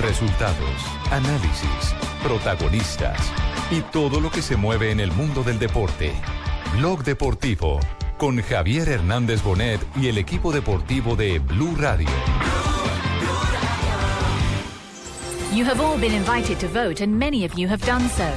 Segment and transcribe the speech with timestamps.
[0.00, 3.18] Resultados, análisis, protagonistas
[3.70, 6.12] y todo lo que se mueve en el mundo del deporte.
[6.76, 7.80] Blog Deportivo
[8.18, 12.08] con Javier Hernández Bonet y el equipo deportivo de Blue Radio.
[15.52, 18.28] You have all been invited to vote, and many of you have done so.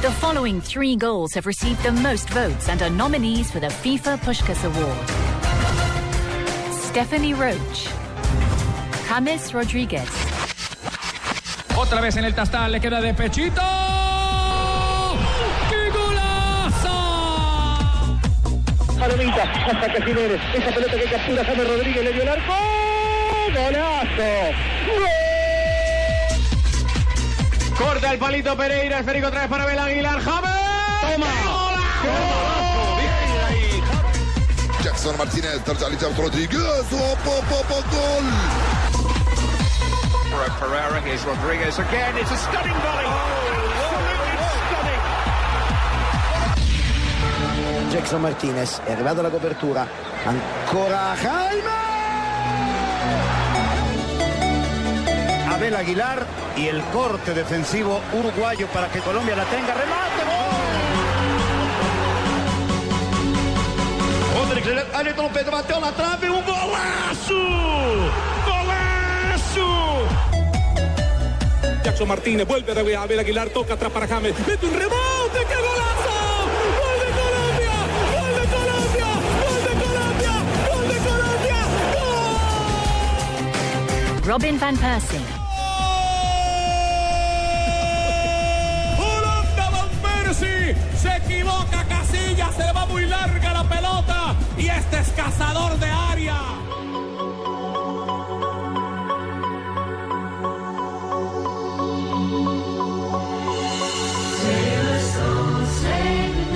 [0.00, 4.18] The following three goals have received the most votes and are nominees for the FIFA
[4.18, 4.96] Pushkas Award
[6.72, 7.88] Stephanie Roach,
[9.06, 10.08] James Rodriguez,
[11.76, 13.60] otra vez en el tastal, le queda de pechito.
[18.98, 20.40] Palomita, hasta Casimeres.
[20.54, 22.54] Esa pelota que captura James Rodríguez le dio el arco.
[23.54, 24.52] ¡Golazo!
[24.96, 25.06] ¡Gol!
[27.78, 30.20] Corta el palito Pereira, esférico otra vez para Abel Aguilar.
[30.20, 30.50] ¡James!
[31.02, 31.26] ¡Toma!
[32.02, 32.42] ¡Golazo!
[34.82, 36.58] Jackson Martínez, Tarja Rodríguez.
[36.90, 38.75] ¡Oh, ¡Opa, gol
[40.30, 42.16] For Pereira, here's Rodriguez again.
[42.18, 43.06] It's a stunning volley.
[47.90, 49.86] Jackson Martinez è arrivato alla copertura,
[50.24, 51.70] ancora Jaime!
[55.48, 59.72] Abel Aguilar y el corte defensivo uruguayo para que Colombia la tenga.
[59.72, 60.24] ¡Remate!
[64.34, 64.48] ¡Gol!
[64.48, 68.35] Rodrigues, Ayrton Pedro bateu na trave, um golaço!
[71.96, 74.34] Jackson Martínez vuelve a Abel Aguilar, toca atrás para James.
[74.46, 76.44] Mete un rebote, ¡qué golazo!
[76.76, 77.72] ¡Gol de Colombia!
[78.12, 79.08] ¡Gol de Colombia!
[79.40, 80.32] ¡Gol de Colombia!
[80.68, 81.60] ¡Gol de Colombia!
[84.12, 84.26] ¡Gol!
[84.26, 85.20] Robin Van Persie,
[88.98, 94.98] Holanda Van Persie se equivoca Casillas, se le va muy larga la pelota y este
[94.98, 96.65] es cazador de área.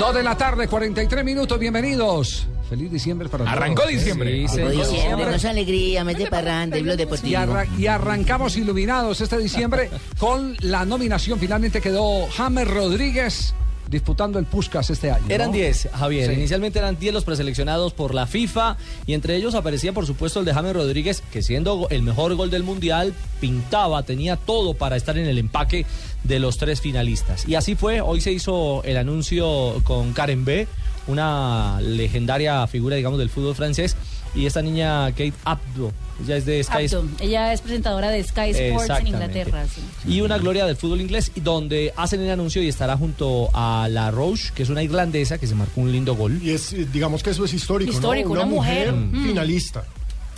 [0.01, 2.47] Dos de la tarde, 43 minutos, bienvenidos.
[2.71, 3.55] Feliz diciembre para todos.
[3.57, 4.33] Arrancó diciembre.
[4.49, 4.73] Sí, señor.
[4.73, 7.39] diciembre, no es alegría, mes de parranda y Y, deportivo.
[7.39, 11.39] arra- y arrancamos iluminados este diciembre con la nominación.
[11.39, 13.55] Finalmente quedó James Rodríguez
[13.89, 15.25] disputando el Puskas este año.
[15.29, 15.35] ¿no?
[15.35, 16.29] Eran 10, Javier.
[16.31, 16.35] Sí.
[16.37, 20.47] Inicialmente eran 10 los preseleccionados por la FIFA y entre ellos aparecía, por supuesto, el
[20.47, 25.19] de James Rodríguez, que siendo el mejor gol del Mundial, pintaba, tenía todo para estar
[25.19, 25.85] en el empaque
[26.25, 27.47] de los tres finalistas.
[27.49, 30.67] Y así fue, hoy se hizo el anuncio con Karen B,
[31.07, 33.97] una legendaria figura, digamos, del fútbol francés,
[34.35, 35.93] y esta niña Kate Abdo,
[36.23, 37.05] ella es de Sky Abdo.
[37.19, 39.07] Ella es presentadora de Sky Sports en.
[39.09, 39.67] Inglaterra.
[39.67, 39.81] sí.
[40.07, 43.89] y una gloria del fútbol inglés, y donde hacen el anuncio y estará junto a
[43.91, 46.39] la Roche, que es una irlandesa que se marcó un lindo gol.
[46.43, 48.43] Y es, digamos que eso es histórico, Histórico, ¿no?
[48.43, 49.25] una mujer, mm.
[49.25, 49.85] finalista.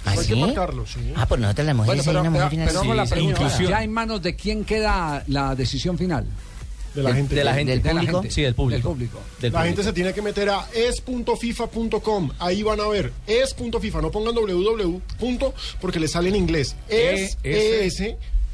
[0.05, 1.13] ¿Ah, Hay que marcarlo, sí.
[1.17, 3.59] Ah, por nosotros las mujeres hay una mujer pero, pero ojo la pregunta.
[3.69, 6.27] ¿ya en manos de quién queda la decisión final?
[6.95, 7.35] De la De- gente.
[7.35, 7.59] de la Sí.
[7.59, 7.73] gente.
[7.73, 8.21] ¿Del De la público?
[8.21, 8.35] gente.
[8.35, 8.77] Sí, del público.
[8.77, 9.19] Del público.
[9.41, 9.77] Del La público.
[9.77, 12.31] gente se tiene que meter a es.fifa.com.
[12.39, 14.01] Ahí van a ver es.fifa.
[14.03, 15.01] No pongan www.
[15.19, 16.77] punto, porque le sale en inglés.
[16.89, 17.39] Es,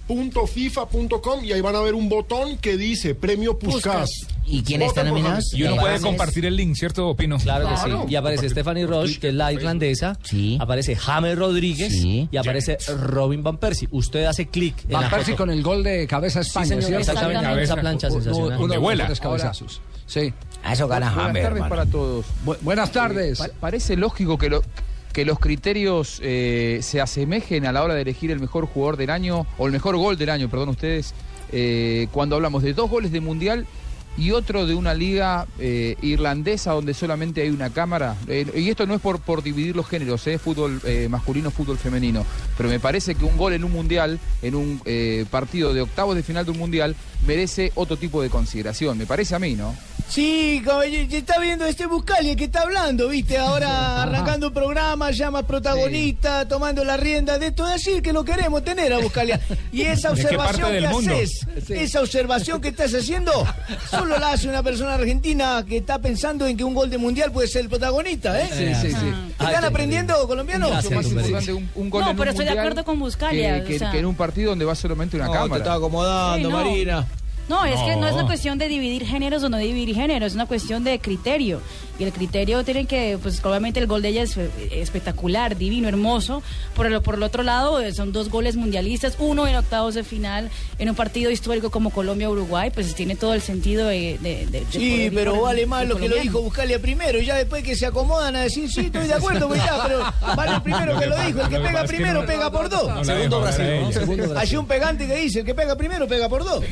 [0.08, 4.10] es.fifa.com y ahí van a ver un botón que dice Premio Puskas.
[4.46, 5.32] ¿Y quién está nominado?
[5.34, 5.52] James.
[5.54, 6.02] Y uno puede James.
[6.02, 7.36] compartir el link, ¿cierto, Pino?
[7.38, 7.90] Claro que sí.
[8.08, 10.18] Y aparece Stephanie Roche, que es la irlandesa.
[10.22, 10.56] Sí.
[10.60, 11.92] Aparece James Rodríguez.
[11.92, 12.28] Sí.
[12.32, 13.88] Y aparece Robin Van Persie.
[13.90, 15.44] Usted hace clic en Van la Persie foto.
[15.44, 17.00] con el gol de cabeza a Sí, España, señor, ¿cierto?
[17.12, 17.62] exactamente.
[17.62, 18.58] Esa plancha sensacional.
[18.58, 19.12] Uno de vuela.
[19.20, 19.82] cabezazos.
[20.06, 20.32] Sí.
[20.64, 22.24] A eso gana Buenas Hammer, tardes para todos.
[22.46, 23.38] Bu- buenas tardes.
[23.38, 24.62] Pa- parece lógico que, lo-
[25.18, 29.10] que los criterios eh, se asemejen a la hora de elegir el mejor jugador del
[29.10, 31.12] año, o el mejor gol del año, perdón ustedes,
[31.50, 33.66] eh, cuando hablamos de dos goles de mundial
[34.18, 38.16] y otro de una liga eh, irlandesa donde solamente hay una cámara.
[38.26, 41.78] Eh, y esto no es por, por dividir los géneros, eh, fútbol eh, masculino, fútbol
[41.78, 42.26] femenino.
[42.56, 46.16] Pero me parece que un gol en un mundial, en un eh, partido de octavos
[46.16, 48.98] de final de un mundial, merece otro tipo de consideración.
[48.98, 49.74] Me parece a mí, ¿no?
[50.08, 55.46] Sí, caballero, está viendo este Buscalia que está hablando, viste, ahora arrancando un programa, llama
[55.46, 59.38] protagonista, tomando la rienda de esto, decir que lo queremos tener a Buscalia.
[59.70, 63.32] Y esa ¿De qué parte observación que haces, esa observación que estás haciendo,
[63.90, 67.32] solo la hace una persona argentina que está pensando en que un gol de mundial
[67.32, 68.48] puede ser el protagonista, ¿eh?
[68.52, 69.06] Sí, sí, sí.
[69.44, 70.70] ¿Están aprendiendo, colombianos?
[70.72, 73.62] Mucho más importante un, un gol No, en un pero estoy de acuerdo con Buscalia,
[73.62, 73.90] Que, que- o sea.
[73.90, 75.52] que en un partido donde va solamente una No, cámara.
[75.54, 76.58] te estaba acomodando, Sí, no.
[76.64, 77.06] Marina.
[77.48, 80.34] No, es que no es una cuestión de dividir géneros o no dividir géneros, es
[80.34, 81.60] una cuestión de criterio.
[81.98, 85.88] Y el criterio tiene que, pues obviamente el gol de ella es eh, espectacular, divino,
[85.88, 86.42] hermoso.
[86.76, 90.04] Por el, por el otro lado, eh, son dos goles mundialistas, uno en octavos de
[90.04, 90.48] final,
[90.78, 94.16] en un partido histórico como Colombia-Uruguay, pues tiene todo el sentido de...
[94.22, 97.64] de- de- de Sí, pero vale más lo que lo dijo Buscalia primero, ya después
[97.64, 100.00] que se acomodan a decir, sí, estoy de acuerdo, pues ya, pero
[100.36, 103.06] vale el primero que lo dijo, el que pega primero pega por dos.
[103.06, 103.64] Segundo Brasil.
[104.36, 106.62] Hay un pegante que dice, el que pega primero pega por dos.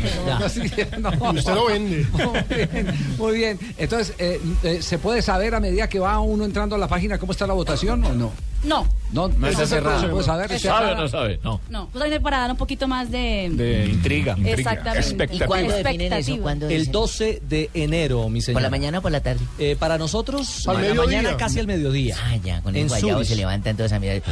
[0.99, 1.11] No.
[1.33, 2.07] Usted lo vende.
[2.13, 3.59] Muy bien, muy bien.
[3.79, 7.19] Entonces, eh, eh, ¿se puede saber a medida que va uno entrando a la página
[7.19, 8.33] cómo está la votación o no?
[8.65, 10.01] No, No, No está cerrado.
[10.01, 10.49] ¿Se puede saber?
[10.59, 11.39] ¿Sabe ¿Está- o no sabe?
[11.45, 11.61] No.
[11.71, 13.49] no, justamente para dar un poquito más de...
[13.53, 14.37] De intriga.
[14.45, 15.29] Exactamente.
[15.33, 16.17] ¿Y cuándo definen eso?
[16.17, 16.43] Expectativa.
[16.43, 16.93] ¿Cuándo El dicen?
[16.93, 18.55] 12 de enero, mi señor.
[18.57, 19.41] ¿Por la mañana o por la tarde?
[19.61, 21.19] Eh, para nosotros, Al a la mediodía.
[21.23, 22.17] mañana casi al mediodía.
[22.21, 24.23] Ah, ya, con el En guayabo se levantan todos a mirar.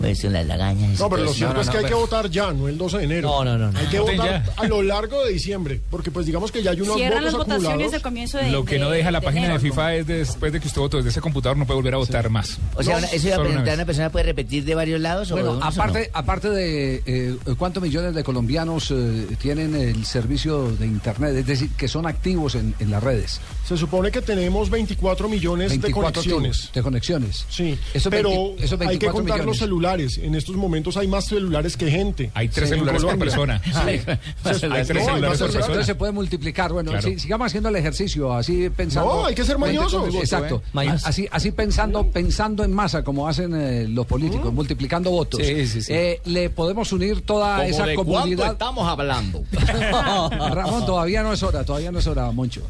[0.00, 0.98] Pues son las lagañas.
[0.98, 2.68] No, pero lo Entonces, cierto no, es que no, hay que pero- votar ya, no
[2.68, 3.28] el 12 de enero.
[3.28, 3.78] No, no, no, no.
[3.78, 4.52] Hay que votar ya.
[4.56, 7.58] a lo largo de diciembre, porque pues digamos que ya hay unos Cierran votos las
[7.60, 9.58] votaciones al comienzo de Lo que no de- deja la página de.
[9.60, 12.28] FIFA es después de que usted votó desde ese computador no puede volver a votar
[12.30, 12.58] más.
[12.74, 15.42] O sea, eso iba a preguntar, ¿una persona puede repetir de varios lados o de
[15.42, 16.18] Bueno, o aparte, no?
[16.18, 21.70] aparte de eh, cuántos millones de colombianos eh, tienen el servicio de Internet, es decir,
[21.76, 23.40] que son activos en, en las redes.
[23.66, 26.70] Se supone que tenemos 24 millones 24 de conexiones.
[26.74, 27.46] de conexiones.
[27.48, 30.18] Sí, Esos pero 20 esos hay que 24 contar los celulares.
[30.18, 32.30] En estos momentos hay más celulares que gente.
[32.34, 33.60] Hay tres Sí, celulares por persona.
[33.64, 33.70] Sí.
[33.74, 35.60] Hay tres No, hay celulares más por Entonces, persona.
[35.66, 36.72] entonces se puede multiplicar.
[36.72, 37.08] Bueno, Claro.
[37.08, 39.14] sí, sigamos haciendo el ejercicio, así pensando.
[39.14, 40.14] No, hay que ser mañosos.
[40.14, 40.62] Exacto.
[40.64, 40.68] ¿eh?
[40.72, 41.06] Mañosos.
[41.06, 45.40] Así, así pensando, pensando en masa, como hacen eh, los políticos, multiplicando votos.
[45.44, 45.92] Sí, sí, sí.
[45.92, 48.52] Eh, le podemos unir toda esa comunidad.
[48.52, 49.42] estamos hablando?
[49.52, 52.62] Ramón, todavía no es hora, todavía no es hora, Moncho.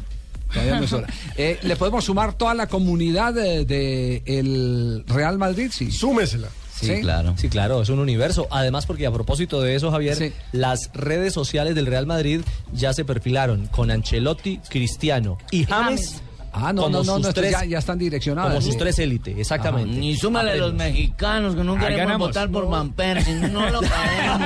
[0.51, 1.07] Todavía no es hora.
[1.37, 5.69] Eh, ¿Le podemos sumar toda la comunidad de, de el Real Madrid?
[5.73, 5.91] Sí.
[5.91, 6.47] Súmesela.
[6.79, 7.01] Sí, ¿Sí?
[7.01, 7.33] claro.
[7.37, 8.47] Sí, claro, es un universo.
[8.51, 10.33] Además, porque a propósito de eso, Javier, Sí.
[10.51, 12.41] las redes sociales del Real Madrid
[12.73, 16.21] ya se perfilaron con Ancelotti, Cristiano y James.
[16.57, 18.49] Ah, no, como no, no, sus no, tres- ya, ya están direccionadas.
[18.51, 19.97] Como sus tres élite, exactamente.
[19.97, 22.27] Ni súmale a los mexicanos que no queremos ganamos.
[22.29, 24.39] votar por Van Persie, no lo caemos.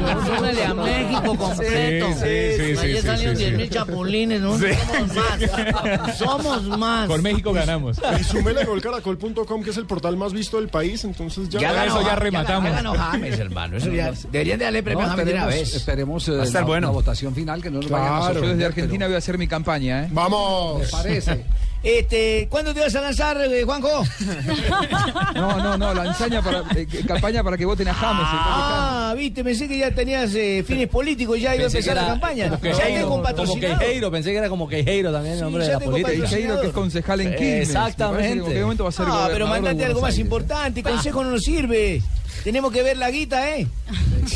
[0.00, 2.06] No, súmale a México completo.
[2.12, 2.18] Sí,
[2.56, 3.56] sí, sí, Ayer sí, salieron sí, 10 sí.
[3.56, 4.58] mil chapulines, ¿no?
[4.58, 6.16] Somos más.
[6.18, 7.06] Somos más.
[7.08, 7.98] Con México ganamos.
[8.20, 11.04] Y súmele a golcaracol.com, que es el portal más visto del país.
[11.04, 11.60] Entonces ya.
[11.60, 12.70] Ya ganó, eso ya rematamos.
[12.70, 13.76] Ya ganó James, hermano.
[13.76, 15.74] Eso ya, deberían de darle premio No, a James de una esperemos, vez.
[15.76, 16.86] esperemos eh, Va a estar la, bueno.
[16.88, 18.50] la votación final, que no nos vayan a sorprender.
[18.56, 20.08] desde Argentina voy a hacer mi campaña, ¿eh?
[20.10, 20.82] Vamos.
[21.02, 21.44] Pero- ¿Le parece?
[21.88, 24.02] Este, ¿cuándo te vas a lanzar, eh, Juanjo?
[25.34, 28.24] No, no, no, la ensaña para, eh, campaña para que voten a James.
[28.28, 32.58] Ah, viste, pensé que ya tenías eh, fines políticos, ya iba a empezar la campaña.
[32.60, 33.78] Ya tengo un como patrocinador.
[33.78, 36.10] Quejeiro, pensé que era como Quejeiro también el Sí, nombre ya de la política.
[36.28, 37.68] Teixeira, que es concejal en Quilmes.
[37.68, 38.46] Exactamente.
[38.46, 40.24] En qué momento va a ser Ah, pero mandate algo más Aires.
[40.24, 40.82] importante.
[40.82, 42.02] Consejo no nos sirve.
[42.42, 43.66] Tenemos que ver la guita, ¿eh?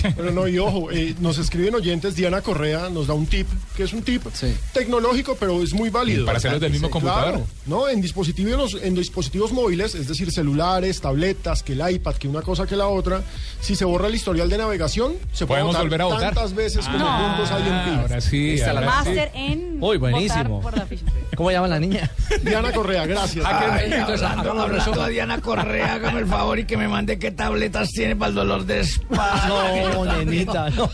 [0.16, 3.46] Pero no, y ojo, eh, nos escriben oyentes, Diana Correa nos da un tip,
[3.76, 4.52] que es un tip Sí.
[4.72, 6.22] tecnológico, pero es muy válido.
[6.22, 7.30] Y para hacerlo del mismo Sí, computador.
[7.32, 7.39] claro.
[7.66, 12.42] No, en dispositivos, en dispositivos móviles, es decir, celulares, tabletas, que el iPad, que una
[12.42, 13.22] cosa que la otra,
[13.60, 16.34] si se borra el historial de navegación, se puede votar volver a votar.
[16.34, 17.28] tantas veces como No.
[17.36, 18.00] puntos hay en Ah, pila.
[18.02, 18.56] ahora sí.
[18.84, 20.60] Máster en Uy, buenísimo.
[20.60, 21.04] votar por la ficha.
[21.36, 22.10] ¿Cómo llaman la niña?
[22.42, 23.46] Diana Correa, gracias.
[23.84, 25.00] Entonces, hagamos resumen.
[25.00, 28.34] a Diana Correa, hágame el favor y que me mande qué tabletas tiene para el
[28.34, 29.46] dolor de espalda.
[29.48, 30.90] No, nenita, no.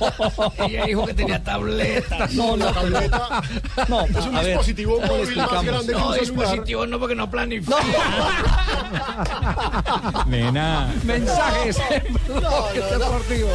[0.69, 2.33] Ella dijo que tenía tabletas.
[2.35, 3.43] No, La no, tableta
[3.89, 4.05] no.
[4.05, 6.21] es un a ver, dispositivo ¿cómo le móvil más grande que No, un celular.
[6.21, 7.77] dispositivo no, porque no planifica.
[10.27, 10.93] Nena.
[11.05, 13.49] Mensajes en Bloque Deportivo.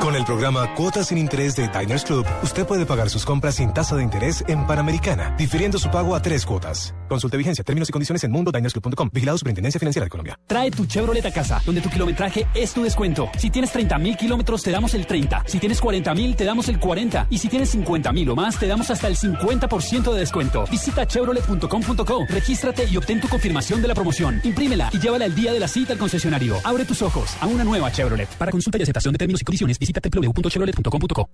[0.00, 3.74] Con el programa Cuotas sin Interés de Diners Club, usted puede pagar sus compras sin
[3.74, 6.94] tasa de interés en Panamericana, difiriendo su pago a tres cuotas.
[7.08, 9.10] Consulte vigencia, términos y condiciones en mundodinersclub.com.
[9.12, 10.38] Vigilado Superintendencia Financiera de Colombia.
[10.46, 13.28] Trae tu Chevrolet a casa, donde tu kilometraje es tu descuento.
[13.38, 15.44] Si tienes 30 mil kilómetros, te damos el 30.
[15.46, 17.26] Si tienes 40 mil, te damos el 40.
[17.30, 20.64] Y si tienes 50 mil o más, te damos hasta el 50% de descuento.
[20.70, 24.40] Visita chevrolet.com.co, regístrate y obtén tu confirmación de la promoción.
[24.44, 26.56] Imprímela y llévala el día de la cita al concesionario.
[26.64, 28.28] Abre tus ojos a una nueva Chevrolet.
[28.36, 31.28] Para consulta y aceptación de términos y condiciones, visita www.chevrolet.com.co.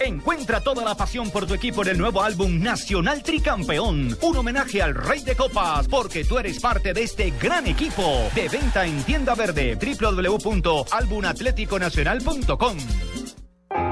[0.00, 4.14] Encuentra toda la pasión por tu equipo en el nuevo álbum Nacional Tricampeón.
[4.20, 8.28] Un homenaje al Rey de Copas, porque tú eres parte de este gran equipo.
[8.34, 12.76] De venta en tienda verde, www.albumatleticonacional.com.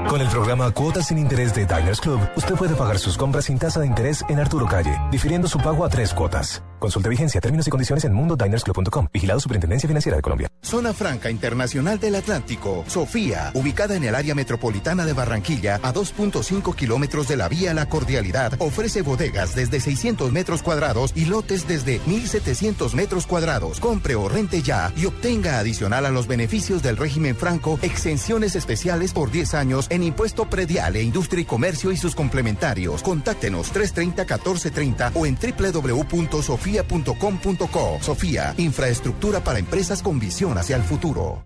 [0.07, 3.57] Con el programa Cuotas sin Interés de Diners Club, usted puede pagar sus compras sin
[3.57, 6.61] tasa de interés en Arturo Calle, difiriendo su pago a tres cuotas.
[6.77, 9.07] Consulte vigencia, términos y condiciones en mundodinersclub.com.
[9.11, 10.49] Vigilado Superintendencia Financiera de Colombia.
[10.61, 16.75] Zona Franca Internacional del Atlántico, Sofía, ubicada en el área metropolitana de Barranquilla, a 2.5
[16.75, 22.01] kilómetros de la vía La Cordialidad, ofrece bodegas desde 600 metros cuadrados y lotes desde
[22.01, 23.79] 1.700 metros cuadrados.
[23.79, 29.13] Compre o rente ya y obtenga adicional a los beneficios del régimen franco exenciones especiales
[29.13, 33.03] por 10 años en impuesto predial e industria y comercio y sus complementarios.
[33.03, 37.97] Contáctenos 330-1430 o en www.sofia.com.co.
[38.01, 41.45] Sofía, infraestructura para empresas con visión hacia el futuro.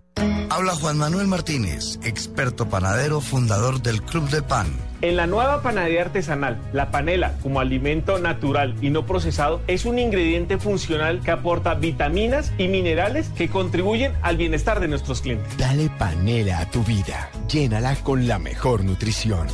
[0.50, 4.66] Habla Juan Manuel Martínez, experto panadero, fundador del Club del Pan.
[5.00, 10.00] En la nueva panadería artesanal, la panela como alimento natural y no procesado es un
[10.00, 15.56] ingrediente funcional que aporta vitaminas y minerales que contribuyen al bienestar de nuestros clientes.
[15.56, 19.46] Dale panela a tu vida, llénala con la mejor nutrición.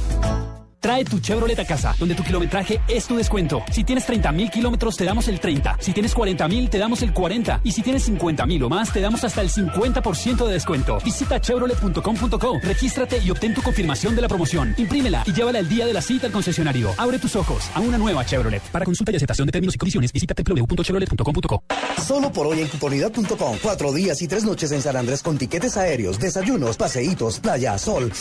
[0.84, 3.62] Trae tu Chevrolet a casa, donde tu kilometraje es tu descuento.
[3.72, 5.78] Si tienes 30 mil kilómetros, te damos el 30.
[5.80, 7.62] Si tienes 40 mil, te damos el 40.
[7.64, 10.98] Y si tienes 50 mil o más, te damos hasta el 50% de descuento.
[11.02, 14.74] Visita chevrolet.com.co, regístrate y obtén tu confirmación de la promoción.
[14.76, 16.90] Imprímela y llévala el día de la cita al concesionario.
[16.98, 18.60] Abre tus ojos a una nueva Chevrolet.
[18.70, 21.62] Para consulta y aceptación de términos y condiciones, visita www.chevrolet.com.co.
[22.06, 23.56] Solo por hoy en cuponidad.com.
[23.62, 28.12] Cuatro días y tres noches en San Andrés con tiquetes aéreos, desayunos, paseitos, playa, sol.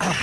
[0.00, 0.14] Ah,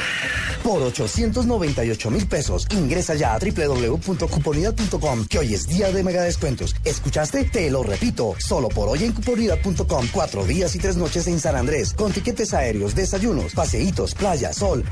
[0.64, 2.66] por 898 mil pesos.
[2.72, 6.76] Ingresa ya a www.cuponidad.com que hoy es día de mega descuentos.
[6.84, 7.44] ¿Escuchaste?
[7.46, 8.36] Te lo repito.
[8.40, 10.08] Solo por hoy en cuponidad.com.
[10.12, 14.84] Cuatro días y tres noches en San Andrés con tiquetes aéreos, desayunos, paseitos, playa, sol.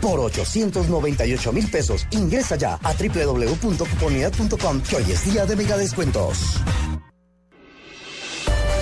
[0.00, 2.06] Por 898 mil pesos.
[2.12, 6.56] Ingresa ya a www.cuponidad.com que hoy es día de mega descuentos.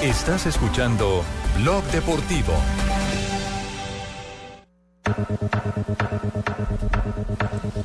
[0.03, 1.25] Estás escuchando
[1.57, 2.53] Blog Deportivo.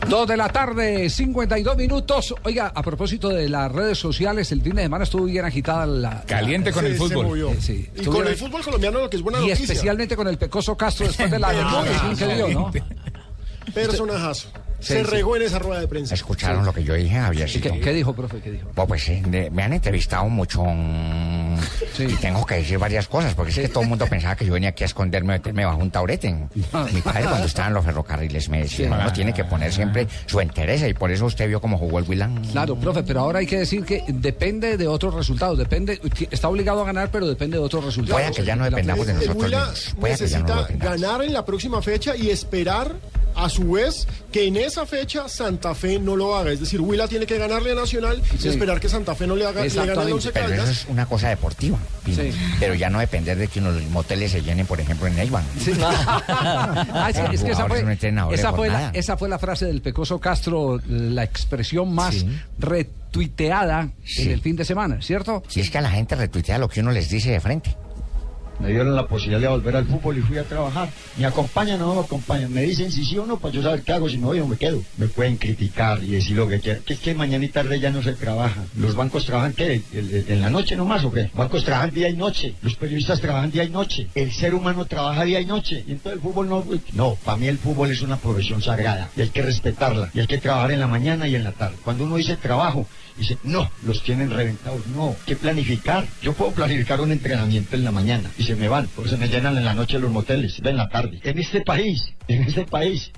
[0.08, 2.36] Dos de la tarde, 52 minutos.
[2.44, 6.22] Oiga, a propósito de las redes sociales, el fin de semana estuvo bien agitada la.
[6.24, 7.10] Caliente con el Sí, fútbol.
[7.10, 7.50] se movió.
[7.52, 9.64] Eh, sí, y con el fútbol colombiano lo que es buena Y noticia.
[9.64, 12.72] especialmente con el Pecoso Castro después de la declaración que dio, ¿no?
[13.74, 14.50] Personajazo.
[14.80, 15.10] Sí, se sí.
[15.10, 16.14] regó en esa rueda de prensa.
[16.14, 17.18] ¿Escucharon lo que yo dije?
[17.62, 18.40] ¿Qué, qué dijo, profe?
[18.42, 18.70] ¿Qué dijo?
[18.76, 20.62] Pues eh, de- me han entrevistado mucho
[22.00, 24.46] mm, y tengo que decir varias cosas, porque es que todo el mundo pensaba que
[24.46, 26.34] yo venía aquí a esconderme, meterme bajo un taurete.
[26.34, 28.94] Mi padre cuando estaba en los ferrocarriles me decía, Sí.
[28.94, 32.06] uno tiene que poner siempre su interés y por eso usted vio cómo jugó el
[32.08, 32.44] Willan.
[32.52, 35.58] Claro, profe, pero ahora hay que decir que depende de otros resultados.
[35.58, 36.00] Depende,
[36.32, 38.22] está obligado a ganar, pero depende de otros resultados.
[38.22, 39.94] Pueda que ya no dependamos de nosotros mismos.
[40.00, 41.02] Pueda que ya no necesita dependamos.
[41.02, 42.94] ganar en la próxima fecha y esperar
[43.36, 46.52] a su vez que en esa fecha Santa Fe no lo haga.
[46.52, 48.48] Es decir, Huila tiene que ganarle a Nacional Sí.
[48.48, 50.86] y esperar que Santa Fe no le haga le gane al Once Pero eso es
[50.88, 51.53] una cosa deportiva,
[52.60, 55.44] Pero ya no depender de que los moteles se llenen, por ejemplo, en Neivan.
[56.36, 58.92] Ah, es, que- es que esa Jugadores, fue, no entrenadores esa, por fue la, nada.
[58.94, 62.26] esa fue la frase del Pecoso Castro, la expresión más
[62.60, 65.44] retuiteada en el fin de semana, ¿cierto?
[65.48, 67.76] Si es que a la gente retuitea lo que uno les dice de frente.
[68.60, 70.90] Me dieron la posibilidad de volver al fútbol y fui a trabajar.
[71.18, 72.54] ¿Me acompañan o no me acompañan?
[72.54, 74.56] Me dicen si sí o no, para yo saber qué hago, si no, yo me
[74.58, 74.82] quedo.
[74.98, 76.84] Me pueden criticar y decir lo que quieran.
[76.84, 78.64] Que es que mañana y tarde ya no se trabaja.
[78.78, 79.82] ¿Los bancos trabajan qué?
[79.92, 81.30] ¿El- el- ¿En la noche nomás o qué?
[81.34, 82.54] Bancos trabajan día y noche.
[82.62, 84.08] Los periodistas trabajan día y noche.
[84.16, 85.84] El ser humano trabaja día y noche.
[85.88, 86.64] Y entonces el fútbol no...
[86.94, 89.10] No, para mí el fútbol es una profesión sagrada.
[89.18, 90.10] Y hay que respetarla.
[90.14, 91.76] Y hay que trabajar en la mañana y en la tarde.
[91.84, 94.86] Cuando uno dice trabajo, dice, no, los tienen reventados.
[94.88, 96.06] No, que planificar.
[96.22, 99.28] Yo puedo planificar un entrenamiento en la mañana y se me van, porque se me
[99.28, 101.20] llenan en la noche los moteles, en la tarde.
[101.24, 103.12] En este país, en este país.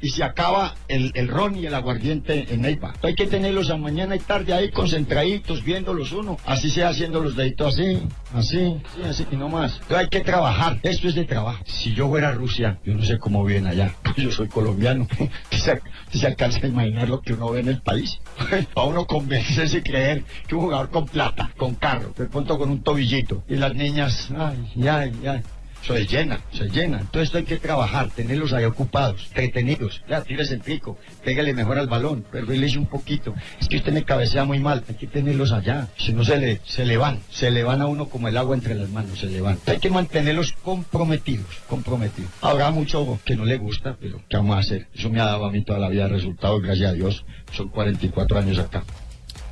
[0.00, 2.94] y se acaba el, el ron y el aguardiente en Neiva.
[3.02, 6.38] Hay que tenerlos a mañana y tarde ahí concentraditos, viéndolos uno.
[6.46, 8.00] Así sea haciendo los deditos así,
[8.32, 9.72] así, sí, así y no más.
[9.74, 10.78] Entonces hay que trabajar.
[10.82, 11.62] Esto es de trabajo.
[11.66, 13.94] Si yo fuera a Rusia, yo no sé cómo viven allá.
[14.16, 15.06] Yo soy colombiano.
[15.50, 15.80] se,
[16.10, 18.18] se alcanza a imaginar lo que uno ve en el país.
[18.74, 22.70] a uno convencerse y creer que un jugador con plata, con carro, de pronto con
[22.70, 23.44] un tobillito.
[23.48, 25.42] Y las niñas, ay, ay, ay.
[25.94, 27.00] Se llena, se llena.
[27.00, 30.02] Entonces hay que trabajar, tenerlos ahí ocupados, entretenidos.
[30.08, 33.34] Ya, tírese el pico, pégale mejor al balón, pero él un poquito.
[33.60, 35.88] Es que usted me cabecea muy mal, hay que tenerlos allá.
[35.96, 38.54] Si no se le, se le van, se le van a uno como el agua
[38.54, 39.58] entre las manos, se le van.
[39.66, 42.30] Hay que mantenerlos comprometidos, comprometidos.
[42.42, 44.88] Habrá mucho que no le gusta, pero ¿qué vamos a hacer?
[44.94, 47.24] Eso me ha dado a mí toda la vida resultados, gracias a Dios.
[47.52, 48.84] Son 44 años acá.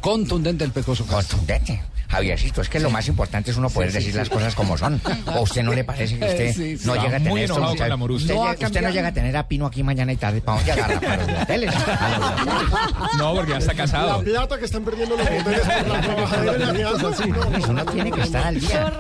[0.01, 1.39] Contundente el Pecoso Castro.
[1.39, 1.96] Contundente.
[2.17, 4.19] Javiercito, es que lo más importante es uno poder Sí, sí, decir sí.
[4.19, 5.01] las cosas como son.
[5.27, 6.87] ¿O a usted no le parece que usted Eh, sí, sí.
[6.87, 7.59] no llega a tener esto?
[7.59, 7.71] la.
[7.71, 10.41] Usted, No ha usted no llega a tener a Pino aquí mañana y tarde.
[10.41, 11.01] ¿Para dónde agarra?
[11.01, 11.75] Para los hoteles.
[13.19, 14.23] No, porque ya está La casado.
[14.23, 17.11] plata que están perdiendo los hoteles por la trabajadera en la alianza.
[17.59, 18.93] Eso no tiene que estar al día.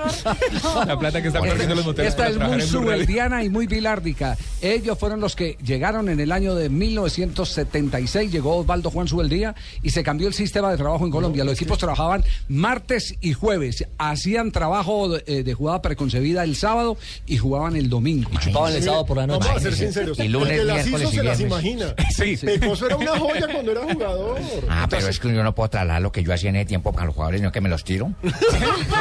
[0.87, 2.11] La plata que están perdiendo los moteles.
[2.13, 4.37] Esta es muy subeldiana y muy bilárdica.
[4.63, 9.91] Ellos fueron los que llegaron en el año de 1976, llegó Osvaldo Juan Subeldía y
[9.91, 11.45] se cambió el sistema de trabajo en Colombia.
[11.45, 16.97] Los equipos trabajaban martes y jueves, hacían trabajo de, eh, de jugada preconcebida el sábado
[17.27, 18.29] y jugaban el domingo.
[18.33, 19.47] Y chupaban el sábado por la noche.
[19.49, 20.19] Vamos a ser sinceros.
[20.19, 21.95] Y lunes, el las hizo se las imagina.
[22.17, 22.35] Sí.
[22.37, 24.39] Pecoso era una joya cuando era jugador.
[24.71, 26.93] Ah, pero es que yo no puedo trasladar lo que yo hacía en ese tiempo
[26.93, 28.11] para los jugadores, no que me los tiro.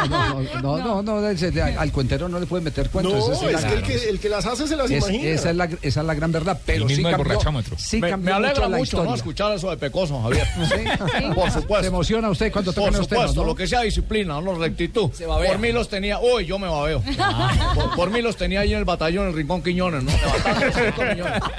[0.09, 3.41] No, no, no, no, no, ese- al cuentero no le puede meter cuentos.
[3.41, 5.29] No, es que el, que el que las hace se las es- imagina.
[5.29, 7.77] esa, es la, esa es la gran verdad, pero El sí cambió, borrachómetro.
[7.79, 10.45] sí Me, cambió me alegra mucho escuchar eso de Pecoso, Javier.
[11.35, 11.87] Por Se supuesto.
[11.87, 13.47] emociona usted cuando toca Por los temas, supuesto, ¿no?
[13.47, 15.09] lo que sea disciplina, no rectitud.
[15.27, 15.51] babea.
[15.51, 17.01] Por mí los tenía, uy, yo me babeo.
[17.75, 20.11] Por, por mí los tenía ahí en el batallón, en el Rincón Quiñones, ¿no?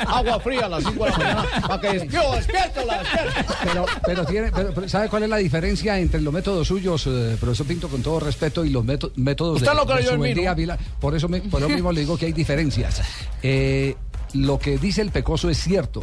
[0.06, 3.54] Agua fría a las 5 de la mañana para que despierto, despierto, la despierto.
[3.64, 7.37] Pero, pero, tiene, pero, pero ¿sabe cuál es la diferencia entre los métodos suyos, eh,
[7.40, 10.54] profesor Pinto, con todo respeto, y los méto- métodos Usted de, de creyó en ¿no?
[10.54, 10.78] Vila?
[11.00, 13.02] Por eso, me- por eso mismo le digo que hay diferencias.
[13.42, 13.95] Eh,
[14.35, 16.02] lo que dice el Pecoso es cierto,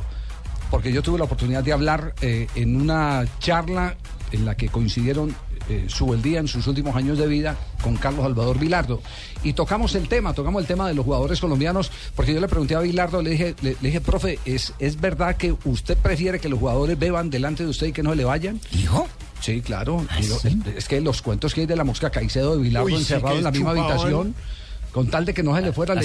[0.72, 3.96] porque yo tuve la oportunidad de hablar eh, en una charla
[4.32, 5.36] en la que coincidieron
[5.70, 9.02] eh, Subeldía en sus últimos años de vida con Carlos Salvador Vilardo.
[9.44, 12.76] Y tocamos el tema, tocamos el tema de los jugadores colombianos, porque yo le pregunté
[12.76, 16.50] a Vilardo, le dije, le, le dije, profe, ¿es, ¿es verdad que usted prefiere que
[16.50, 18.60] los jugadores beban delante de usted y que no se le vayan?
[18.72, 19.08] ¿Dijo?
[19.44, 20.06] Sí, claro.
[20.22, 20.38] Digo,
[20.78, 23.44] Es que los cuentos que hay de la mosca Caicedo de Vilardo Uy, encerrado en
[23.44, 24.34] la misma habitación.
[24.94, 26.02] Con tal de que no se le fuera, le,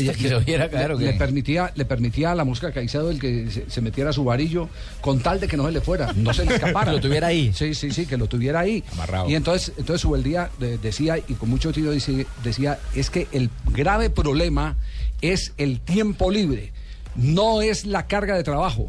[0.96, 4.24] viera le- permitía, le permitía a la mosca Caicedo el que se, se metiera su
[4.24, 4.68] varillo,
[5.02, 6.86] con tal de que no se le fuera, no se le escapara.
[6.92, 7.52] Que lo tuviera ahí.
[7.52, 8.82] Sí, sí, sí, que lo tuviera ahí.
[8.92, 9.28] Amarrado.
[9.28, 14.08] Y entonces, entonces Subeldía eh, decía, y con mucho dice- decía, es que el grave
[14.10, 14.76] problema
[15.20, 16.72] es el tiempo libre,
[17.14, 18.88] no es la carga de trabajo.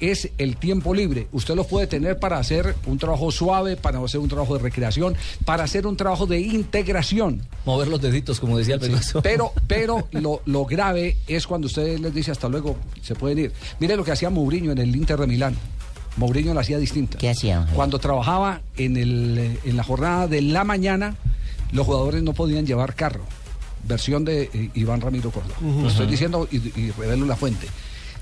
[0.00, 1.28] Es el tiempo libre.
[1.32, 5.14] Usted lo puede tener para hacer un trabajo suave, para hacer un trabajo de recreación,
[5.44, 7.42] para hacer un trabajo de integración.
[7.66, 8.96] Mover los deditos, como decía el.
[9.22, 13.52] Pero, pero lo, lo grave es cuando usted les dice hasta luego, se pueden ir.
[13.78, 15.56] Mire lo que hacía Mourinho en el Inter de Milán.
[16.16, 17.18] Mourinho lo hacía distinta.
[17.18, 17.66] ¿Qué hacía?
[17.74, 21.16] Cuando trabajaba en, el, en la jornada de la mañana,
[21.72, 23.24] los jugadores no podían llevar carro.
[23.84, 25.54] Versión de eh, Iván Ramiro Córdoba.
[25.60, 27.66] Lo estoy diciendo y, y revelo la fuente.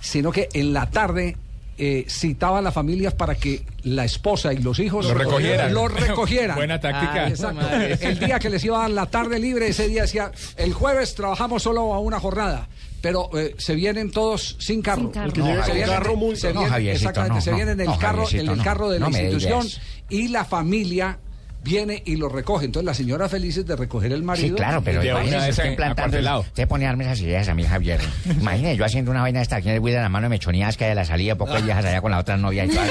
[0.00, 1.36] Sino que en la tarde
[1.78, 5.72] eh, citaba a las familias para que la esposa y los hijos Lo recogieran.
[5.72, 6.56] lo recogieran.
[6.56, 7.24] Buena táctica.
[7.24, 7.66] Ah, exacto.
[7.70, 11.14] El día que les iba a dar la tarde libre, ese día decía, el jueves
[11.14, 12.68] trabajamos solo a una jornada.
[13.00, 15.02] Pero eh, se vienen todos sin carro.
[15.02, 15.26] Sin carro.
[15.28, 16.40] El que llega se vienen- carro multa.
[16.40, 17.56] se No, vienen- Javiercito, exactamente, no, se no.
[17.56, 19.66] vienen en el carro, Javiercito, el carro de la institución
[20.08, 21.18] y la familia
[21.62, 22.66] viene y lo recoge.
[22.66, 24.48] Entonces la señora felices de recoger el marido.
[24.48, 26.40] Sí, claro, pero imagínese de usted acuartelado.
[26.40, 28.00] Usted pone a darme esas ideas a mí, Javier.
[28.26, 30.86] Imagínese yo haciendo una vaina esta aquí en el de la mano de mechonías que
[30.86, 32.88] de la salida, poco de viejas allá con la otra novia y todas.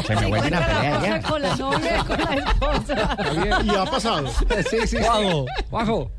[0.06, 1.22] Se me vuelve una pelea ya.
[1.22, 3.16] Con la novia, con la esposa.
[3.64, 4.28] Y ha pasado.
[4.28, 4.96] Sí, sí, sí.
[5.70, 6.10] Juago.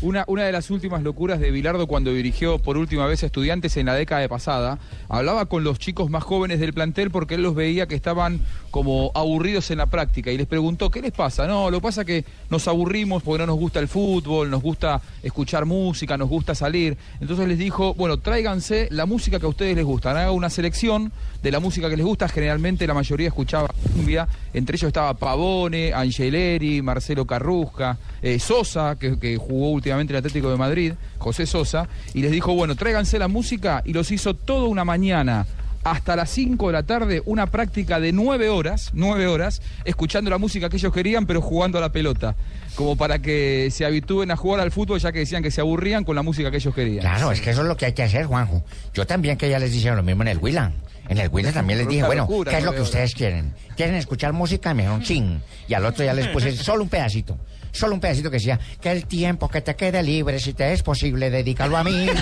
[0.00, 3.76] Una, una de las últimas locuras de Bilardo cuando dirigió por última vez a estudiantes
[3.76, 7.54] en la década pasada, hablaba con los chicos más jóvenes del plantel porque él los
[7.54, 11.46] veía que estaban como aburridos en la práctica y les preguntó, ¿qué les pasa?
[11.46, 14.62] No, lo que pasa es que nos aburrimos porque no nos gusta el fútbol, nos
[14.62, 16.96] gusta escuchar música, nos gusta salir.
[17.20, 21.12] Entonces les dijo, bueno, tráiganse la música que a ustedes les gusta, hagan una selección
[21.44, 25.92] de la música que les gusta, generalmente la mayoría escuchaba cumbia, entre ellos estaba Pavone,
[25.92, 31.86] Angeleri, Marcelo Carrusca, eh, Sosa, que, jugó últimamente en el Atlético de Madrid, José Sosa,
[32.14, 35.46] y les dijo, bueno, tráiganse la música y los hizo toda una mañana
[35.84, 40.38] hasta las 5 de la tarde, una práctica de 9 horas, 9 horas, escuchando la
[40.38, 42.36] música que ellos querían, pero jugando a la pelota,
[42.74, 46.04] como para que se habitúen a jugar al fútbol, ya que decían que se aburrían
[46.04, 47.00] con la música que ellos querían.
[47.00, 48.64] Claro, es que eso es lo que hay que hacer, Juanjo.
[48.94, 50.72] Yo también que ya les dije lo mismo en el Willa.
[51.08, 53.54] En el Willa también les dije, bueno, ¿qué es lo que ustedes quieren?
[53.76, 54.72] ¿Quieren escuchar música?
[54.74, 55.42] Me dijeron, ching.
[55.68, 57.38] Y al otro ya les puse solo un pedacito.
[57.72, 60.82] Solo un pedacito que decía, que el tiempo que te quede libre, si te es
[60.82, 62.06] posible, dedícalo a mí.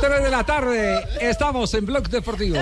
[0.00, 2.58] 3 de la tarde, estamos en Blog Deportivo.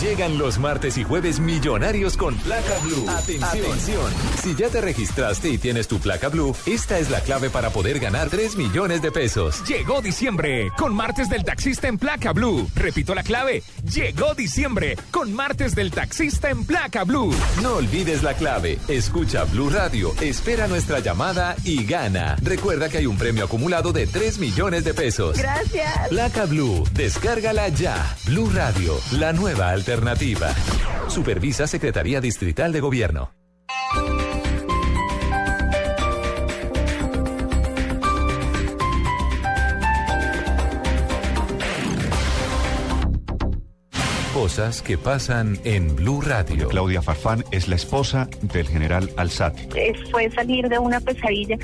[0.00, 3.04] Llegan los martes y jueves millonarios con placa blue.
[3.10, 4.12] Atención.
[4.40, 7.98] Si ya te registraste y tienes tu placa blue, esta es la clave para poder
[7.98, 9.60] ganar 3 millones de pesos.
[9.66, 12.70] Llegó diciembre con martes del taxista en placa blue.
[12.76, 13.64] Repito la clave.
[13.92, 17.34] Llegó diciembre con martes del taxista en placa blue.
[17.60, 18.78] No olvides la clave.
[18.86, 22.36] Escucha Blue Radio, espera nuestra llamada y gana.
[22.40, 25.36] Recuerda que hay un premio acumulado de 3 millones de pesos.
[25.36, 26.08] Gracias.
[26.08, 28.16] Placa Blue, descárgala ya.
[28.26, 29.87] Blue Radio, la nueva alternativa.
[31.08, 33.32] Supervisa Secretaría Distrital de Gobierno.
[44.48, 46.68] Cosas que pasan en Blue Radio.
[46.68, 49.68] Claudia Farfán es la esposa del general Alzate.
[50.10, 51.58] Fue salir de una pesadilla.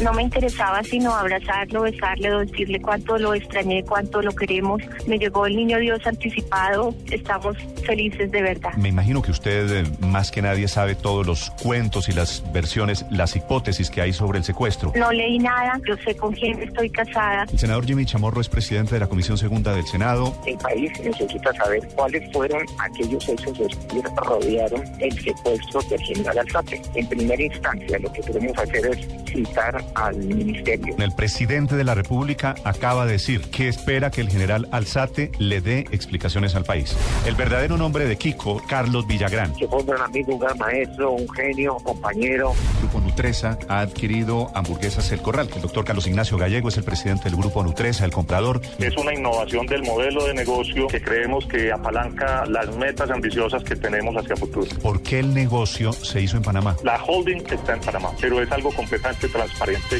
[0.00, 4.80] No, me- interesaba sino abrazarlo, besarle, decirle cuánto lo extrañé, cuánto lo queremos.
[5.08, 6.94] Me llegó el niño Dios anticipado.
[7.10, 8.72] Estamos felices de verdad.
[8.74, 13.04] Me imagino que usted eh, más que nadie sabe todos los cuentos y las versiones,
[13.10, 14.92] las hipótesis que hay sobre el secuestro.
[14.94, 15.80] No leí nada.
[15.84, 17.44] Yo sé con quién estoy casada.
[17.50, 20.32] El senador Jimmy Chamorro es presidente de la Comisión Segunda del Senado.
[20.46, 26.82] El país necesita saber cuáles fueron aquellos hechos que rodearon el secuestro del general Alzate.
[26.94, 30.94] En primera instancia, lo que queremos hacer es citar al ministerio.
[30.98, 35.62] El presidente de la República acaba de decir que espera que el general Alzate le
[35.62, 36.94] dé explicaciones al país.
[37.26, 39.54] El verdadero nombre de Kiko, Carlos Villagrán.
[39.54, 42.52] Que fue un gran amigo, un gran maestro, un genio, compañero.
[42.74, 45.48] El Grupo Nutresa ha adquirido hamburguesas El Corral.
[45.54, 48.60] El doctor Carlos Ignacio Gallego es el presidente del Grupo Nutresa, el comprador.
[48.78, 53.76] Es una innovación del modelo de negocio que creemos que apalanca las metas ambiciosas que
[53.76, 54.66] tenemos hacia futuro.
[54.82, 56.76] ¿Por qué el negocio se hizo en Panamá?
[56.82, 59.98] La holding está en Panamá, pero es algo completamente transparente.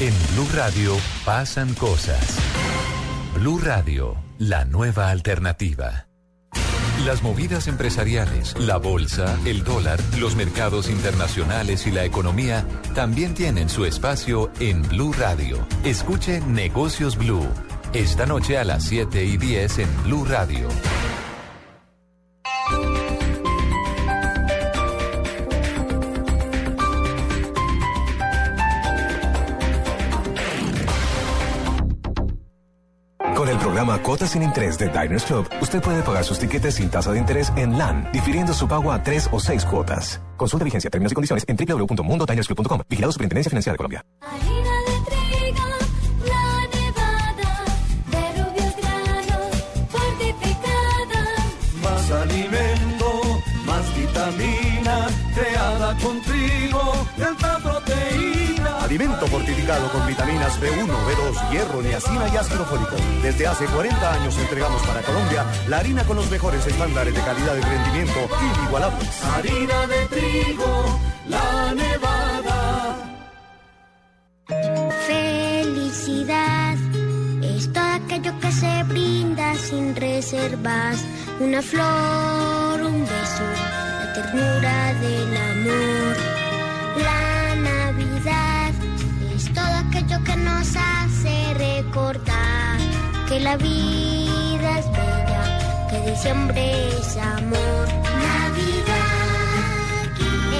[0.00, 2.38] En Blue Radio pasan cosas.
[3.34, 6.06] Blue Radio, la nueva alternativa.
[7.04, 13.68] Las movidas empresariales, la bolsa, el dólar, los mercados internacionales y la economía también tienen
[13.68, 15.64] su espacio en Blue Radio.
[15.84, 17.46] Escuche Negocios Blue.
[17.94, 20.68] Esta noche a las 7 y 10 en Blue Radio.
[33.34, 36.90] Con el programa Cuotas sin Interés de Diners Club, usted puede pagar sus tiquetes sin
[36.90, 40.20] tasa de interés en LAN, difiriendo su pago a tres o seis cuotas.
[40.36, 42.82] Consulta vigencia, términos y condiciones en www.mundodinersclub.com.
[42.86, 44.04] Vigilado Superintendencia Financiera de Colombia.
[58.98, 62.96] Alimento fortificado con vitaminas B1, B2, hierro, niacina y ácido fólico.
[63.22, 67.56] Desde hace 40 años entregamos para Colombia la harina con los mejores estándares de calidad
[67.56, 69.22] y rendimiento inigualables.
[69.22, 72.96] Harina de trigo, la nevada.
[75.06, 76.76] Felicidad
[77.40, 81.04] es todo aquello que se brinda sin reservas.
[81.38, 83.44] Una flor, un beso,
[84.00, 86.27] la ternura del amor.
[90.08, 92.78] Aquello que nos hace recordar
[93.28, 97.88] que la vida es bella, que diciembre es amor.
[98.38, 99.00] Navidad.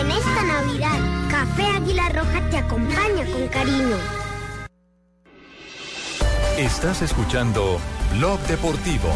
[0.00, 0.98] En esta Navidad,
[1.30, 3.96] Café Águila Roja te acompaña con cariño.
[6.58, 7.78] Estás escuchando
[8.16, 9.08] Blog Deportivo.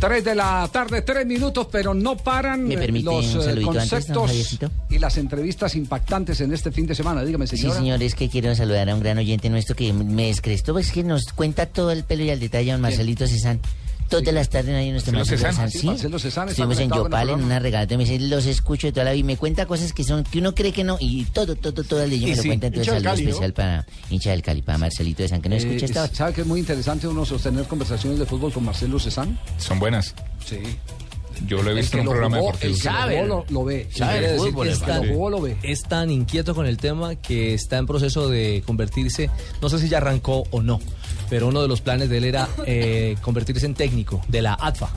[0.00, 4.58] Tres de la tarde, tres minutos, pero no paran ¿Me eh, los eh, antes, conceptos
[4.88, 7.22] y las entrevistas impactantes en este fin de semana.
[7.22, 7.74] Dígame, señora.
[7.74, 10.90] Sí, señor, es que quiero saludar a un gran oyente nuestro que me descrestó, es
[10.90, 13.60] que nos cuenta todo el pelo y al detalle, don Marcelito Cezán.
[14.10, 16.18] Todas las tardes ahí nuestro Marcelo Marcelo Cezán.
[16.18, 19.12] Cezán, Sí, Estuvimos en Yopal en una regalata, me dice, los escucho de toda la
[19.12, 21.84] vida y me cuenta cosas que son, que uno cree que no, y todo, todo,
[21.84, 23.12] todo el día Y me lo sí, cuenta, entonces ¿no?
[23.12, 26.14] especial para hincha del Cali, para Marcelito de San, que no Eh, escucha esta hora.
[26.14, 29.38] ¿Sabe que es muy interesante uno sostener conversaciones de fútbol con Marcelo Cezán?
[29.58, 30.14] Son buenas.
[30.44, 30.58] Sí.
[31.46, 32.74] Yo lo he visto en un lo programa jugó, deportivo.
[32.74, 33.88] el que lo jugó lo, ve.
[33.94, 35.06] Sabe fútbol, el que padre.
[35.08, 35.56] lo jugó lo ve.
[35.62, 39.30] Es tan inquieto con el tema que está en proceso de convertirse,
[39.62, 40.80] no sé si ya arrancó o no,
[41.30, 44.90] pero uno de los planes de él era eh, convertirse en técnico de la ATFA.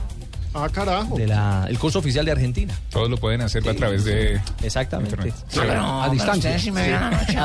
[0.54, 1.16] Ah, carajo.
[1.16, 2.72] De la, el curso oficial de Argentina.
[2.90, 4.40] Todos lo pueden hacer a través de...
[4.62, 5.16] Exactamente.
[5.48, 5.58] Sí.
[5.60, 6.58] a distancia.
[6.58, 6.70] Sí.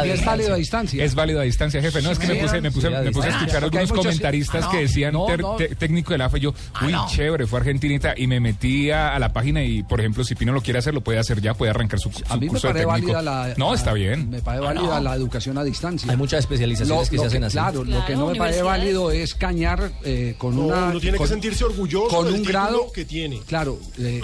[0.09, 1.03] Es válido a distancia.
[1.03, 2.01] Es válido a distancia, jefe.
[2.01, 4.05] No, es que me puse, me puse, Sí, a me puse a escuchar algunos muchos-
[4.05, 5.55] comentaristas Ah, que decían No, ter- no.
[5.55, 6.37] te- técnico del AFA.
[6.37, 8.13] Yo, uy, chévere, fue argentinita.
[8.15, 10.93] Y me metí a, a la página y, por ejemplo, si Pino lo quiere hacer,
[10.93, 13.13] lo puede hacer ya, puede arrancar su, su A mí me curso de parece técnico.
[13.13, 13.53] válida la.
[13.57, 14.29] no, está bien.
[14.29, 16.11] Me parece válida la educación a distancia.
[16.11, 17.53] Hay muchas especializaciones que se hacen así.
[17.53, 20.85] Claro, lo que no me parece válido es cañar eh, con No, una.
[20.85, 23.39] uno tiene que con- sentirse orgulloso con un grado que tiene.
[23.47, 23.79] Claro.
[23.97, 24.19] eh,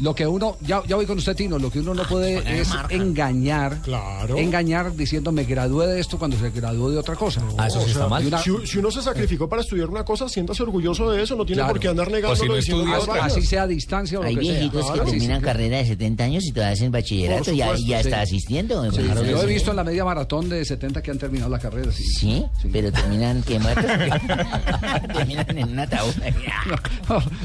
[0.00, 0.56] Lo que uno.
[0.62, 1.58] Ya, ya voy con usted, Tino.
[1.58, 2.94] Lo que uno no puede poner es marca.
[2.94, 3.78] engañar.
[3.82, 4.36] Claro.
[4.38, 7.42] Engañar diciendo me gradué de esto cuando se graduó de otra cosa.
[7.58, 11.22] Ah, O sea, Si, si uno se sacrificó para estudiar una cosa, siéntase orgulloso de
[11.22, 11.74] eso, no tiene Claro.
[11.74, 13.32] por qué andar Pues negándolo si no vainas.
[13.32, 14.52] Así sea a distancia o lo Hay que sea.
[14.52, 15.44] viejitos Claro, que sí, terminan sí.
[15.44, 18.08] carrera de 70 años y todavía hacen bachillerato y ya, ya sí.
[18.08, 18.90] está asistiendo.
[18.92, 19.46] Sí, Claro, yo he sí.
[19.46, 21.92] visto en la media maratón de 70 que han terminado la carrera.
[21.92, 23.84] Sí, Sí, pero terminan que muertos.
[25.14, 26.14] terminan en un ataúd.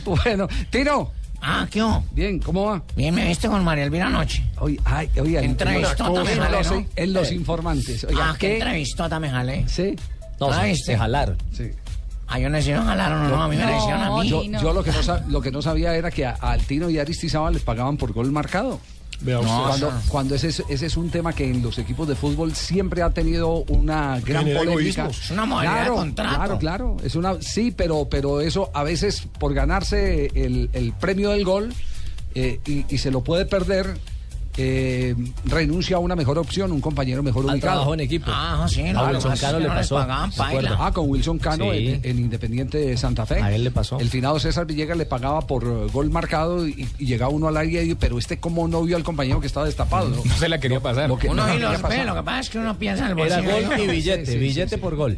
[0.06, 1.12] bueno, Tino.
[1.42, 2.04] Ah, ¿qué hubo?
[2.12, 2.84] Bien, ¿cómo va?
[2.96, 4.44] Bien, me viste con María Elvira anoche.
[4.60, 6.86] Oye, ay, oye, en- Entrevistota me en jalé, los, ¿no?
[6.96, 8.04] en los informantes.
[8.04, 9.68] Oiga, ah, qué entrevistota me jalé.
[9.68, 9.96] Sí.
[10.40, 11.38] No, ¿La se, se jalaron.
[11.52, 11.72] Sí.
[12.28, 14.30] Ah, yo no me jalaron o no, a mí me la hicieron a mí.
[14.30, 14.98] Yo, yo lo, que no,
[15.28, 18.14] lo que no sabía era que a, a Altino y a Aristizábal les pagaban por
[18.14, 18.80] gol marcado.
[19.22, 19.52] Vea usted.
[19.52, 22.56] No, cuando, cuando ese, es- ese es un tema que en los equipos de fútbol
[22.56, 25.08] siempre ha tenido una gran polémica.
[25.08, 26.36] Es una modalidad de claro, contrato.
[26.38, 26.98] Claro, claro.
[27.04, 31.74] Es una, sí, pero, pero eso a veces por ganarse el, el premio del gol
[32.34, 33.96] eh, y, y se lo puede perder,
[34.58, 37.74] eh, renuncia a una mejor opción, un compañero mejor Al ubicado.
[37.74, 38.26] trabajo en equipo.
[38.34, 39.98] Ah, sí, A Wilson Cano le pasó.
[40.00, 41.88] Ah, con Wilson Cano Sí.
[41.88, 43.42] en, en Independiente de Santa Fe.
[43.42, 44.00] A él le pasó.
[44.00, 47.58] El finado César Villegas le pagaba por eh, gol marcado y, y llegaba uno al
[47.58, 50.10] área y pero este como no vio al compañero que estaba destapado.
[50.10, 51.08] No, No se la quería pasar.
[51.10, 52.06] Lo que- Uno no, y no los ve, pasar.
[52.06, 53.68] lo que pasa es que uno piensa en el Era bolsillo.
[53.70, 54.82] gol y billete, Sí, sí, billete sí, sí.
[54.82, 55.18] por gol.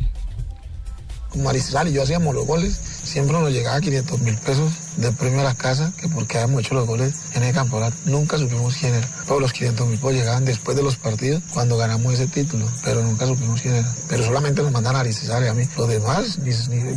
[1.35, 5.43] Mariscal y yo hacíamos los goles, siempre nos llegaba 500 mil pesos de premio a
[5.43, 7.95] la casa, que porque habíamos hecho los goles en el campeonato.
[8.05, 9.07] Nunca supimos quién era.
[9.27, 13.03] Todos los 500 mil pesos llegaban después de los partidos, cuando ganamos ese título, pero
[13.03, 13.93] nunca supimos quién era.
[14.07, 15.67] Pero solamente nos mandan a Aristizábal y a mí.
[15.77, 16.39] Los demás,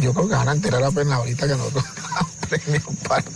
[0.00, 1.84] yo creo que van a enterar apenas ahorita que nosotros
[2.48, 3.30] premio parte.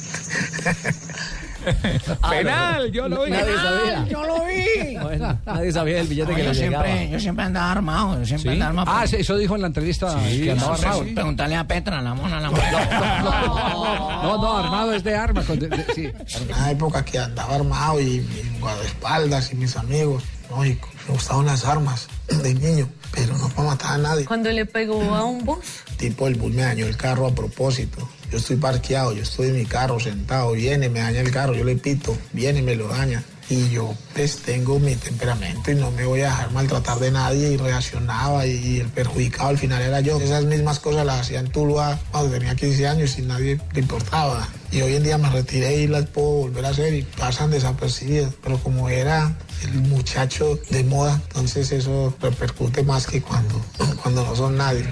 [2.30, 3.30] Penal, yo lo vi.
[3.30, 4.06] Nadie sabía.
[4.08, 4.96] Yo lo vi.
[5.00, 6.84] Bueno, nadie sabía del billete No, que yo, le llegaba.
[6.84, 8.60] siempre, yo siempre andaba armado, yo siempre ¿Sí?
[8.60, 8.98] andaba armado.
[8.98, 11.04] Ah, sí, eso dijo en la entrevista Sí, que andaba No, armado.
[11.04, 14.20] sí, Preguntarle a Petra, la mona, la mona.
[14.22, 15.42] No, no, armado es de arma.
[15.44, 16.10] con- de- de- sí.
[16.48, 21.64] una época que andaba armado y mi guardaespaldas y mis amigos, lógico, me gustaban las
[21.64, 24.24] armas de niño, pero no para matar a nadie.
[24.24, 25.58] Cuando le pegó a un bus.
[26.00, 28.08] Tipo, el bus me dañó el carro a propósito.
[28.32, 31.62] Yo estoy parqueado, yo estoy en mi carro sentado, viene, me daña el carro, yo
[31.62, 33.22] le pito, viene, me lo daña.
[33.50, 37.50] Y yo pues tengo mi temperamento y no me voy a dejar maltratar de nadie
[37.50, 40.18] y reaccionaba y el perjudicado al final era yo.
[40.18, 44.48] Esas mismas cosas las hacía en Tuluá cuando tenía 15 años y nadie le importaba.
[44.70, 48.32] Y hoy en día me retiré y las puedo volver a hacer y pasan desapercibidas.
[48.42, 53.60] Pero como era el muchacho de moda, entonces eso repercute más que cuando,
[54.00, 54.84] cuando no son nadie.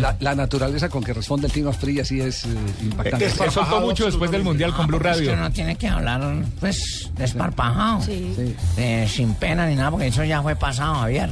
[0.00, 2.48] La, la naturaleza con que responde el Tino Asprilla sí es eh,
[2.82, 3.30] impactante.
[3.50, 5.32] Soltó mucho después del Mundial con Blue Es que Radio.
[5.34, 6.22] uno tiene que hablar,
[6.58, 8.00] pues, desparpajado.
[8.02, 8.34] Sí.
[8.78, 11.28] Eh, sin pena ni nada, porque eso ya fue pasado, Javier.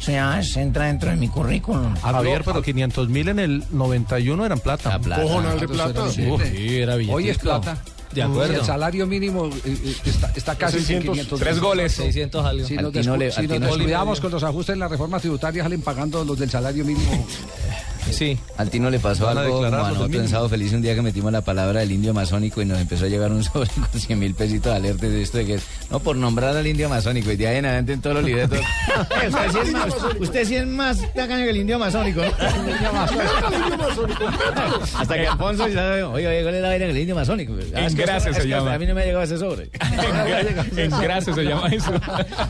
[0.00, 1.94] Eso ya se entra dentro de mi currículum.
[1.96, 4.98] Javier, pero 500 mil en el 91 eran plata.
[4.98, 6.02] Cojonal de plata.
[6.04, 7.14] Uf, Sí, era billete.
[7.14, 7.76] Hoy es plata.
[8.12, 8.54] De acuerdo.
[8.54, 11.92] El salario mínimo eh, eh, está, está casi en 600, 500 Tres goles.
[11.92, 12.66] 600 algo.
[12.66, 15.82] Si nos, descu- le- si nos descuidamos con los ajustes en la reforma tributaria, salen
[15.82, 17.26] pagando los del salario mínimo.
[18.10, 18.38] Sí.
[18.56, 20.28] Al Tino le pasó Van algo como a nosotros en.
[20.28, 23.08] Sábado Feliz un día que metimos la palabra del indio masónico y nos empezó a
[23.08, 26.00] llegar un sobre con 100 mil pesitos de alerta de esto de que es, no,
[26.00, 28.58] por nombrar al indio masónico y de ahí en adelante en todos los libretos.
[29.22, 32.20] Eh, usted, sí es más, usted sí es más tacaño que el indio masónico.
[34.98, 37.54] Hasta que Alfonso ya sabe, oye, oye, ¿cuál es la vaina del indio masónico?
[37.74, 38.74] Ah, eso- se llama.
[38.74, 39.70] A mí no me ha llegado ese sobre.
[40.76, 41.92] En gracias se llama eso.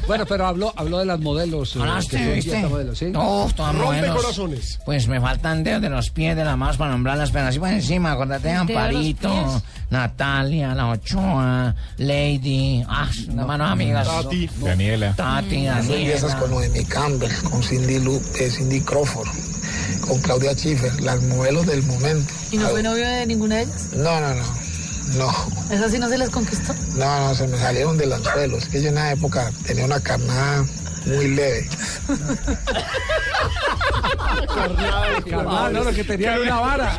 [0.06, 1.76] Bueno, pero habló, habló de las modelos.
[1.76, 2.66] eh, ¿Hablaste, que son viste?
[2.68, 3.06] modelos, ¿sí?
[3.06, 4.16] Uf, todas Rompe modelos.
[4.16, 4.78] corazones.
[4.84, 7.68] Pues me faltan dedos de los pies de la mano para nombrarlas, pero así por
[7.68, 9.62] encima, de los Amparito.
[9.90, 14.06] Natalia, La Ochoa, Lady, ah, las manos amigas.
[14.06, 14.50] Tati.
[14.60, 15.14] Daniela.
[15.14, 15.88] Tati, Empiezas
[16.22, 16.38] Daniela.
[16.38, 19.28] con Noemi Campbell, con Cindy, Lu, eh, Cindy Crawford,
[20.06, 22.32] con Claudia Schiffer, las modelos del momento.
[22.52, 23.88] ¿Y no fue novio de ninguna de ellas?
[23.96, 24.68] No, no, no.
[25.16, 25.32] No,
[25.70, 26.74] ¿Esa sí no se les conquistó?
[26.96, 28.58] no, no, se me salieron del anzuelo.
[28.58, 30.66] Es que yo en esa época tenía una carnada
[31.06, 31.68] muy leve.
[35.32, 36.98] Ah, no, lo que tenía era una vara.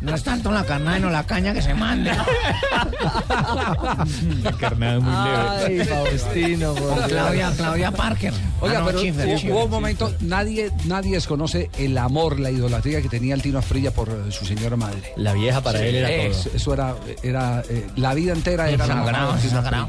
[0.00, 2.10] No es tanto la carnada, sino la caña que se mande.
[4.42, 5.84] La carnada muy Ay, leve.
[5.86, 7.08] Faustino, por Dios.
[7.08, 8.32] Claudia, Claudia Parker.
[8.60, 9.70] Oiga, Ah, no, pero Schiffer, hubo, Schiffer, un Schiffer.
[9.70, 14.30] momento, nadie, nadie desconoce el amor, la idolatría que tenía el Tino Asprilla por eh,
[14.30, 15.12] su señora madre.
[15.16, 16.56] La vieja para él era Eso, todo.
[16.56, 19.88] eso era, era eh, la vida entera era Sagrado, sagrado.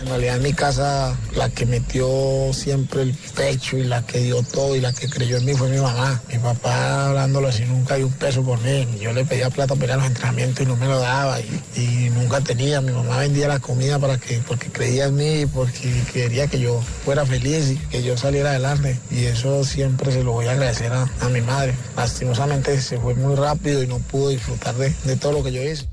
[0.00, 2.06] En realidad en mi casa la que metió
[2.52, 5.68] siempre el pecho y la que dio todo y la que creyó en mí fue
[5.68, 6.22] mi mamá.
[6.28, 8.86] Mi papá hablándolo así nunca dio un peso por mí.
[9.00, 11.62] Yo le pedía plata para ir a los entrenamientos y no me lo daba y,
[11.74, 12.80] y nunca tenía.
[12.80, 16.80] Mi mamá vendía la comida para que, porque creía en mí, porque quería que yo
[17.04, 19.00] fuera feliz y que yo saliera adelante.
[19.10, 21.74] Y eso siempre se lo voy a agradecer a, a mi madre.
[21.96, 25.60] Lastimosamente se fue muy rápido y no pudo disfrutar de, de todo lo que yo
[25.60, 25.88] hice.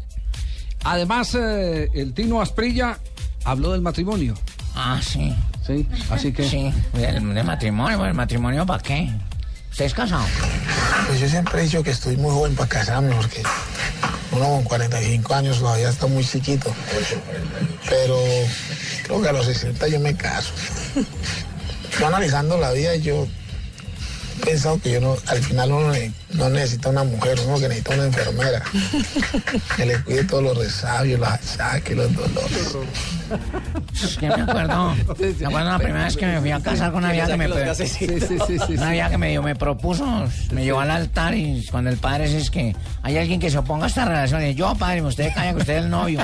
[0.83, 2.99] Además, eh, el Tino Asprilla
[3.45, 4.34] habló del matrimonio.
[4.75, 5.34] Ah, sí.
[5.65, 6.47] Sí, así que.
[6.47, 8.05] Sí, del, del matrimonio.
[8.05, 9.10] ¿El matrimonio para qué?
[9.71, 10.23] ¿Usted es casado?
[11.08, 13.41] Pues yo siempre he dicho que estoy muy joven para casarme porque
[14.31, 16.73] uno con 45 años todavía está muy chiquito.
[17.89, 18.17] Pero
[19.03, 20.51] creo que a los 60 yo me caso.
[21.99, 23.27] Yo analizando la vida, yo
[24.41, 27.67] he pensado que yo no, al final uno ne- no necesita una mujer, uno que
[27.67, 28.63] necesita una enfermera.
[29.78, 32.76] Que le cuide todos los resabios, los achaques, los dolores.
[33.93, 34.95] Es que me acuerdo.
[35.39, 37.76] Me acuerdo la primera vez que me fui a casar con una vieja que me,
[37.76, 40.06] Sí, sí, una vieja que me, dio- me propuso,
[40.52, 43.58] me llevó al altar y cuando el padre dice es que hay alguien que se
[43.58, 44.43] oponga a esta relación.
[44.45, 46.19] Y yo, padre, usted calla que usted es el novio.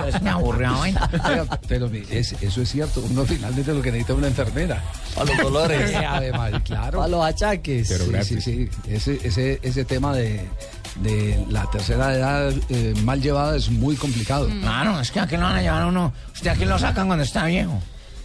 [0.00, 1.08] Pues me aburrió, vaina.
[1.10, 4.82] Pero, pero es- eso es cierto, uno finalmente lo que necesita es una enfermera.
[5.18, 5.90] A los dolores.
[5.90, 7.02] Eh, además, claro.
[7.02, 7.88] A los achaques.
[7.88, 8.44] Pero Sí, gratis.
[8.44, 8.92] sí, sí.
[8.92, 10.48] Ese, ese, ese tema de,
[11.02, 14.48] de la tercera edad eh, mal llevada es muy complicado.
[14.60, 16.12] Claro, es que a qué lo van a llevar uno.
[16.32, 17.80] Usted a qué lo sacan cuando está viejo.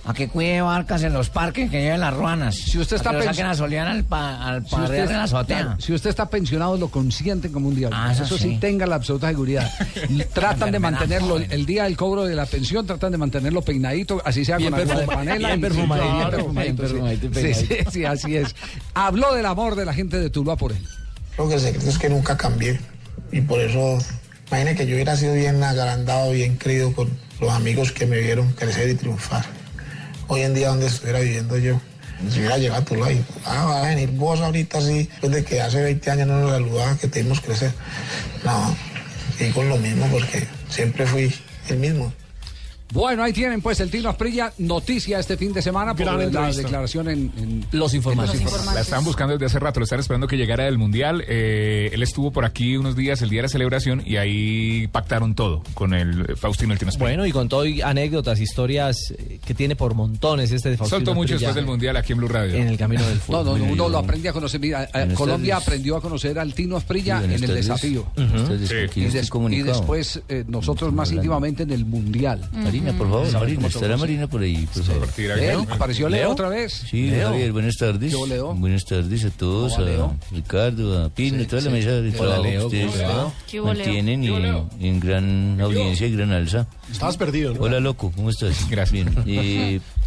[0.10, 2.56] A que cuide barcas en los parques, que lleve las ruanas.
[2.56, 4.88] Si usted está a que lo pens- saquen a solear al, pa, al Si usted,
[4.88, 5.62] parear en la azotea.
[5.63, 7.98] claro, si usted está pensionado, lo consienten como un diablo.
[8.00, 8.58] Ah, eso eso sí, sí.
[8.58, 9.70] tenga la absoluta seguridad.
[10.34, 11.52] tratan de mantenerlo, joven.
[11.52, 14.80] el día del cobro de la pensión, tratan de mantenerlo peinadito, así sea Bien con
[14.82, 15.48] agua de panela.
[15.50, 16.15] bien perfumadito.
[16.15, 16.82] bien perfumadito, bien sí.
[16.82, 17.91] perfumadito Sí, sí, peinadito.
[17.91, 18.56] sí, así es.
[18.93, 20.82] Habló del amor de la gente de Tuluá por él.
[21.36, 22.80] Creo que el secreto es que nunca cambié.
[23.34, 23.98] Y por eso,
[24.48, 27.10] imagine que yo hubiera sido bien agrandado, bien querido con
[27.41, 29.46] los amigos que me vieron crecer y triunfar.
[30.30, 31.80] Hoy en día, donde estuviera viviendo yo,
[32.30, 35.44] si hubiera llegado a Tuluá y, ah, va a venir vos ahorita así, después de
[35.46, 37.72] que hace 20 años no nos saludaba, que te vimos crecer.
[38.44, 38.76] No,
[39.54, 41.34] con lo mismo, porque siempre fui
[41.70, 42.12] el mismo.
[42.93, 46.23] Bueno, ahí tienen pues el Tino Asprilla, noticia este fin de semana por Gran la
[46.23, 46.62] entrevista.
[46.62, 48.39] declaración en, en- Los informantes.
[48.39, 51.23] en La estaban buscando desde hace rato, lo están esperando que llegara del Mundial.
[51.28, 55.36] Eh, él estuvo por aquí unos días, el día de la celebración, y ahí pactaron
[55.36, 57.10] todo con el eh, Faustino el Tino Asprilla.
[57.10, 61.13] Bueno, y contó y anécdotas, historias eh, que tiene por montones este de Faustino Soltó
[61.13, 62.56] mucho después del Mundial aquí en Blue Radio.
[62.56, 63.45] En el camino del No, fútbol.
[63.45, 64.62] no, no, Bueno, uno lo aprende a conocer.
[64.62, 67.56] Mira, eh, Buenas Colombia aprendió a conocer al Tino Asprilla en el tardes.
[67.56, 68.08] desafío.
[68.15, 68.76] Tardes, Sí.
[69.30, 72.50] ¿con quién Y, des- después eh, nosotros más íntimamente en el Mundial.
[72.80, 73.98] Marina, por favor, Marina, estará.
[73.98, 75.08] Marina por ahí, por favor.
[75.18, 76.32] Leo, apareció Leo, ¿Leo?
[76.32, 76.74] otra vez.
[76.90, 77.30] Sí, Leo.
[77.30, 78.12] Javier, buenas tardes.
[78.12, 78.54] Yo, Leo.
[78.54, 79.84] Buenas tardes a todos, a
[80.32, 83.34] Ricardo, a Pino, toda la mesa de trabajo que ustedes ¿cómo va?
[83.48, 83.86] ¿Qué hubo, Leo?
[83.86, 86.68] mantienen y en gran audiencia y gran alza.
[86.92, 87.62] Estabas perdido, ¿no?
[87.62, 88.70] Hola, loco, ¿cómo estás?
[88.70, 89.26] Gracias.
[89.26, 89.82] Bien.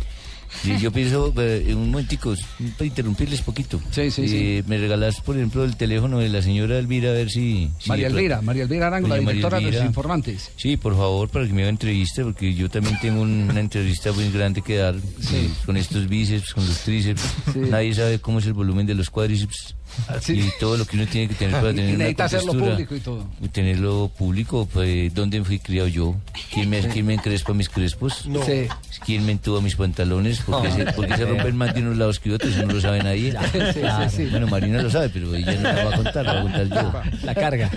[0.65, 2.35] eh, y yo pienso, eh, un momentico,
[2.77, 3.81] para interrumpirles poquito.
[3.91, 4.69] Sí, sí, Eh, sí.
[4.69, 7.71] Me regalás, por ejemplo, el teléfono de la señora Elvira, a ver si...
[7.79, 10.51] si María Elvira, María Elvira Arango, la directora de los informantes.
[10.57, 14.13] Sí, por favor, para que me haga entrevista, porque yo también tengo un- una entrevista
[14.13, 17.23] muy grande que dar eh, con estos bíceps, con los tríceps.
[17.53, 17.59] Sí.
[17.61, 19.75] Nadie sabe cómo es el volumen de los cuádriceps
[20.23, 20.35] Sí.
[20.35, 22.75] y todo lo que uno tiene que tener para Y tener una necesita hacerlo contextura.
[22.77, 23.27] público y todo.
[23.43, 26.15] Y tenerlo público, pues, ¿dónde fui criado yo?
[26.55, 28.25] ¿Quién me, quién me encrespa mis crespos?
[28.27, 28.45] No.
[28.45, 28.67] Sí.
[29.05, 30.40] ¿Quién me entuba mis pantalones?
[30.47, 32.57] ¿Por qué, se, rompen más de unos lados que otros?
[32.57, 33.33] No lo sabe nadie.
[33.53, 34.27] Sí, sí, sí.
[34.31, 36.69] Bueno, Marina lo sabe, pero ella no la va a contar, la va a contar
[36.69, 37.03] yo.
[37.25, 37.71] La carga.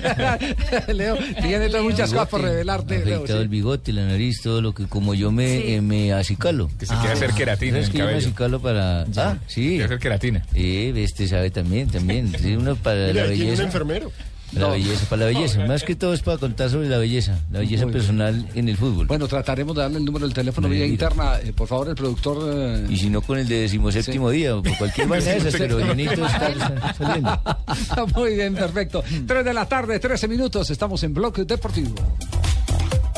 [0.94, 3.06] Leo, tiene todas muchas cosas por Bigote, revelarte.
[3.06, 3.34] Leo, sí.
[3.34, 5.64] el bigote, la nariz, todo lo que como yo me, Sí.
[5.74, 6.70] eh, me acicalo.
[6.80, 9.06] Que se quiere hacer queratina en ¿Sabes el que yo me acicalo para...?
[9.18, 9.70] Ah, sí.
[9.70, 10.46] Quiere hacer queratina.
[10.54, 12.34] Eh, este sabe también, también.
[12.40, 13.64] Sí, uno para Mira, la tiene un belleza.
[13.64, 14.12] enfermero.
[14.56, 15.66] La belleza, para la belleza.
[15.66, 17.40] Más que todo es para contar sobre la belleza.
[17.52, 18.02] La belleza Muy bien.
[18.02, 19.08] personal en el fútbol.
[19.08, 21.40] Bueno, trataremos de darle el número del teléfono vía interna.
[21.44, 22.38] Eh, por favor, el productor.
[22.54, 25.56] eh, Y si no con el de decimoséptimo día, o por cualquier vaina de esas,
[25.56, 27.40] pero llenito está saliendo.
[28.16, 29.04] Muy bien, perfecto.
[29.28, 30.70] 3 de la tarde, 13 minutos.
[30.70, 31.96] Estamos en Bloque Deportivo.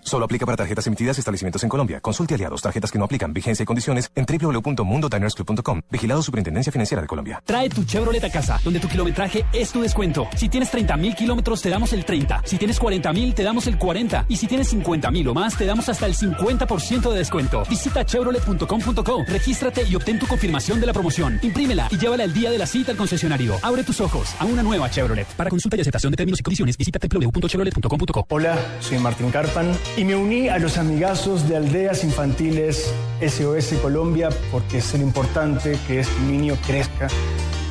[0.00, 2.00] Solo aplica para tarjetas emitidas y establecimientos en Colombia.
[2.00, 5.82] Consulte aliados, tarjetas que no aplican, vigencia y condiciones en www.mundodinersclub.com.
[5.90, 7.42] Vigilado Superintendencia Financiera de Colombia.
[7.44, 10.26] Trae tu Chevrolet a casa, donde tu kilometraje es tu descuento.
[10.36, 12.42] Si tienes 30 mil kilómetros, te damos el 30.
[12.44, 14.26] Si tienes 40 mil, te damos el 40.
[14.28, 17.62] Y si tienes 50 mil o más, te damos hasta el 50% de descuento.
[17.68, 21.38] Visita chevrolet.com.co, regístrate y obtén tu confirmación de la promoción.
[21.42, 23.56] Imprímela y llévala el día de la cita al concesionario.
[23.62, 25.26] Abre tus ojos a una nueva Chevrolet.
[25.36, 28.26] Para consulta y aceptación de términos y condiciones, visita www.chevrolet.com.co.
[28.30, 34.28] Hola, soy Martín Carpan y me uní a los amigazos de Aldeas Infantiles SOS Colombia
[34.50, 37.08] porque sé lo importante que es un niño crezca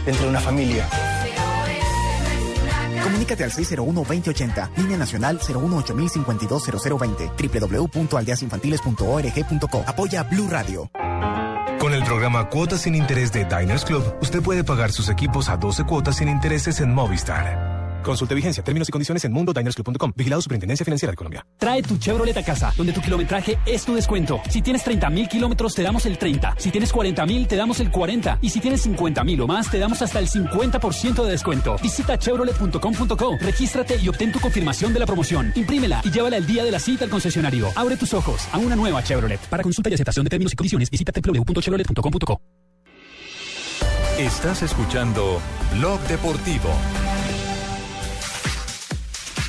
[0.06, 0.88] dentro de una familia.
[3.04, 9.84] Comunícate al 601-2080, línea nacional 018-052-0020, www.aldeasinfantiles.org.co.
[9.88, 10.90] Apoya Blue Radio.
[11.80, 15.58] Con el programa Cuotas sin Interés de Diners Club, usted puede pagar sus equipos a
[15.58, 17.77] 12 cuotas sin intereses en Movistar.
[18.08, 20.14] Consulte vigencia, términos y condiciones en mundodinersclub.com.
[20.16, 21.46] Vigilado Superintendencia Financiera de Colombia.
[21.58, 24.40] Trae tu Chevrolet a casa, donde tu kilometraje es tu descuento.
[24.50, 26.56] Si tienes 30 mil kilómetros, te damos el 30.
[26.58, 28.40] Si tienes 40 mil, te damos el 40.
[28.42, 31.76] Y si tienes 50 mil o más, te damos hasta el 50% de descuento.
[31.84, 35.52] Visita chevrolet.com.co, regístrate y obtén tu confirmación de la promoción.
[35.56, 37.68] Imprímela y llévala el día de la cita al concesionario.
[37.76, 39.42] Abre tus ojos a una nueva Chevrolet.
[39.50, 42.40] Para consulta y aceptación de términos y condiciones, visita www.chevrolet.com.co.
[44.18, 45.42] Estás escuchando
[45.74, 46.70] Blog Deportivo.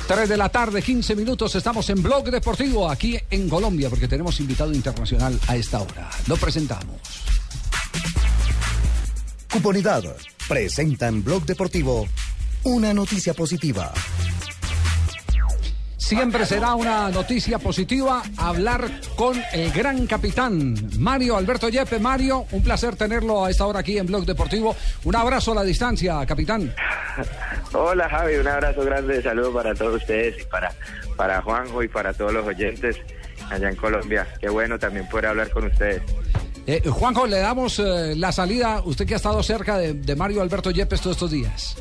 [0.09, 4.39] 3 de la tarde, 15 minutos, estamos en Blog Deportivo aquí en Colombia porque tenemos
[4.39, 6.09] invitado internacional a esta hora.
[6.25, 6.95] Lo presentamos.
[9.53, 10.01] Cuponidad
[10.47, 12.07] presenta en Blog Deportivo
[12.63, 13.93] una noticia positiva.
[15.95, 21.99] Siempre será una noticia positiva hablar con el gran capitán Mario Alberto Yepe.
[21.99, 24.75] Mario, un placer tenerlo a esta hora aquí en Blog Deportivo.
[25.03, 26.73] Un abrazo a la distancia, capitán.
[27.73, 30.71] Hola Javi, un abrazo grande, saludo para todos ustedes y para,
[31.15, 32.97] para Juanjo y para todos los oyentes
[33.51, 34.27] allá en Colombia.
[34.41, 36.01] Qué bueno también poder hablar con ustedes.
[36.65, 40.41] Eh, Juanjo, le damos eh, la salida, usted que ha estado cerca de, de Mario
[40.41, 41.75] Alberto Yepes todos estos días.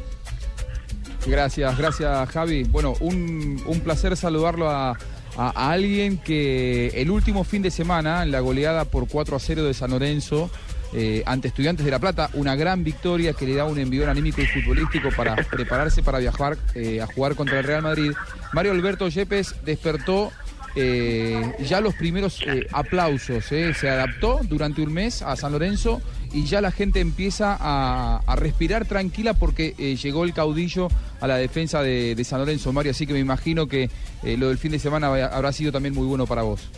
[1.26, 2.64] Gracias, gracias Javi.
[2.64, 4.97] Bueno, un, un placer saludarlo a, a-
[5.36, 9.64] a alguien que el último fin de semana, en la goleada por 4 a 0
[9.64, 10.51] de San Lorenzo,
[10.95, 14.41] eh, ante Estudiantes de La Plata, una gran victoria que le da un envión anímico
[14.41, 18.12] y futbolístico para prepararse para viajar eh, a jugar contra el Real Madrid.
[18.55, 20.32] Mario Alberto Yepes despertó
[20.76, 22.41] eh, ya los primeros
[22.72, 23.45] aplausos.
[23.45, 26.01] Se adaptó durante un mes a San Lorenzo
[26.32, 29.72] y ya la gente empieza a, respirar tranquila porque
[30.03, 30.89] llegó el caudillo
[31.20, 32.93] a la defensa de, de San Lorenzo, Mario.
[32.93, 33.91] Así que me imagino que
[34.22, 36.70] lo del fin de semana habrá sido también muy bueno para vos.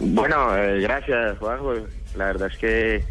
[0.00, 1.74] Bueno, gracias Juanjo.
[2.18, 3.04] La verdad es que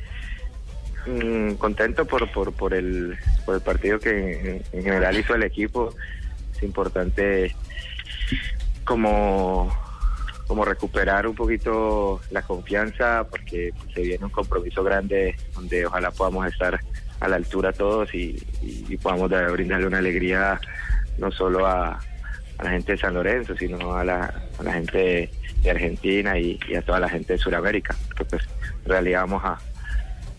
[1.07, 5.43] mm, contento por, por, por, el, por el partido que en, en general hizo el
[5.43, 5.93] equipo.
[6.55, 7.55] Es importante
[8.83, 9.71] como,
[10.47, 16.47] como recuperar un poquito la confianza porque se viene un compromiso grande donde ojalá podamos
[16.47, 16.79] estar
[17.19, 18.37] a la altura todos y,
[19.01, 20.59] podamos dar- brindarle una alegría
[21.17, 21.99] no solo a,
[22.63, 25.29] la gente de San Lorenzo, sino a la, a la gente
[25.61, 27.95] de, Argentina y, a toda la gente de Sudamérica,
[28.87, 29.57] realidad vamos a,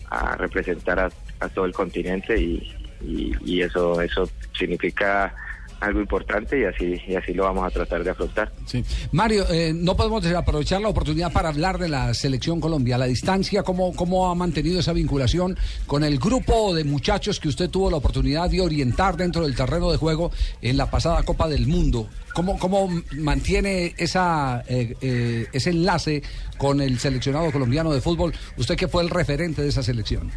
[0.09, 5.33] a representar a, a todo el continente y, y- y eso eso significa
[5.79, 8.51] algo importante y así y así lo vamos a tratar de afrontar.
[8.65, 8.83] Sí.
[9.11, 13.63] Mario, eh, no podemos aprovechar la oportunidad para hablar de la selección Colombia, la distancia,
[13.63, 17.97] cómo, cómo ha mantenido esa vinculación con el grupo de muchachos que usted tuvo la
[17.97, 22.09] oportunidad de orientar dentro del terreno de juego en la pasada Copa del Mundo.
[22.33, 26.21] ¿Cómo, cómo mantiene esa, eh, eh, ese enlace
[26.57, 28.33] con el seleccionado colombiano de fútbol?
[28.57, 30.31] Usted que fue el referente de esa selección.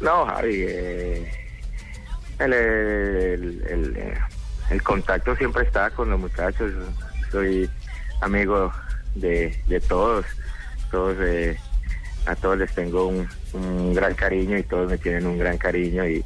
[0.00, 1.39] No, Javi, eh,
[2.44, 4.14] el, el- eh,
[4.70, 6.72] el contacto siempre está con los muchachos.
[7.30, 7.68] Soy
[8.20, 8.72] amigo
[9.14, 10.24] de, de todos.
[10.90, 11.56] Todos, eh,
[12.26, 16.06] a todos les tengo un, un gran cariño y todos me tienen un gran cariño
[16.06, 16.24] y,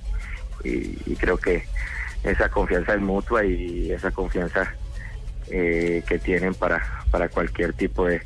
[0.65, 1.65] y- y creo que
[2.23, 4.73] esa confianza es mutua y esa confianza
[5.49, 8.23] eh, que tienen para, para cualquier tipo de,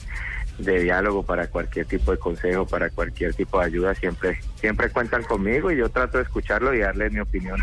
[0.58, 5.22] de diálogo, para cualquier tipo de consejo, para cualquier tipo de ayuda, siempre, siempre cuentan
[5.22, 7.60] conmigo y yo trato de escucharlo y darle mi opinión.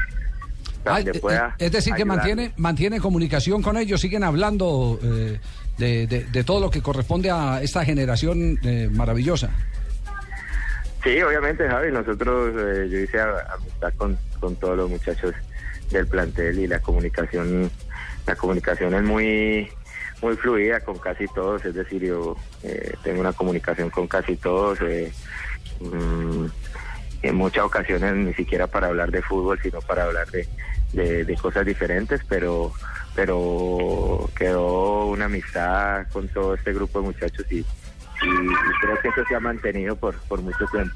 [0.87, 5.39] Ah, pueda es decir, que mantiene, mantiene comunicación con ellos, siguen hablando eh,
[5.79, 9.49] de, de- de todo lo que corresponde a esta generación eh, maravillosa.
[11.03, 15.33] Sí, obviamente, Javi, nosotros, eh, yo hice amistad con, con todos los muchachos
[15.91, 17.69] del plantel y la comunicación,
[18.25, 19.67] la comunicación es muy,
[20.21, 24.79] muy fluida con casi todos, es decir, yo eh, tengo una comunicación con casi todos,
[24.81, 25.11] eh,
[25.79, 26.45] mm,
[27.23, 30.47] en muchas ocasiones ni siquiera para hablar de fútbol, sino para hablar de,
[30.93, 32.71] de- cosas diferentes, pero,
[33.15, 37.65] pero quedó una amistad con todo este grupo de muchachos y- y
[38.81, 40.95] creo que eso se ha mantenido por, por mucho tiempo.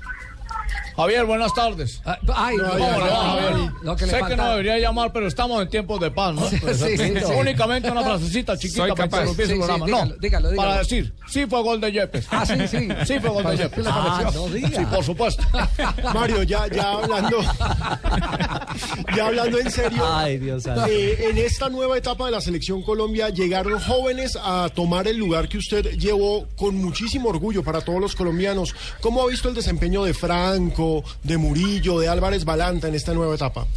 [0.96, 2.02] Javier, buenas tardes.
[2.36, 3.52] ay, ¿Cómo no, le va, no, Javier?
[3.54, 6.34] no, lo que le sé que no debería llamar, pero estamos en tiempos de paz,
[6.36, 6.50] ¿no?
[6.50, 7.14] Sí, sí, sí.
[7.38, 9.86] Únicamente una frasecita chiquita Soy para interrumpir Sí, su sí, programa.
[9.86, 10.68] dígalo, no, dígalo, dígalo.
[10.70, 12.28] para decir, sí fue gol de Yepes.
[12.32, 12.88] Ah, sí, sí.
[13.06, 13.86] Sí fue gol de ¿Qué Yepes.
[13.88, 14.48] pareció?
[14.48, 14.58] no.
[14.78, 15.44] Sí, por supuesto.
[16.14, 17.38] Mario, ya, ya hablando,
[19.16, 20.86] ya hablando en serio, Ay, Dios santo.
[20.88, 25.48] eh, en esta nueva etapa de la selección Colombia llegaron jóvenes a tomar el lugar
[25.48, 28.76] que usted llevó con muchísimo orgullo para todos los colombianos.
[29.02, 30.14] ¿Cómo ha visto el desempeño de
[30.52, 33.68] De Murillo, de Álvarez Balanta en esta nueva etapa?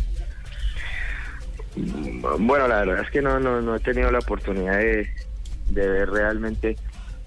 [1.74, 5.08] Bueno, la verdad es que no, no, no he tenido la oportunidad de,
[5.70, 6.76] ver realmente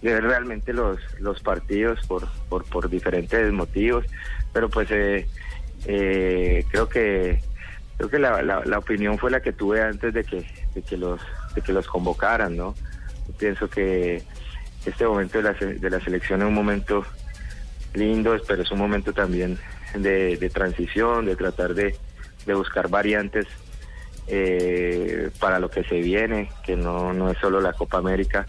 [0.02, 4.06] de ver realmente los, los partidos por, por, diferentes motivos,
[4.54, 5.28] pero pues eh,
[5.88, 7.42] eh, creo que
[7.98, 11.20] creo que la, la, opinión fue la que tuve antes de que, de que los
[11.56, 12.76] de que los convocaran, ¿no?
[13.40, 14.22] Pienso que
[14.86, 17.04] este momento de la, de la selección es un momento
[17.96, 19.58] lindo, pero es un momento también
[19.96, 21.96] de, transición, de tratar de,
[22.54, 23.46] buscar variantes
[24.28, 28.46] eh, para lo que se viene, que no, no es solo la Copa América,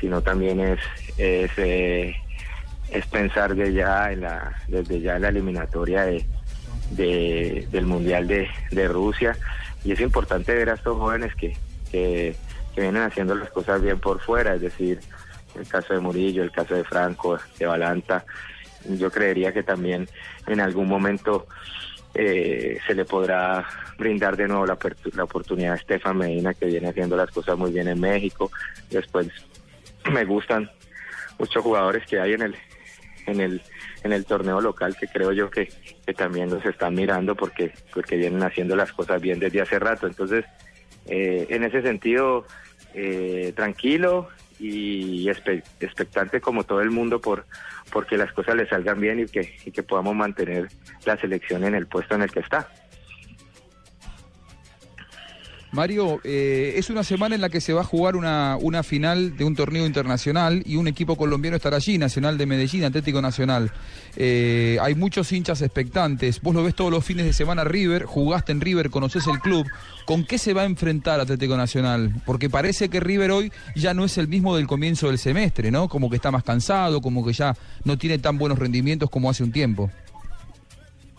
[0.00, 0.80] sino también es,
[1.16, 2.16] es, eh,
[2.90, 6.24] es pensar de ya en la, desde ya en la eliminatoria de,
[6.90, 9.36] de- del Mundial de, de Rusia.
[9.84, 11.56] Y es importante ver a estos jóvenes que,
[11.90, 12.34] que,
[12.74, 15.00] que vienen haciendo las cosas bien por fuera, es decir,
[15.58, 18.24] el caso de Murillo, el caso de Franco, de Balanta.
[18.88, 20.08] Yo creería que también
[20.46, 21.46] en algún momento
[22.14, 23.66] eh, se le podrá
[23.98, 24.78] brindar de nuevo la,
[25.14, 28.50] la oportunidad a Estefan Medina, que viene haciendo las cosas muy bien en México.
[28.90, 29.28] Después
[30.12, 30.70] me gustan
[31.38, 32.56] muchos jugadores que hay en el
[33.26, 33.62] en el
[34.02, 35.68] en el torneo local que creo yo que,
[36.06, 40.06] que también los están mirando porque porque vienen haciendo las cosas bien desde hace rato
[40.06, 40.44] entonces
[41.06, 42.46] eh, en ese sentido
[42.92, 44.28] eh, tranquilo
[44.58, 47.44] y expectante como todo el mundo por
[47.90, 50.68] porque las cosas le salgan bien y que y que podamos mantener
[51.04, 52.68] la selección en el puesto en el que está
[55.74, 59.36] Mario, eh, es una semana en la que se va a jugar una, una final
[59.36, 63.72] de un torneo internacional y un equipo colombiano estará allí, Nacional de Medellín, Atlético Nacional.
[64.16, 66.40] Eh, hay muchos hinchas expectantes.
[66.40, 69.66] Vos lo ves todos los fines de semana River, jugaste en River, conoces el club.
[70.06, 72.12] ¿Con qué se va a enfrentar Atlético Nacional?
[72.24, 75.88] Porque parece que River hoy ya no es el mismo del comienzo del semestre, ¿no?
[75.88, 79.42] Como que está más cansado, como que ya no tiene tan buenos rendimientos como hace
[79.42, 79.90] un tiempo.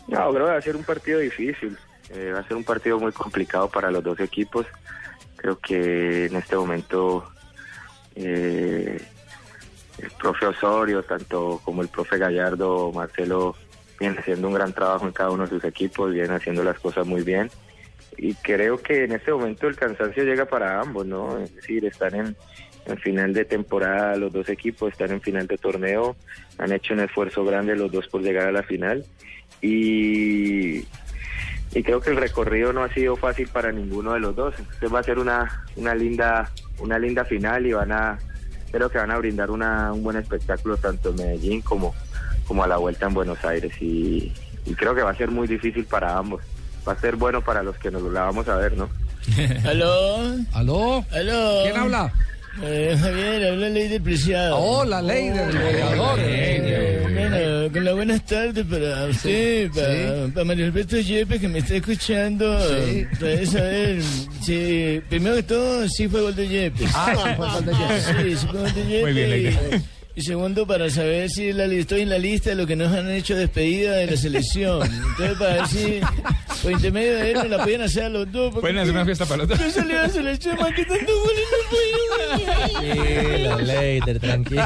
[0.08, 1.78] No, creo que va a ser un partido difícil.
[2.12, 4.66] Eh, va a ser un partido muy complicado para los dos equipos.
[5.36, 7.26] Creo que en este momento
[8.16, 9.02] eh,
[9.98, 13.56] el profe Osorio, tanto como el profe Gallardo, Marcelo,
[14.00, 17.06] vienen haciendo un gran trabajo en cada uno de sus equipos, vienen haciendo las cosas
[17.06, 17.50] muy bien.
[18.18, 21.38] Y creo que en este momento el cansancio llega para ambos, ¿no?
[21.38, 22.36] Es decir, están en,
[22.86, 26.16] en final de temporada los dos equipos, están en final de torneo,
[26.58, 29.06] han hecho un esfuerzo grande los dos por llegar a la final.
[29.62, 30.86] Y
[31.76, 34.56] y creo que el recorrido no ha sido fácil para ninguno de los dos.
[34.58, 36.50] Entonces va a ser una, una linda
[36.80, 38.18] una linda final y van a
[38.72, 41.94] creo que van a brindar una, un buen espectáculo tanto en Medellín como
[42.48, 44.32] como a la vuelta en Buenos Aires y,
[44.66, 46.42] y creo que va a ser muy difícil para ambos.
[46.88, 48.90] Va a ser bueno para los que nos la vamos a ver, ¿no?
[49.68, 50.18] ¿Aló?
[50.54, 51.06] ¿Aló?
[51.12, 51.62] ¿Aló?
[51.64, 52.14] ¿Quién habla?
[52.62, 54.58] Eh, Javier, habla Ley Preciado.
[54.58, 56.20] Oh, la ley del goleador.
[56.22, 61.60] Eh, bueno, con la buenas tardes para usted, para, para Mario Alberto Yepes que me
[61.60, 62.58] está escuchando.
[62.70, 63.06] Sí.
[63.20, 64.02] Para saber,
[64.42, 66.92] si, primero que todo, sí fue gol de Yepes.
[66.94, 68.04] Ah, sí fue gol de Yepes.
[68.04, 69.02] Sí, sí fue gol de Yepes.
[69.02, 69.95] Muy bien.
[70.16, 73.10] Y- segundo, para saber si la, estoy en la lista de lo que nos han
[73.12, 74.82] hecho despedida de la selección.
[74.84, 76.00] Entonces, para ver si
[76.64, 78.48] por intermedio de él nos la pueden hacer a los dos.
[78.54, 79.60] porque Pueden hacer una fiesta para los dos.
[79.60, 84.64] Yo salí a la selección más que tanto goles no Tranquilo, Leider, tranquilo.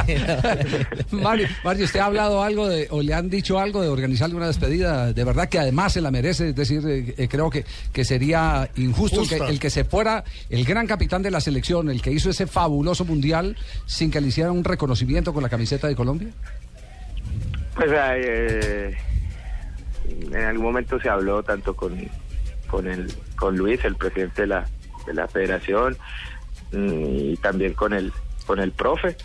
[1.11, 4.47] Mario, Mario, ¿usted ha hablado algo de, o le han dicho algo de organizarle una
[4.47, 5.13] despedida?
[5.13, 8.69] De verdad que además se la merece, es decir, eh, eh, creo que, que sería
[8.77, 12.11] injusto el que, el que se fuera el gran capitán de la selección, el que
[12.11, 16.29] hizo ese fabuloso mundial, sin que le hicieran un reconocimiento con la camiseta de Colombia.
[17.75, 18.97] Pues eh,
[20.31, 21.97] en algún momento se habló tanto con,
[22.67, 24.65] con, el, con Luis, el presidente de la,
[25.05, 25.97] de la federación,
[26.71, 28.11] y también con el,
[28.45, 29.15] con el profe.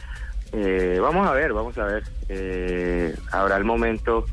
[0.53, 2.05] Eh, vamos a ver, vamos a ver.
[2.29, 4.25] Eh, habrá el momento,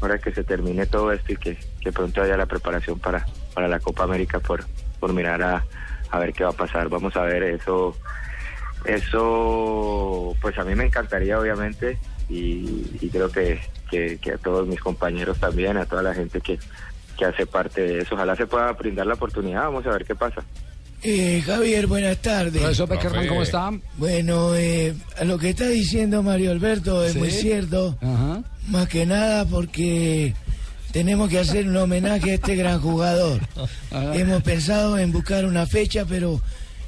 [0.00, 3.68] ahora que se termine todo esto y que, que pronto haya la preparación para, para
[3.68, 4.64] la Copa América por,
[4.98, 5.64] por mirar a,
[6.10, 6.88] a ver qué va a pasar.
[6.88, 7.94] Vamos a ver eso.
[8.84, 11.98] Eso, pues a mí me encantaría, obviamente,
[12.28, 13.60] y, y creo que,
[13.90, 16.58] que- que a todos mis compañeros también, a toda la gente que,
[17.16, 18.14] que hace parte de eso.
[18.14, 20.42] Ojalá se pueda brindar la oportunidad, vamos a ver qué pasa.
[21.02, 22.60] Eh, Javier, buenas tardes.
[22.60, 23.70] Profesor Peckerman, ¿cómo está?
[23.98, 27.18] Bueno, eh, a lo que está diciendo Mario Alberto es Sí.
[27.20, 27.96] muy cierto.
[28.02, 28.42] Ajá.
[28.66, 30.34] Más que nada porque
[30.92, 33.40] tenemos que hacer un homenaje a este gran jugador.
[34.12, 36.40] Hemos pensado en buscar una fecha, pero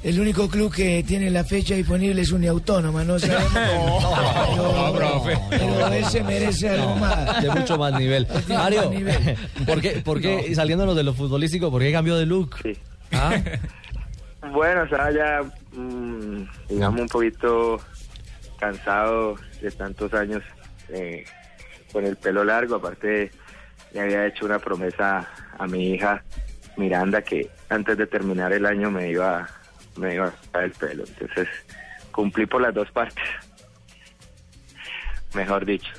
[0.03, 4.03] el único club que tiene la fecha disponible es Uniautónoma, no sabemos.
[4.55, 5.37] No, profe.
[5.49, 7.41] Pero él se merece algo más.
[7.41, 8.27] De mucho más nivel.
[8.49, 9.37] Mario, más nivel.
[9.65, 12.55] ¿por qué, por qué y saliéndonos de lo futbolístico, por qué cambió de look?
[13.11, 13.35] ¿Ah?
[14.51, 15.41] Bueno, estaba ya,
[15.73, 17.79] mm, digamos, un poquito
[18.59, 20.41] cansado de tantos años
[20.89, 21.23] eh,
[21.91, 22.75] con el pelo largo.
[22.75, 23.31] Aparte,
[23.93, 25.27] le había hecho una promesa
[25.57, 26.23] a mi hija
[26.77, 29.47] Miranda que antes de terminar el año me iba,
[29.95, 31.03] me iba a cortar el pelo.
[31.07, 31.47] Entonces,
[32.11, 33.23] cumplí por las dos partes.
[35.33, 35.91] Mejor dicho.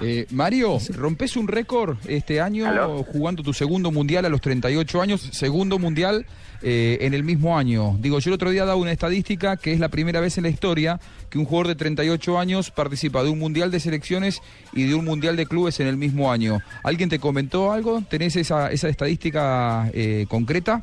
[0.00, 3.04] Eh, Mario, rompes un récord este año ¿Aló?
[3.04, 6.26] jugando tu segundo mundial a los 38 años, segundo mundial
[6.62, 7.96] eh, en el mismo año.
[7.98, 10.50] Digo, yo el otro día daba una estadística que es la primera vez en la
[10.50, 11.00] historia
[11.30, 14.42] que un jugador de 38 años participa de un mundial de selecciones
[14.72, 16.60] y de un mundial de clubes en el mismo año.
[16.82, 18.02] ¿Alguien te comentó algo?
[18.08, 20.82] ¿Tenés esa, esa estadística eh, concreta?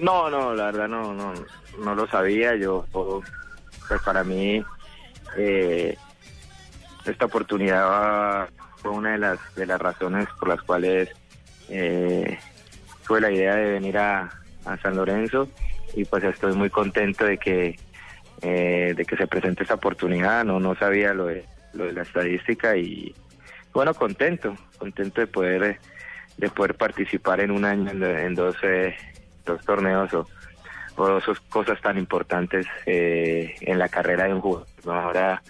[0.00, 1.34] No, no, la verdad no, no,
[1.82, 2.56] no lo sabía.
[2.56, 4.62] Yo, pues para mí,
[5.36, 5.96] eh,
[7.04, 11.10] esta oportunidad fue una de las de las razones por las cuales
[11.68, 12.38] eh,
[13.10, 14.30] tuve la idea de venir a,
[14.64, 15.48] a San Lorenzo
[15.96, 17.76] y pues estoy muy contento de que
[18.40, 20.44] eh, de que se presente esta oportunidad.
[20.44, 23.12] No, no sabía lo de lo de la estadística y
[23.72, 25.80] bueno, contento, contento de poder
[26.36, 28.94] de poder participar en un año en, dos eh,
[29.44, 30.28] dos torneos o,
[30.94, 34.68] o dos cosas tan importantes eh, en la carrera de un jugador.
[34.86, 35.42] Ahora,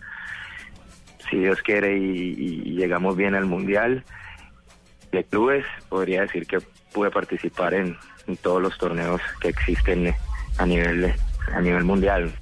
[1.29, 4.03] si Dios quiere y llegamos bien al mundial
[5.13, 6.59] de clubes, podría decir que
[6.93, 10.17] pude participar en, en todos los torneos que existen eh,
[10.59, 11.15] a nivel de-
[11.55, 12.33] a nivel mundial.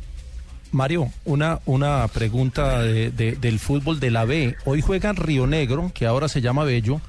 [0.73, 4.55] Mario, una, una pregunta de- de- del fútbol de la B.
[4.67, 7.01] Hoy juega Río Negro, que ahora se llama Bello,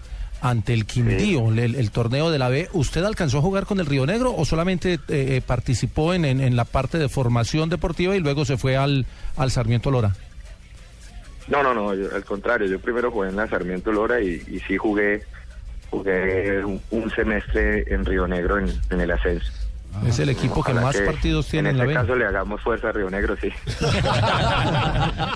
[0.42, 2.70] ante el Quindío, el, el torneo de la B.
[2.72, 6.40] ¿Usted alcanzó a jugar con el Río Negro o solamente eh, eh, participó en, en-
[6.40, 10.16] en la parte de formación deportiva y luego se fue al, al Sarmiento Lora?
[11.50, 14.60] No, no, no, yo- al contrario, yo primero jugué en la Sarmiento Lora y, y
[14.68, 15.24] sí jugué
[15.92, 19.69] un, semestre en Río Negro en el ascenso.
[20.08, 22.02] Es el equipo que Ojalá más que partidos tiene en, en la este B.
[22.06, 23.50] caso le hagamos fuerza a Río Negro, sí.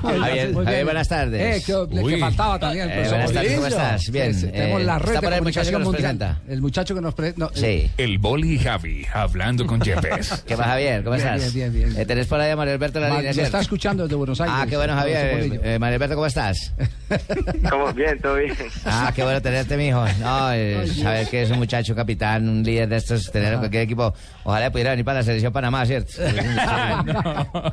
[0.01, 1.67] Javier, Javier, buenas tardes.
[1.67, 2.89] Eh, que, que faltaba también.
[2.89, 4.11] Eh, profesor buenas tardes, ¿cómo estás?
[4.11, 4.33] Bien.
[4.33, 6.17] Sí, sí, tenemos Eh, la red está de por ahí el muchacho que nos mundial.
[6.17, 6.41] presenta.
[6.47, 7.49] El muchacho que nos presenta.
[7.53, 7.91] Sí.
[7.97, 10.43] El Boli y Javi hablando con Yepes.
[10.47, 11.03] ¿Qué más, Javier?
[11.03, 11.53] ¿Cómo Bien, estás?
[11.53, 12.01] bien, bien, bien.
[12.01, 13.33] Eh, ¿Tenés por ahí a Mario Alberto en la Ma- línea?
[13.33, 13.47] ¿cierto?
[13.47, 14.55] está escuchando desde Buenos Aires.
[14.57, 15.59] Ah, qué bueno, Javier.
[15.63, 16.73] Eh, Mario Alberto, ¿cómo estás?
[17.69, 17.93] ¿Cómo?
[17.93, 18.55] Bien, todo bien.
[18.85, 20.03] Ah, qué bueno tenerte, mijo.
[20.19, 23.83] No, eh, saber que es un muchacho capitán, un líder de estos, tener en cualquier
[23.83, 24.13] equipo.
[24.53, 26.11] Ojalá pudiera venir para la selección Panamá, ¿cierto?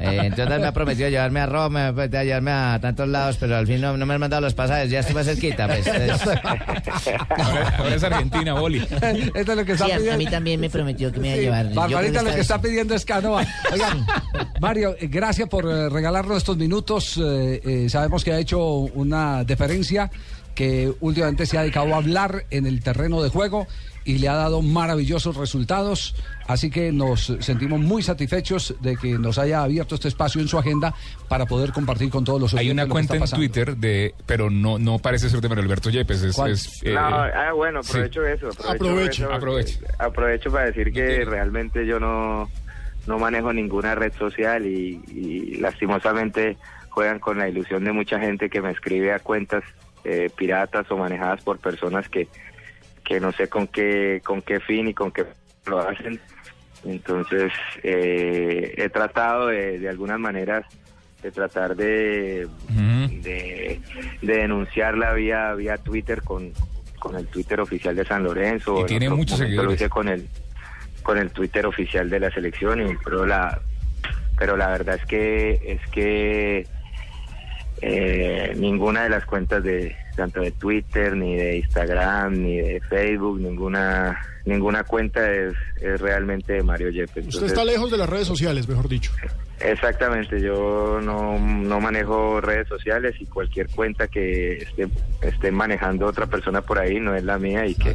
[0.00, 3.36] Eh, entonces me ha prometido llevarme a Roma, me ha prometido llevarme a tantos lados,
[3.38, 5.86] pero al fin no, no me han mandado los pasajes, ya estoy más cerquita, pues.
[5.86, 6.38] entonces-
[7.28, 8.78] Ahora, ahora es Argentina, Boli.
[8.78, 10.18] Esto es lo que está Sí, a- a pidiendo.
[10.18, 11.74] mí también me prometió que me iba a llevar.
[11.74, 13.44] Barbarita lo que está- está pidiendo es canoa.
[13.72, 14.06] Oigan,
[14.60, 17.18] Mario, eh, gracias por eh, regalarnos estos minutos.
[17.22, 20.10] eh, eh, sabemos que ha hecho una deferencia
[20.54, 23.66] que últimamente se ha dedicado a hablar en el terreno de juego
[24.04, 26.14] y le ha dado maravillosos resultados.
[26.46, 30.58] Así que nos sentimos muy satisfechos de que nos haya abierto este espacio en su
[30.58, 30.94] agenda
[31.28, 33.40] para poder compartir con todos los Hay una lo que cuenta está en.
[33.40, 36.22] Twitter de, pero no, no parece ser de Mario Alberto Yepes.
[36.22, 37.90] Es, eh, No, ah, bueno, sí.
[37.90, 38.48] aprovecho eso.
[38.68, 39.78] Aprovecho, eso, aproveche.
[39.98, 42.50] Aprovecho para decir que realmente yo no,
[43.06, 46.56] no manejo ninguna red social y, y lastimosamente
[46.88, 49.62] juegan con la ilusión de mucha gente que me escribe a cuentas
[50.04, 52.26] eh, piratas o manejadas por personas que,
[53.10, 55.26] que no sé con qué, con qué fin y con qué
[55.66, 56.20] lo hacen.
[56.84, 57.52] Entonces,
[57.82, 60.64] eh, he tratado de, de algunas maneras
[61.20, 63.80] de tratar de, de,
[64.22, 66.52] de denunciarla vía vía Twitter con,
[67.00, 68.76] con el Twitter oficial de San Lorenzo.
[68.78, 69.74] Y En tiene muchos momento Lo seguidores.
[69.80, 70.28] hice con el
[71.02, 73.60] con el Twitter oficial de la selección y pero la
[74.38, 76.64] pero la verdad es que es que
[77.82, 83.40] eh, ninguna de las cuentas de tanto de Twitter ni de Instagram ni de Facebook
[83.40, 87.26] ninguna ninguna cuenta es, es realmente de Mario Yepes.
[87.28, 89.12] Usted está lejos de las redes sociales, mejor dicho.
[89.60, 94.88] Exactamente, yo no, no manejo redes sociales y cualquier cuenta que esté,
[95.22, 97.94] esté manejando otra persona por ahí no es la mía y que,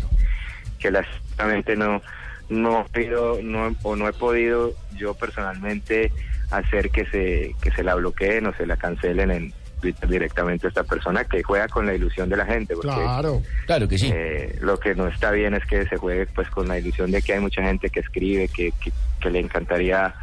[0.79, 2.01] que lastimamente no,
[2.49, 6.11] no, he podido- no, o no he podido yo personalmente
[6.51, 9.53] hacer que se, que se la bloqueen o se la cancelen en,
[9.93, 12.73] Twitter directamente a esta persona que juega con la ilusión de la gente.
[12.75, 13.41] Porque, Claro.
[13.67, 14.09] Claro que sí.
[14.13, 17.21] eh, lo que no está bien es que se juegue pues con la ilusión de
[17.21, 20.13] que hay mucha gente que escribe, que, que, que le encantaría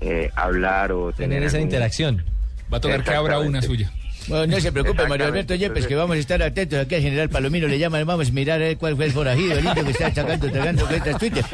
[0.00, 2.24] eh, hablar o tener, Tener esa algún- interacción.
[2.72, 3.90] Va a tocar que abra una suya.
[4.28, 7.28] Bueno, no se preocupe, Mario Alberto Yepes, que vamos a estar atentos aquí al general
[7.28, 7.66] Palomino.
[7.68, 10.14] Le llaman, vamos a mirar a ver cuál fue el forajido, el indio que está
[10.14, 11.44] sacando, tragando cuentas Twitter.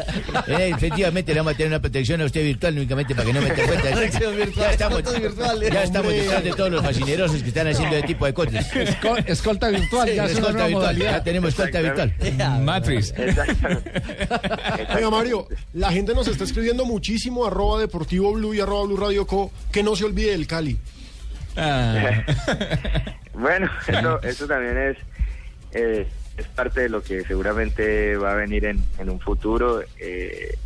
[0.46, 3.40] Eh, efectivamente, le vamos a tener una protección a usted virtual únicamente para que no
[3.42, 3.90] meta cuenta.
[3.90, 5.02] Ya estamos,
[5.72, 8.72] ya estamos detrás de todos los fascineros que están haciendo ese tipo de cosas.
[8.74, 12.14] Esco- escolta virtual, ya escolta virtual, ya tenemos escolta virtual.
[12.62, 13.14] Matrix.
[14.94, 19.26] Oiga, Mario, la gente nos está escribiendo muchísimo, arroba deportivo blue y arroba blue radio
[19.26, 20.76] co, que no se olvide del Cali.
[23.34, 24.98] Bueno, eso, eso también es,
[25.72, 26.06] eh,
[26.36, 29.82] es parte de lo que seguramente va a venir en, en un futuro.
[29.98, 30.58] Eh,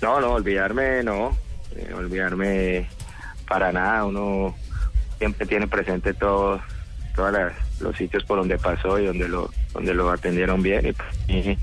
[0.00, 1.36] no, no, olvidarme, no,
[1.74, 2.88] eh, olvidarme
[3.48, 4.04] para nada.
[4.06, 4.54] Uno
[5.18, 6.60] siempre tiene presente todo,
[7.14, 7.34] todos
[7.80, 10.86] los sitios por donde pasó y donde lo, donde lo atendieron bien.
[10.86, 11.58] Y, pues, y,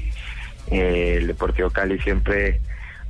[0.72, 2.60] eh, el Deportivo Cali siempre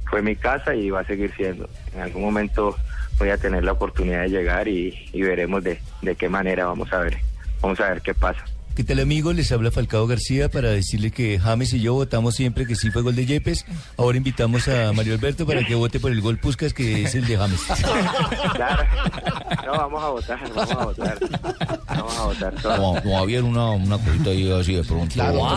[0.09, 1.69] fue mi casa y va a seguir siendo.
[1.93, 2.75] En algún momento
[3.17, 6.99] voy a tener la oportunidad de llegar y, veremos de, de qué manera vamos a
[6.99, 7.17] ver,
[7.61, 8.45] vamos a ver qué pasa.
[8.75, 9.35] ¿Qué tal amigos?
[9.35, 13.03] Les habla Falcao García para decirle que James y yo votamos siempre que sí fue
[13.03, 13.65] gol de Yepes.
[13.97, 17.27] Ahora invitamos a Mario Alberto para que vote por el gol Puscas que es el
[17.27, 17.59] de James.
[18.55, 18.83] Claro.
[19.67, 21.19] No, vamos a votar, vamos a votar.
[21.87, 22.53] Vamos a votar.
[22.63, 25.13] No, no había una, una cosita ahí así de pronto.
[25.13, 25.45] Claro.
[25.47, 25.55] A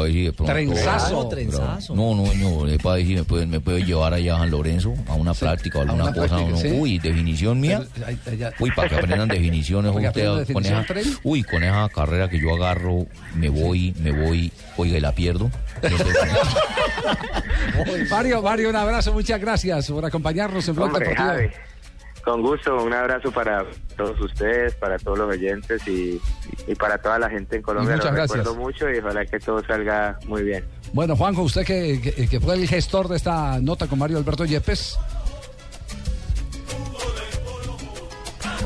[0.00, 0.50] ver si de pronto.
[0.52, 1.28] Trenzazo.
[1.28, 1.94] Trenzazo.
[1.94, 4.94] No, no, no, es para decir, me puede, me puede llevar allá a San Lorenzo
[5.06, 6.28] a una práctica o alguna una cosa.
[6.28, 6.68] práctica, uno- sí.
[6.72, 7.82] Uy, definición mía.
[8.58, 9.92] Uy, para que aprendan definiciones.
[9.92, 10.02] Con
[10.64, 10.86] esa-
[11.22, 15.50] uy, con esa carrera que yo agarro, me voy, me voy, oiga, y la pierdo.
[18.10, 21.16] Mario, Mario, un abrazo, muchas gracias por acompañarnos en Blog Deportivo.
[21.28, 21.48] Javi,
[22.24, 23.64] con gusto, un abrazo para
[23.96, 26.20] todos ustedes, para todos los oyentes y,
[26.66, 27.92] y para toda la gente en Colombia.
[27.92, 28.38] Y muchas Los gracias.
[28.38, 30.64] recuerdo mucho y ojalá que todo salga muy bien.
[30.92, 34.44] Bueno, Juanjo, usted que, que- que fue el gestor de esta nota con Mario Alberto
[34.44, 34.98] Yepes.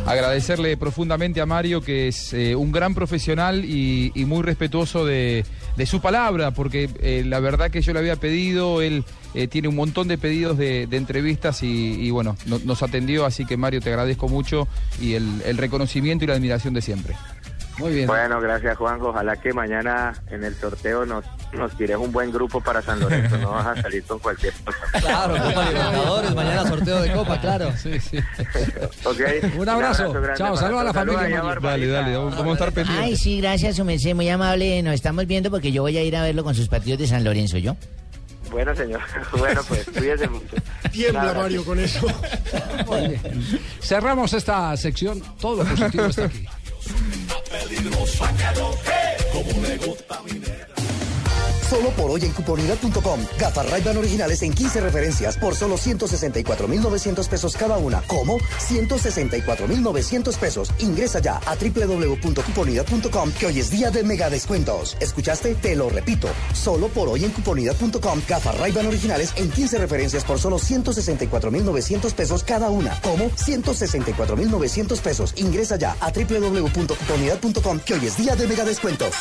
[0.07, 5.44] Agradecerle profundamente a Mario, que es eh, un gran profesional y, muy respetuoso de,
[5.86, 9.76] su palabra, porque eh, la verdad que yo le había pedido, él eh, tiene un
[9.76, 14.28] montón de pedidos de, entrevistas y, bueno, no- nos atendió, así que Mario te agradezco
[14.28, 14.66] mucho
[15.00, 17.14] y el reconocimiento y la admiración de siempre.
[17.82, 18.06] Muy bien.
[18.06, 19.08] Bueno, gracias Juanjo.
[19.08, 23.36] Ojalá que mañana en el sorteo nos, nos tires un buen grupo para San Lorenzo.
[23.38, 24.78] No vas a salir con cualquier cosa.
[25.00, 27.72] Claro, Copa Libertadores, mañana sorteo de Copa, claro.
[27.76, 28.18] Sí, sí.
[29.04, 29.20] Ok.
[29.58, 30.12] Un abrazo.
[30.12, 31.54] grande Chao, para saluda a la familia, a.
[31.56, 33.04] Dale, dale, vamos a estar pendientes.
[33.04, 34.80] Ay, sí, gracias, su merced, muy amable.
[34.82, 37.24] Nos estamos viendo porque yo voy a ir a verlo con sus partidos de San
[37.24, 37.76] Lorenzo, ¿yo?
[38.52, 39.00] Bueno, señor.
[39.38, 40.56] Bueno, pues cuídese mucho.
[40.92, 41.42] Tiembla, Nada.
[41.42, 42.06] Mario, con eso.
[42.86, 43.20] Muy bien.
[43.80, 45.20] Cerramos esta sección.
[45.40, 46.46] Todo lo positivo está aquí.
[46.84, 50.91] Está peligrosa que lo que, como le gusta a mi negra.
[51.72, 53.20] Solo por hoy en cuponidad.com.
[53.38, 58.02] Gafas Ray-Ban originales en 15 referencias por solo 164,900 pesos cada una.
[58.02, 58.36] ¿Cómo?
[58.58, 60.70] 164,900 pesos.
[60.80, 64.98] Ingresa ya a www.cuponidad.com que hoy es día de mega descuentos.
[65.00, 65.54] ¿Escuchaste?
[65.54, 66.28] Te lo repito.
[66.52, 68.20] Solo por hoy en cuponidad.com.
[68.28, 73.00] Gafas Ray-Ban originales en 15 referencias por solo 164,900 pesos cada una.
[73.00, 73.30] ¿Cómo?
[73.34, 75.32] 164,900 pesos.
[75.38, 79.14] Ingresa ya a www.cuponidad.com que hoy es día de mega descuentos.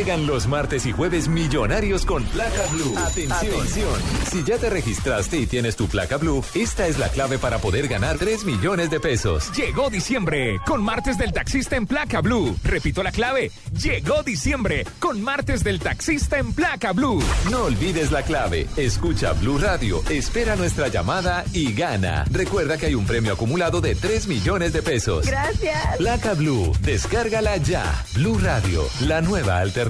[0.00, 2.96] Llegan los martes y jueves millonarios con placa blue.
[2.96, 4.00] Atención.
[4.30, 7.86] Si ya te registraste y tienes tu placa blue, esta es la clave para poder
[7.86, 9.52] ganar 3 millones de pesos.
[9.54, 12.56] Llegó diciembre con martes del taxista en placa blue.
[12.64, 13.50] Repito la clave.
[13.72, 17.22] Llegó diciembre con martes del taxista en placa blue.
[17.50, 18.68] No olvides la clave.
[18.78, 22.24] Escucha Blue Radio, espera nuestra llamada y gana.
[22.30, 25.26] Recuerda que hay un premio acumulado de 3 millones de pesos.
[25.26, 25.98] Gracias.
[25.98, 28.02] Placa Blue, descárgala ya.
[28.14, 29.89] Blue Radio, la nueva alternativa.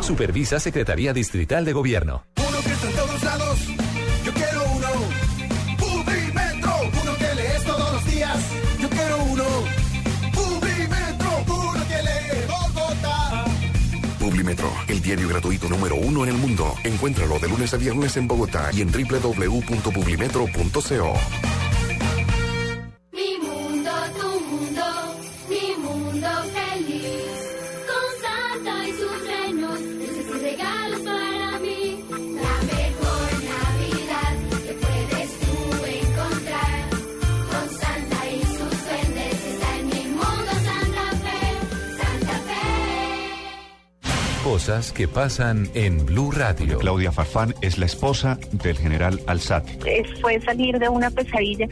[0.00, 2.22] Supervisa Secretaría Distrital de Gobierno.
[2.36, 3.58] Uno que está en todos lados,
[4.24, 4.86] yo quiero uno.
[5.78, 6.72] Publimetro,
[7.02, 8.38] uno que lees todos los días,
[8.80, 9.44] yo quiero uno.
[10.32, 13.44] Publimetro, uno que lee Bogotá.
[14.20, 16.72] Publimetro, el diario gratuito número uno en el mundo.
[16.84, 21.14] Encuéntralo de lunes a viernes en Bogotá y en www.publimetro.co.
[44.54, 46.78] cosas que pasan en Blue Radio.
[46.78, 49.76] Claudia Farfán es la esposa del general Alzate.
[50.20, 51.66] Fue salir de una pesadilla.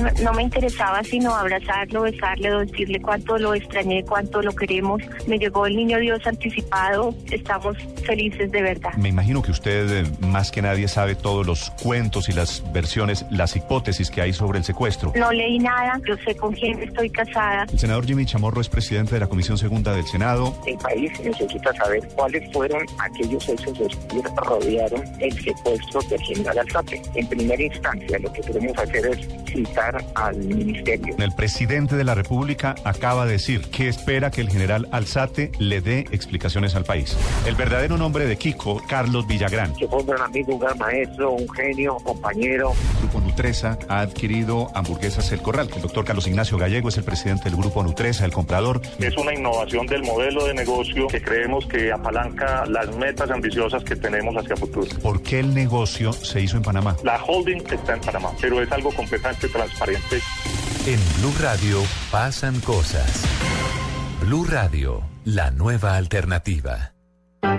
[0.00, 5.02] No, no me interesaba sino abrazarlo, besarle, decirle cuánto lo extrañé, cuánto lo queremos.
[5.26, 7.12] Me llegó el niño Dios anticipado.
[7.32, 7.76] Estamos
[8.06, 8.94] felices de verdad.
[8.94, 13.26] Me imagino que usted eh, más que nadie sabe todos los cuentos y las versiones,
[13.32, 15.12] las hipótesis que hay sobre el secuestro.
[15.16, 17.66] No leí nada, yo sé con quién estoy casada.
[17.72, 20.54] El senador Jimmy Chamorro es presidente de la Comisión Segunda del Senado.
[20.64, 27.00] El país necesita saber cuáles fueron aquellos hechos que rodearon el secuestro del general Alzate.
[27.14, 31.14] En primera instancia, lo que queremos hacer es citar al ministerio.
[31.16, 35.80] El presidente de la República acaba de decir que espera que el general Alzate le
[35.80, 37.16] dé explicaciones al país.
[37.46, 39.74] El verdadero nombre de Kiko, Carlos Villagrán.
[39.76, 42.72] Que fue un gran amigo, un gran maestro, un genio, un compañero.
[42.72, 45.70] El Grupo Nutresa ha adquirido hamburguesas El Corral.
[45.74, 48.82] El doctor Carlos Ignacio Gallego es el presidente del Grupo Nutresa, el comprador.
[48.98, 53.94] Es una innovación del modelo de negocio que creemos que apalanca las metas ambiciosas que
[53.94, 54.88] tenemos hacia futuro.
[55.00, 56.96] ¿Por qué el negocio se hizo en Panamá?
[57.04, 60.20] La holding está en Panamá, pero es algo completamente transparente.
[60.86, 61.78] En Blue Radio
[62.10, 63.24] pasan cosas.
[64.20, 66.92] Blue Radio, la nueva alternativa.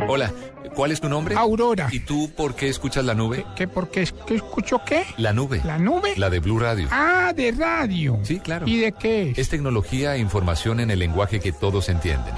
[0.07, 0.31] Hola,
[0.75, 1.35] ¿cuál es tu nombre?
[1.35, 1.87] Aurora.
[1.91, 3.45] ¿Y tú por qué escuchas la nube?
[3.55, 5.05] ¿Qué, por qué, qué escucho qué?
[5.17, 5.61] La nube.
[5.63, 6.13] ¿La nube?
[6.17, 6.87] La de Blue Radio.
[6.91, 8.19] Ah, de radio.
[8.23, 8.67] Sí, claro.
[8.67, 9.33] ¿Y de qué?
[9.37, 12.35] Es tecnología e información en el lenguaje que todos entienden.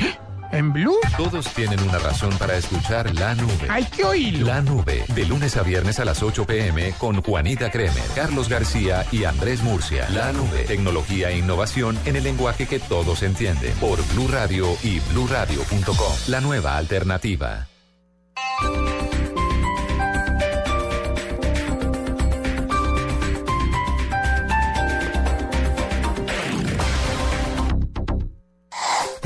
[0.53, 0.99] ¿En Blue?
[1.17, 3.67] Todos tienen una razón para escuchar La Nube.
[3.69, 4.45] Hay que oírlo.
[4.45, 9.03] La Nube, de lunes a viernes a las 8 pm con Juanita Kremer, Carlos García
[9.11, 10.07] y Andrés Murcia.
[10.09, 13.73] La Nube, tecnología e innovación en el lenguaje que todos entienden.
[13.81, 16.13] Por Blue Radio y bluradio.com.
[16.27, 17.67] La nueva alternativa.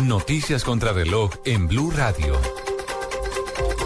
[0.08, 2.40] Noticias contra reloj en Blue Radio.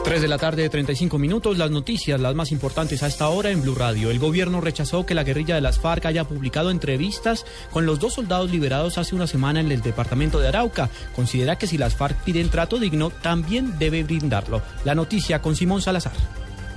[0.04, 1.58] 3 de la tarde, 35 minutos.
[1.58, 4.12] Las noticias, las más importantes a esta hora en Blue Radio.
[4.12, 8.14] El gobierno rechazó que la guerrilla de las FARC haya publicado entrevistas con los dos
[8.14, 10.92] soldados liberados hace una semana en el departamento de Arauca.
[11.16, 14.62] Considera que si las FARC piden trato digno, también debe brindarlo.
[14.86, 16.14] La noticia con Simón Salazar.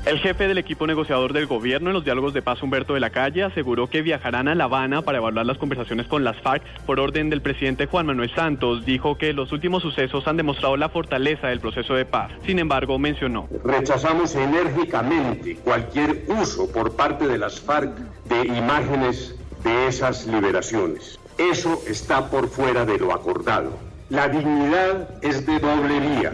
[0.07, 3.09] El jefe del equipo negociador del gobierno en los diálogos de paz, Humberto de la
[3.09, 7.01] Calle, aseguró que viajarán a La Habana para evaluar las conversaciones con las FARC por
[7.01, 8.85] orden del presidente Juan Manuel Santos.
[8.85, 12.31] Dijo que los últimos sucesos han demostrado la fortaleza del proceso de paz.
[12.45, 13.49] Sin embargo, mencionó.
[13.65, 17.97] Rechazamos enérgicamente cualquier uso por parte de las FARC
[18.27, 21.19] de imágenes de esas liberaciones.
[21.39, 23.79] Eso está por fuera de lo acordado.
[24.11, 26.33] La dignidad es de doble vía.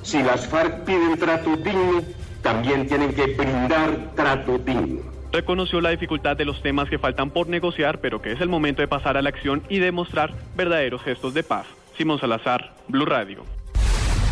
[0.00, 2.02] Si las FARC piden trato digno,
[2.50, 5.02] también tienen que brindar trato digno.
[5.30, 8.82] Reconoció la dificultad de los temas que faltan por negociar, pero que es el momento
[8.82, 11.66] de pasar a la acción y demostrar verdaderos gestos de paz.
[11.96, 13.44] Simón Salazar, Blue Radio.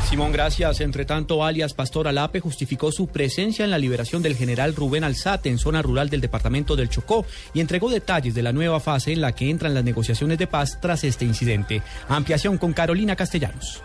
[0.09, 0.81] Simón, gracias.
[0.81, 5.49] Entre tanto, alias Pastor Alape justificó su presencia en la liberación del general Rubén Alzate
[5.49, 9.21] en zona rural del departamento del Chocó y entregó detalles de la nueva fase en
[9.21, 11.83] la que entran las negociaciones de paz tras este incidente.
[12.09, 13.81] Ampliación con Carolina Castellanos.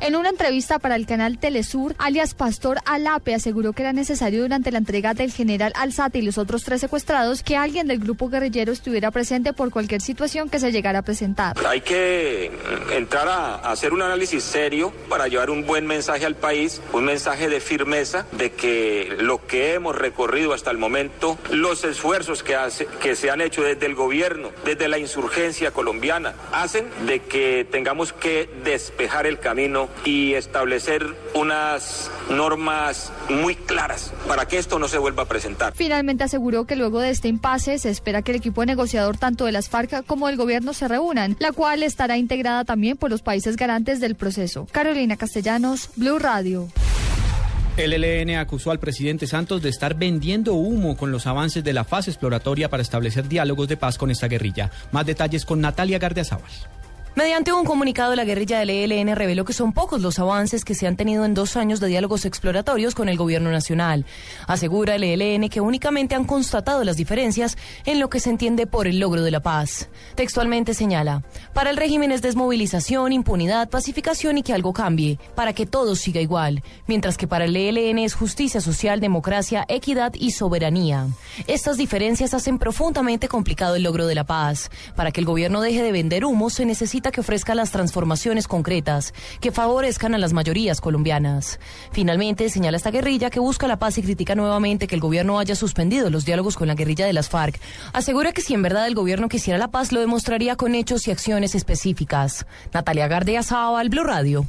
[0.00, 4.70] En una entrevista para el canal Telesur, alias Pastor Alape aseguró que era necesario durante
[4.70, 8.72] la entrega del general Alzate y los otros tres secuestrados que alguien del grupo guerrillero
[8.72, 11.56] estuviera presente por cualquier situación que se llegara a presentar.
[11.66, 12.52] Hay que
[12.92, 17.48] entrar a hacer un análisis serio para llevar un buen mensaje al país, un mensaje
[17.48, 22.86] de firmeza de que lo que hemos recorrido hasta el momento, los esfuerzos que, hace,
[23.02, 28.12] que se han hecho desde el gobierno, desde la insurgencia colombiana, hacen de que tengamos
[28.12, 34.98] que despejar el camino y establecer unas normas muy claras para que esto no se
[34.98, 35.72] vuelva a presentar.
[35.74, 39.52] Finalmente aseguró que luego de este impasse se espera que el equipo negociador tanto de
[39.52, 43.56] las FARC como del gobierno se reúnan, la cual estará integrada también por los países
[43.56, 44.66] garantes del proceso.
[44.72, 46.68] Carolina Castellanos, Blue Radio.
[47.76, 51.84] El ELN acusó al presidente Santos de estar vendiendo humo con los avances de la
[51.84, 54.72] fase exploratoria para establecer diálogos de paz con esta guerrilla.
[54.90, 56.50] Más detalles con Natalia Gardiazabal.
[57.18, 60.86] Mediante un comunicado, la guerrilla del ELN reveló que son pocos los avances que se
[60.86, 64.06] han tenido en dos años de diálogos exploratorios con el gobierno nacional.
[64.46, 68.86] Asegura el ELN que únicamente han constatado las diferencias en lo que se entiende por
[68.86, 69.88] el logro de la paz.
[70.14, 75.66] Textualmente señala, para el régimen es desmovilización, impunidad, pacificación y que algo cambie, para que
[75.66, 81.08] todo siga igual, mientras que para el ELN es justicia social, democracia, equidad y soberanía.
[81.48, 84.70] Estas diferencias hacen profundamente complicado el logro de la paz.
[84.94, 89.14] Para que el gobierno deje de vender humo se necesita que ofrezca las transformaciones concretas
[89.40, 91.58] que favorezcan a las mayorías colombianas.
[91.92, 95.54] Finalmente, señala esta guerrilla que busca la paz y critica nuevamente que el gobierno haya
[95.54, 97.60] suspendido los diálogos con la guerrilla de las FARC.
[97.92, 101.10] Asegura que si en verdad el gobierno quisiera la paz, lo demostraría con hechos y
[101.10, 102.46] acciones específicas.
[102.72, 104.46] Natalia Gardea al Blue Radio.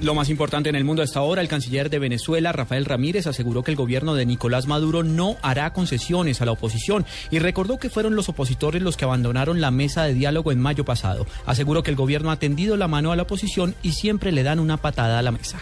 [0.00, 3.64] Lo más importante en el mundo hasta ahora, el canciller de Venezuela, Rafael Ramírez, aseguró
[3.64, 7.90] que el gobierno de Nicolás Maduro no hará concesiones a la oposición y recordó que
[7.90, 11.26] fueron los opositores los que abandonaron la mesa de diálogo en mayo pasado.
[11.46, 14.60] Aseguró que el gobierno ha tendido la mano a la oposición y siempre le dan
[14.60, 15.58] una patada a la mesa.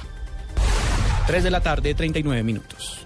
[1.26, 3.05] 3 de la tarde, 39 minutos.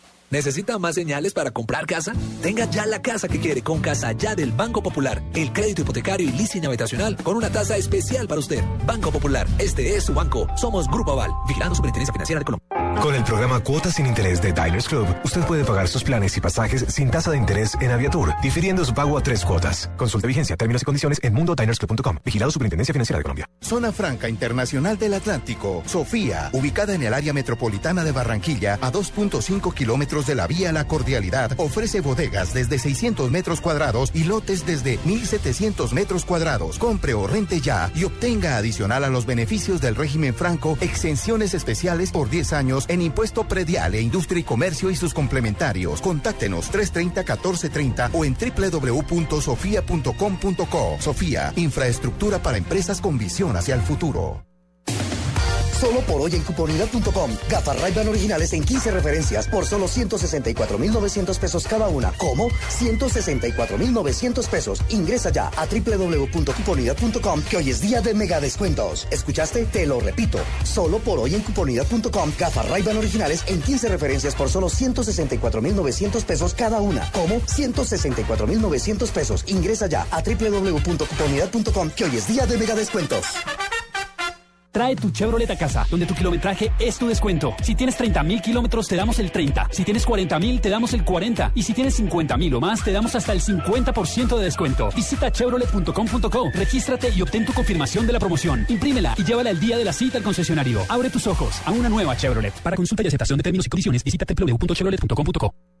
[0.31, 2.13] ¿Necesita más señales para comprar casa?
[2.41, 5.21] Tenga ya la casa que quiere con Casa Ya del Banco Popular.
[5.35, 8.63] El crédito hipotecario y leasing habitacional con una tasa especial para usted.
[8.85, 10.47] Banco Popular, este es su banco.
[10.55, 13.01] Somos Grupo Aval, vigilando Superintendencia Financiera de Colombia.
[13.01, 16.41] Con el programa Cuotas sin Interés de Diners Club, usted puede pagar sus planes y
[16.41, 19.89] pasajes sin tasa de interés en Aviatur, difiriendo su pago a tres cuotas.
[19.97, 22.19] Consulte vigencia, términos y condiciones en mundodinersclub.com.
[22.23, 23.49] Vigilado Superintendencia Financiera de Colombia.
[23.59, 25.83] Zona Franca Internacional del Atlántico.
[25.87, 30.87] Sofía, ubicada en el área metropolitana de Barranquilla, a 2.5 kilómetros de la vía La
[30.87, 36.79] Cordialidad, ofrece bodegas desde 600 metros cuadrados y lotes desde 1.700 metros cuadrados.
[36.79, 42.11] Compre o rente ya y obtenga adicional a los beneficios del régimen franco exenciones especiales
[42.11, 46.01] por 10 años en impuesto predial e industria y comercio y sus complementarios.
[46.01, 50.97] Contáctenos 330-1430 o en www.sofia.com.co.
[50.99, 54.43] Sofía, infraestructura para empresas con visión hacia el futuro.
[55.81, 57.31] Solo por hoy en cuponidad.com.
[57.49, 62.11] Gafas ray originales en 15 referencias por solo 164,900 pesos cada una.
[62.19, 62.49] ¿Cómo?
[62.69, 64.83] 164,900 pesos.
[64.89, 69.07] Ingresa ya a www.cuponidad.com que hoy es día de mega descuentos.
[69.09, 69.65] ¿Escuchaste?
[69.65, 70.37] Te lo repito.
[70.65, 72.31] Solo por hoy en cuponidad.com.
[72.37, 77.11] Gafas ray originales en 15 referencias por solo 164,900 pesos cada una.
[77.11, 77.41] ¿Cómo?
[77.47, 79.43] 164,900 pesos.
[79.47, 83.25] Ingresa ya a www.cuponidad.com que hoy es día de mega descuentos.
[84.71, 87.53] Trae tu Chevrolet a casa, donde tu kilometraje es tu descuento.
[87.61, 89.67] Si tienes 30 mil kilómetros, te damos el 30.
[89.71, 91.51] Si tienes 40 mil, te damos el 40.
[91.55, 94.89] Y si tienes 50 mil o más, te damos hasta el 50% de descuento.
[94.95, 98.65] Visita chevrolet.com.co, regístrate y obtén tu confirmación de la promoción.
[98.69, 100.79] Imprímela y llévala el día de la cita al concesionario.
[100.87, 102.53] Abre tus ojos a una nueva Chevrolet.
[102.63, 105.80] Para consulta y aceptación de términos y condiciones, visita www.chevrolet.com.co.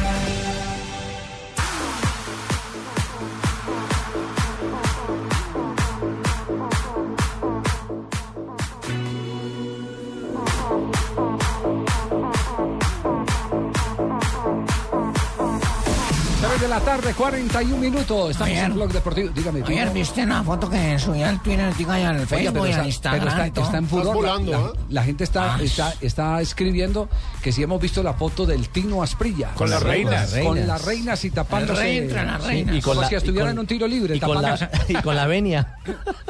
[17.01, 18.31] Tarde, 41 minutos.
[18.31, 19.29] Estamos Ayer- en Blog Deportivo.
[19.33, 22.69] Dígame, Ayer viste una foto que subí al Twitter, diga, y al Facebook pero y
[22.69, 23.19] está, al Instagram.
[23.29, 24.23] pero está- está en furor.
[24.23, 27.09] La, la- la gente está, está, está escribiendo
[27.41, 29.49] que si hemos visto la foto del Tino Asprilla.
[29.55, 30.33] Con las reinas.
[30.43, 31.81] Con las reinas y tapándose.
[31.81, 32.75] Rey entre las Sí, reinas.
[32.75, 34.15] y como la- si estuviera y en con- un tiro libre.
[34.15, 35.75] y con la- y con la venia.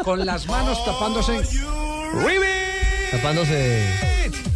[0.04, 1.40] Con las manos tapándose.
[3.12, 4.51] Tapándose.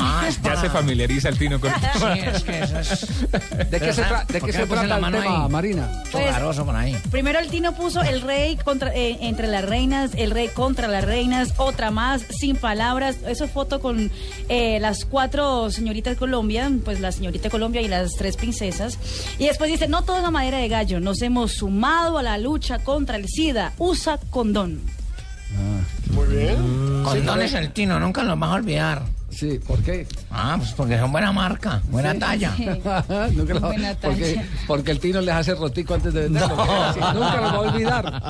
[0.00, 1.70] Ah, Ya se familiariza el Tino con...
[1.70, 3.70] Sí, es que eso es...
[3.70, 5.20] ¿De qué se, tra- de ¿Por qué qué se le puse trata la el mano
[5.20, 5.50] tema, ahí?
[5.50, 6.02] Marina?
[6.12, 6.96] Pues- Hogaroso por ahí.
[7.10, 11.04] Primero el Tino puso el rey contra, eh, entre las reinas, el rey contra las
[11.04, 13.16] reinas, otra más, sin palabras.
[13.26, 14.10] Eso es foto con
[14.48, 18.98] eh, las cuatro señoritas de Colombia, pues la señorita de Colombia y las tres princesas.
[19.38, 22.38] Y después dice, no todo es la madera de gallo, nos hemos sumado a la
[22.38, 24.80] lucha contra el SIDA, usa condón.
[26.10, 26.56] Muy bien.
[26.56, 29.02] Sí, Condones el Tino, nunca los vas a olvidar.
[29.30, 30.06] Sí, ¿por qué?
[30.30, 32.18] Ah, pues porque son buena marca, buena Sí.
[32.18, 32.54] talla.
[33.32, 34.46] Nunca lo- Buena porque, talla.
[34.66, 36.56] porque el Tino les hace rotico antes de venderlo.
[36.56, 36.64] No.
[37.14, 38.22] Nunca lo va a olvidar.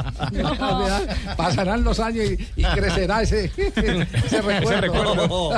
[1.37, 2.25] Pasarán los años
[2.57, 5.53] y, y crecerá ese, ese recuerdo.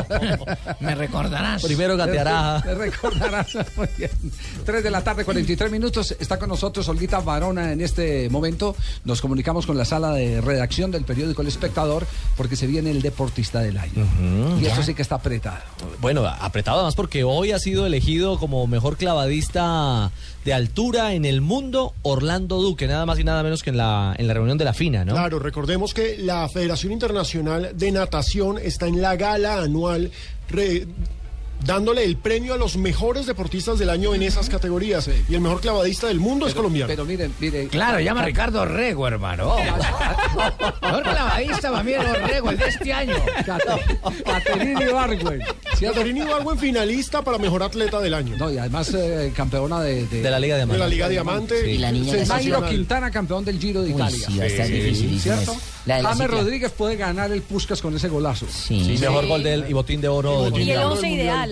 [0.80, 1.62] Me recordarás.
[1.62, 2.62] Primero gateará.
[2.64, 3.54] Me recordarás.
[3.76, 4.10] Muy bien.
[4.64, 6.16] 3 de la tarde, 43 minutos.
[6.18, 8.76] Está con nosotros Olguita Varona en este momento.
[9.04, 13.02] Nos comunicamos con la sala de redacción del periódico El Espectador porque se viene el
[13.02, 14.06] deportista del año.
[14.58, 14.72] y ya.
[14.72, 15.58] eso sí que está apretado.
[16.00, 20.10] Bueno, apretado además porque hoy ha sido elegido como mejor clavadista
[20.44, 24.14] de altura en el mundo Orlando Duque, nada más y nada menos que en la,
[24.16, 25.12] en la reunión de la FINA, ¿no?
[25.12, 30.10] Claro, recordemos que la Federación Internacional de Natación está en la gala anual
[31.64, 35.08] dándole el premio a los mejores deportistas del año en esas categorías.
[35.28, 36.88] Y el mejor clavadista del mundo es colombiano.
[36.88, 37.68] Pero miren, miren.
[37.68, 39.56] Claro, llama Ricardo Rego, hermano.
[40.82, 43.14] Mejor clavadista para mí Rego, el de este año.
[44.24, 45.40] Caterini Ibargüen.
[45.80, 48.36] Caterini Ibargüen finalista para mejor atleta del año.
[48.36, 50.74] No, y además eh, campeona de, De la Liga Diamante.
[50.74, 51.64] De la Liga Diamante.
[51.64, 51.70] Sí.
[51.72, 52.66] Y la niña de Nairo.
[52.66, 54.26] Quintana, campeón del Giro de Uy, Italia.
[54.28, 55.56] sí, a estar dificilísimo ¿Cierto?
[55.86, 56.30] de James.
[56.30, 58.46] Rodríguez puede ganar el Puskas con ese golazo.
[58.50, 58.96] Sí.
[59.00, 60.92] mejor gol del y botín de oro del Y el mundial.
[60.92, 61.06] once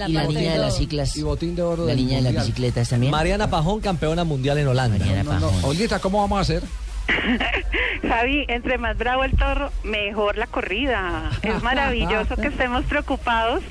[0.07, 1.16] Y la aparte niña de las ciclas.
[1.16, 3.11] Y botín de oro La niña de las bicicletas también.
[3.11, 4.99] Mariana Pajón, campeona mundial en Holanda.
[4.99, 5.64] Mariana No, no, Pajón.
[5.64, 6.62] Olguita, ¿cómo vamos a hacer?
[8.07, 11.30] Javi, entre más bravo el toro, mejor la corrida.
[11.42, 13.62] Es maravilloso que estemos preocupados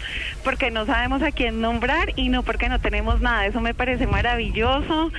[0.44, 3.46] porque no sabemos a quién nombrar y no porque no tenemos nada.
[3.46, 5.12] Eso me parece maravilloso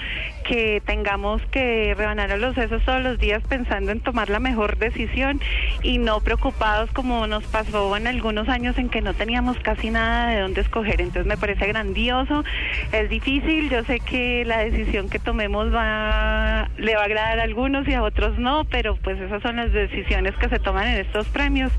[0.48, 4.78] que tengamos que rebanar a los sesos todos los días pensando en tomar la mejor
[4.78, 5.42] decisión
[5.82, 10.30] y no preocupados como nos pasó en algunos años en que no teníamos casi nada
[10.30, 11.02] de dónde escoger.
[11.02, 12.44] Entonces me parece grandioso.
[12.92, 17.42] Es difícil, yo sé que la decisión que tomemos va le va a agradar a
[17.42, 20.96] algunos y a otros no, pero pues esas son las decisiones que se toman en
[20.96, 21.72] estos premios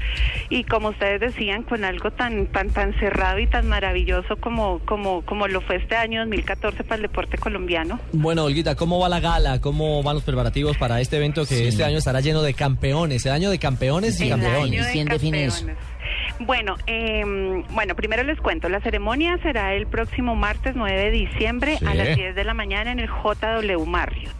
[0.49, 5.23] y como ustedes decían con algo tan tan tan cerrado y tan maravilloso como como
[5.23, 7.99] como lo fue este año 2014 para el deporte colombiano.
[8.11, 9.61] Bueno, Olguita, ¿cómo va la gala?
[9.61, 11.67] ¿Cómo van los preparativos para este evento que Sí.
[11.69, 13.25] este año estará lleno de campeones?
[13.25, 14.87] El año de campeones y El campeones.
[14.87, 15.65] ¿Quién define eso?
[16.41, 17.23] Bueno, eh,
[17.69, 21.85] bueno, primero les cuento, la ceremonia será el próximo martes 9 de diciembre Sí.
[21.85, 24.35] a las 10 de la mañana en el JW Marriott.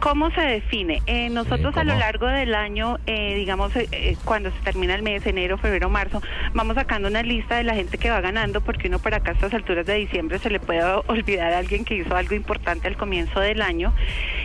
[0.00, 1.00] ¿Cómo se define?
[1.06, 5.24] Eh, nosotros a lo largo del año, eh, digamos, eh, cuando se termina el mes,
[5.26, 6.20] enero, febrero, marzo,
[6.54, 9.34] vamos sacando una lista de la gente que va ganando, porque uno para acá a
[9.34, 12.96] estas alturas de diciembre se le puede olvidar a alguien que hizo algo importante al
[12.96, 13.94] comienzo del año.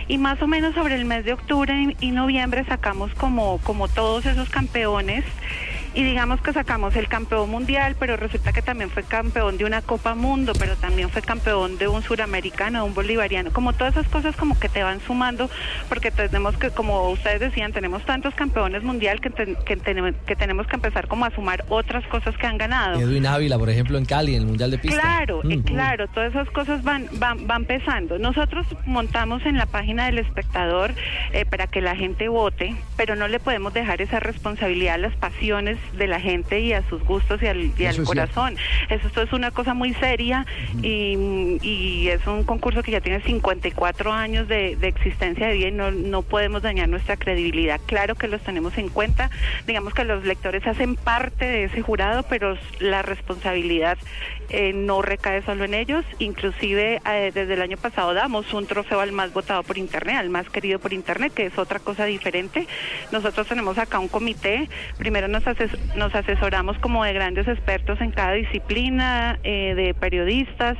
[0.06, 3.88] Y más o menos sobre el mes de octubre y- y noviembre sacamos como, como
[3.88, 5.24] todos esos campeones
[5.98, 9.82] y digamos que sacamos el campeón mundial, pero resulta que también fue campeón de una
[9.82, 14.06] Copa Mundo, pero también fue campeón de un suramericano, de un bolivariano, como todas esas
[14.08, 15.50] cosas como que te van sumando,
[15.88, 20.36] porque tenemos que, como ustedes decían, tenemos tantos campeones mundial que, ten- que, tenemos- que
[20.36, 23.00] tenemos que empezar como a sumar otras cosas que han ganado.
[23.00, 25.00] Edwin Ávila, por ejemplo, en Cali, en el Mundial de Pista.
[25.00, 25.62] Claro, eh, Mm.
[25.62, 28.20] claro, todas esas cosas van, van, van pesando.
[28.20, 30.94] Nosotros montamos en la página del espectador
[31.32, 35.16] eh, para que la gente vote, pero no le podemos dejar esa responsabilidad a las
[35.16, 38.56] pasiones de la gente y a sus gustos y al, y al es corazón.
[38.88, 40.46] Eso esto es una cosa muy seria
[40.82, 45.68] y, y es un concurso que ya tiene 54 años de, de existencia de vida
[45.68, 47.80] y no, no podemos dañar nuestra credibilidad.
[47.86, 49.30] Claro que los tenemos en cuenta,
[49.66, 53.98] digamos que los lectores hacen parte de ese jurado, pero la responsabilidad
[54.50, 56.04] eh, no recae solo en ellos.
[56.18, 60.30] Inclusive eh, desde el año pasado damos un trofeo al más votado por Internet, al
[60.30, 62.66] más querido por Internet, que es otra cosa diferente.
[63.12, 64.68] Nosotros tenemos acá un comité,
[64.98, 70.76] primero nos, ases- nos asesoramos como de grandes expertos en cada disciplina, eh, de periodistas,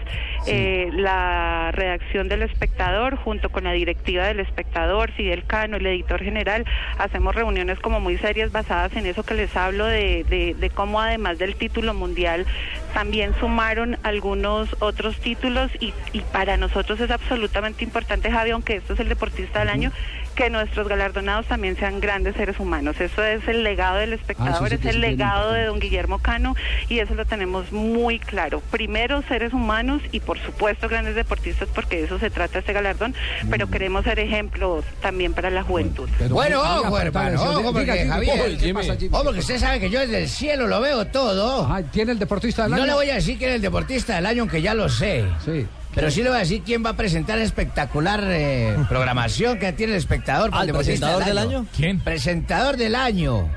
[0.92, 6.64] la redacción del espectador junto con la directiva del espectador, Fidel Cano, el editor general,
[6.98, 11.00] hacemos reuniones como muy serias basadas en eso que les hablo de, de, de cómo
[11.00, 12.46] además del título mundial
[12.92, 18.94] también sumaron algunos otros títulos y, y para nosotros es absolutamente importante, Javi, aunque esto
[18.94, 19.92] es el deportista del año,
[20.38, 23.00] que nuestros galardonados también sean grandes seres humanos.
[23.00, 26.54] Eso es el legado del espectador, sí es que el legado de don Guillermo Cano
[26.88, 28.62] y eso lo tenemos muy claro.
[28.70, 33.16] Primero seres humanos y por supuesto grandes deportistas porque de eso se trata este galardón,
[33.50, 36.08] pero queremos ser ejemplo también para la juventud.
[36.30, 39.16] Bueno, ojo, hermano, ojo, porque Javier, ¿qué pasa, Jimmy?
[39.16, 41.64] ojo, porque usted sabe que yo desde el cielo lo veo todo.
[41.64, 42.82] Ajá, ¿Tiene el deportista del año?
[42.82, 45.24] No le voy a decir quién es el deportista del año, aunque ya lo sé.
[45.44, 45.66] Sí.
[45.94, 49.92] Pero sí le voy a decir quién va a presentar espectacular eh, programación que tiene
[49.92, 51.66] el espectador para ¿Al el deportista presentador del año?
[51.74, 52.00] ¿Quién?
[52.00, 53.48] Presentador del año.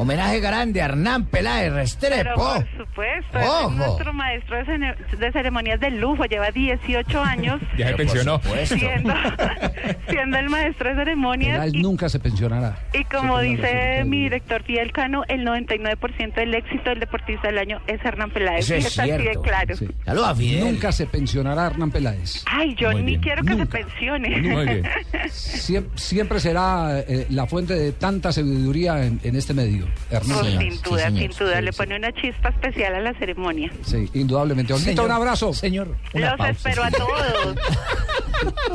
[0.00, 2.34] Homenaje grande a Hernán Peláez Pero Restrepo.
[2.34, 3.70] por supuesto, Ojo.
[3.70, 7.96] es nuestro maestro de, cene- de ceremonias de lujo, lleva 18 años Ya se Pero
[7.96, 8.40] pensionó.
[8.64, 9.14] siendo,
[10.08, 12.78] siendo el maestro de ceremonias Peláez y, nunca se pensionará.
[12.92, 17.58] y como Sí, dice mi director Fidel Cano, el 99% del éxito del deportista del
[17.58, 18.60] año es Hernán Peláez.
[18.64, 19.42] Eso es es así de cierto.
[19.42, 19.76] claro.
[19.76, 19.88] Sí.
[20.04, 20.64] Saludos a Fidel.
[20.64, 22.42] Nunca se pensionará Hernán Peláez.
[22.46, 23.20] Ay, yo Muy ni bien.
[23.20, 23.78] quiero que Nunca.
[23.78, 24.28] se pensione.
[24.40, 24.82] Muy bien.
[25.28, 29.86] Siem- siempre será eh, la fuente de tanta sabiduría en, en este medio.
[30.10, 30.58] Hernán Peláez.
[30.74, 31.20] sin duda, señor.
[31.32, 31.78] sin duda, Sí, le sí.
[31.78, 33.70] pone una chispa especial a la ceremonia.
[33.84, 34.72] Sí, indudablemente.
[34.72, 35.52] Olguita, un abrazo.
[35.54, 36.50] Señor, una Los pausa.
[36.52, 37.56] espero a todos.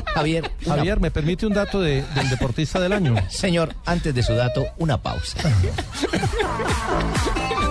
[0.13, 3.15] Javier, Javier, ¿me permite un dato de- del deportista del año?
[3.29, 5.37] señor, antes de su dato, una pausa.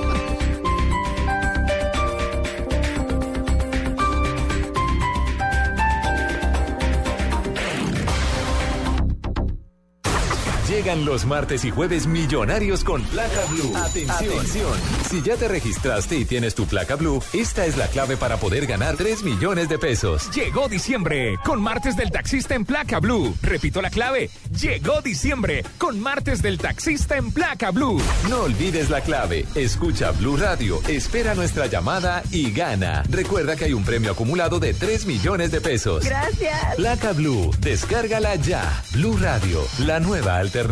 [10.74, 13.76] Llegan los martes y jueves millonarios con placa blue.
[13.76, 14.72] Atención.
[15.08, 18.66] Si ya te registraste y tienes tu placa blue, esta es la clave para poder
[18.66, 20.28] ganar 3 millones de pesos.
[20.34, 23.36] Llegó diciembre con martes del taxista en placa blue.
[23.40, 24.30] Repito la clave.
[24.60, 28.02] Llegó diciembre con martes del taxista en placa blue.
[28.28, 29.46] No olvides la clave.
[29.54, 33.04] Escucha Blue Radio, espera nuestra llamada y gana.
[33.10, 36.04] Recuerda que hay un premio acumulado de 3 millones de pesos.
[36.04, 36.74] Gracias.
[36.74, 38.82] Placa Blue, descárgala ya.
[38.92, 40.63] Blue Radio, la nueva alternativa.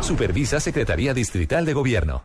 [0.00, 2.24] Supervisa Secretaría Distrital de Gobierno.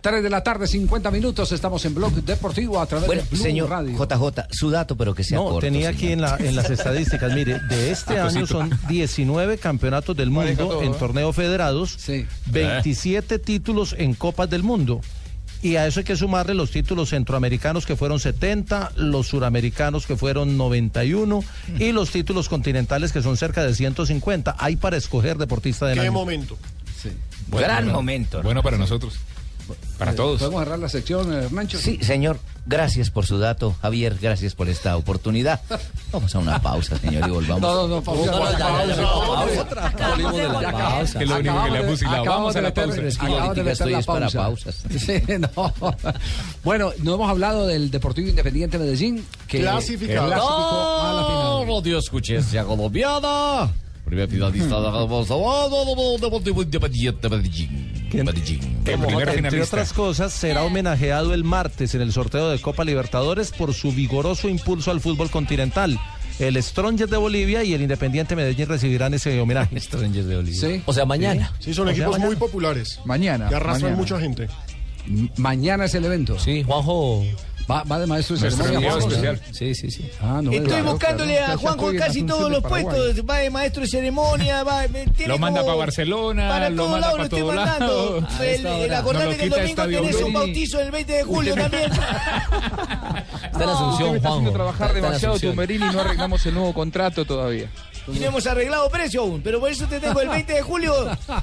[0.00, 1.52] 3 de la tarde, 50 minutos.
[1.52, 3.92] Estamos en Blog Deportivo a través Bueno, de Blue señor Radio.
[3.98, 5.60] JJ, su dato, pero que sea No, corto.
[5.60, 10.16] tenía aquí en, la- en las estadísticas, mire, de este Ah, año son 19 campeonatos
[10.16, 10.96] del mundo todo, en ¿eh?
[10.98, 11.98] torneos federados,
[12.46, 15.00] 27 títulos en Copas del Mundo.
[15.62, 20.16] Y a eso hay que sumarle los títulos centroamericanos que fueron 70, los suramericanos que
[20.16, 21.44] fueron 91
[21.78, 24.56] y los títulos continentales que son cerca de 150.
[24.58, 26.12] Hay para escoger deportista del Qué año.
[26.12, 26.56] momento.
[27.48, 28.42] Gran momento.
[28.42, 29.18] Bueno para nosotros.
[29.98, 30.38] Para todos.
[30.38, 31.78] ¿Podemos cerrar la sección, eh, Hernancho?
[31.78, 32.38] Sí, señor.
[32.66, 34.16] Gracias por su dato, Javier.
[34.20, 35.60] Gracias por esta oportunidad.
[36.12, 37.60] Vamos a una pausa, señor, y volvamos.
[37.60, 38.30] No, no, no, pausa.
[41.18, 42.24] Que lo único que le ha fusilado.
[42.24, 43.02] Vamos a la pausa.
[43.02, 44.84] Es que estoy es para pausas.
[45.00, 45.74] Sí, no.
[46.62, 51.66] Bueno, no hemos hablado del Deportivo Independiente Medellín, que clasificó a la final.
[51.66, 53.70] No, Dios escuches, ya colombiana.
[54.10, 57.92] Primer finalista de Deportivo Independiente Medellín.
[58.12, 58.78] Medellín.
[58.84, 63.92] Entre otras cosas, será homenajeado el martes en el sorteo de Copa Libertadores por su
[63.92, 65.96] vigoroso impulso al fútbol continental.
[66.40, 69.78] El Strongest de Bolivia y el Independiente Medellín recibirán ese homenaje.
[69.78, 70.60] Strongest de Bolivia.
[70.60, 70.82] Sí.
[70.86, 71.52] O sea, mañana.
[71.60, 72.26] Sí, son O equipos mañana.
[72.26, 72.98] muy populares.
[73.04, 73.48] Mañana.
[73.48, 73.96] Que arrastran mañana.
[73.96, 74.48] mucha gente.
[75.06, 76.36] M- Mañana es el evento.
[76.38, 77.24] Sí, Juanjo.
[77.70, 78.98] Va, va de maestro de ceremonia.
[78.98, 79.40] especial.
[79.52, 80.10] Sí, sí, sí.
[80.20, 81.52] Ah, no, Estoy claro, buscándole claro.
[81.52, 83.22] a Juanjo en casi todos los puestos.
[83.28, 84.86] Va de maestro de ceremonia, va.
[84.88, 88.26] tiene Lo manda para Barcelona, Para lo todos manda lados para lo estoy todos mandando.
[88.42, 88.98] El, el hora.
[88.98, 91.90] acordate No que el domingo tenés un bautizo el 20 de julio también.
[91.92, 94.52] Está en Asunción, Juanjo.
[94.52, 95.38] trabajar demasiado.
[95.38, 97.68] Tumberini y no arreglamos el nuevo contrato todavía.
[98.14, 100.92] Y no hemos arreglado precio aún, pero por eso te tengo el 20 de julio.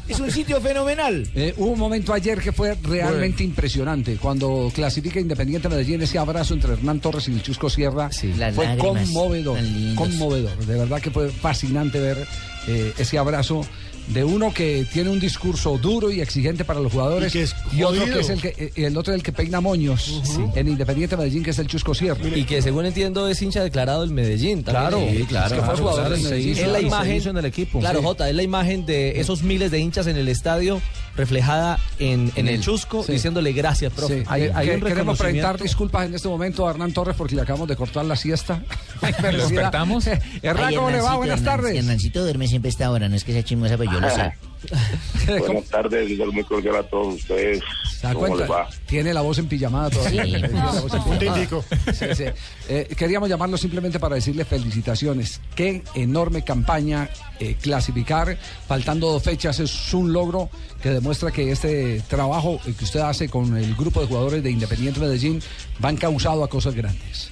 [0.07, 1.27] Es un sitio fenomenal.
[1.35, 4.17] Eh, hubo un momento ayer que fue realmente impresionante.
[4.17, 9.09] Cuando clasifica Independiente Medellín, ese abrazo entre Hernán Torres y el Chusco Sierra fue lágrimas
[9.09, 9.59] conmovedor.
[9.95, 10.65] Conmovedor.
[10.65, 12.27] De verdad que fue fascinante ver
[12.67, 13.61] eh, ese abrazo
[14.07, 17.53] de uno que tiene un discurso duro y exigente para los jugadores Y que es
[17.85, 20.21] otro que es el que eh, el otro el que peina moños
[20.55, 22.17] en Independiente Medellín que es el Chusco Sierra.
[22.35, 24.63] Y que según entiendo es hincha declarado del Medellín.
[24.63, 24.89] también.
[24.89, 26.51] Claro, Sí, claro, que fue jugador claro, del Medellín.
[26.51, 27.79] hizo- Es la imagen hizo en el equipo.
[27.79, 28.05] Claro, Sí.
[28.05, 30.81] Jota, es la imagen de esos miles de hinchas en el estadio
[31.17, 32.61] reflejada en, en En el.
[32.61, 33.13] Chusco Sí.
[33.13, 34.19] diciéndole gracias, profe.
[34.21, 37.35] Sí, Hay- hay que- un queremos presentar disculpas en este momento a Hernán Torres porque
[37.35, 38.61] le acabamos de cortar la siesta.
[39.21, 40.07] despertamos?
[40.41, 41.15] Hernán, ¿cómo le va?
[41.15, 41.75] Buenas tardes.
[41.75, 44.33] Hernancito duerme siempre a esta hora, no es que sea chismosa, pero yo lo sé.
[45.39, 47.61] Buenas tardes, igual muy cordial a todos ustedes.
[47.99, 48.53] ¿Se da ¿Cómo les cuenta?
[48.53, 48.69] va?
[48.85, 50.23] Tiene la voz en pijamada todavía.
[50.25, 51.93] Sí.
[51.93, 52.23] Sí, sí.
[52.69, 55.41] Eh, queríamos llamarlo simplemente para decirle felicitaciones.
[55.55, 57.09] Qué enorme campaña
[57.39, 58.37] eh, clasificar.
[58.67, 60.49] Faltando dos fechas es un logro
[60.81, 64.51] que demuestra que este trabajo eh, que usted hace con el grupo de jugadores de
[64.51, 65.41] Independiente Medellín
[65.83, 67.31] va encauzado a cosas grandes.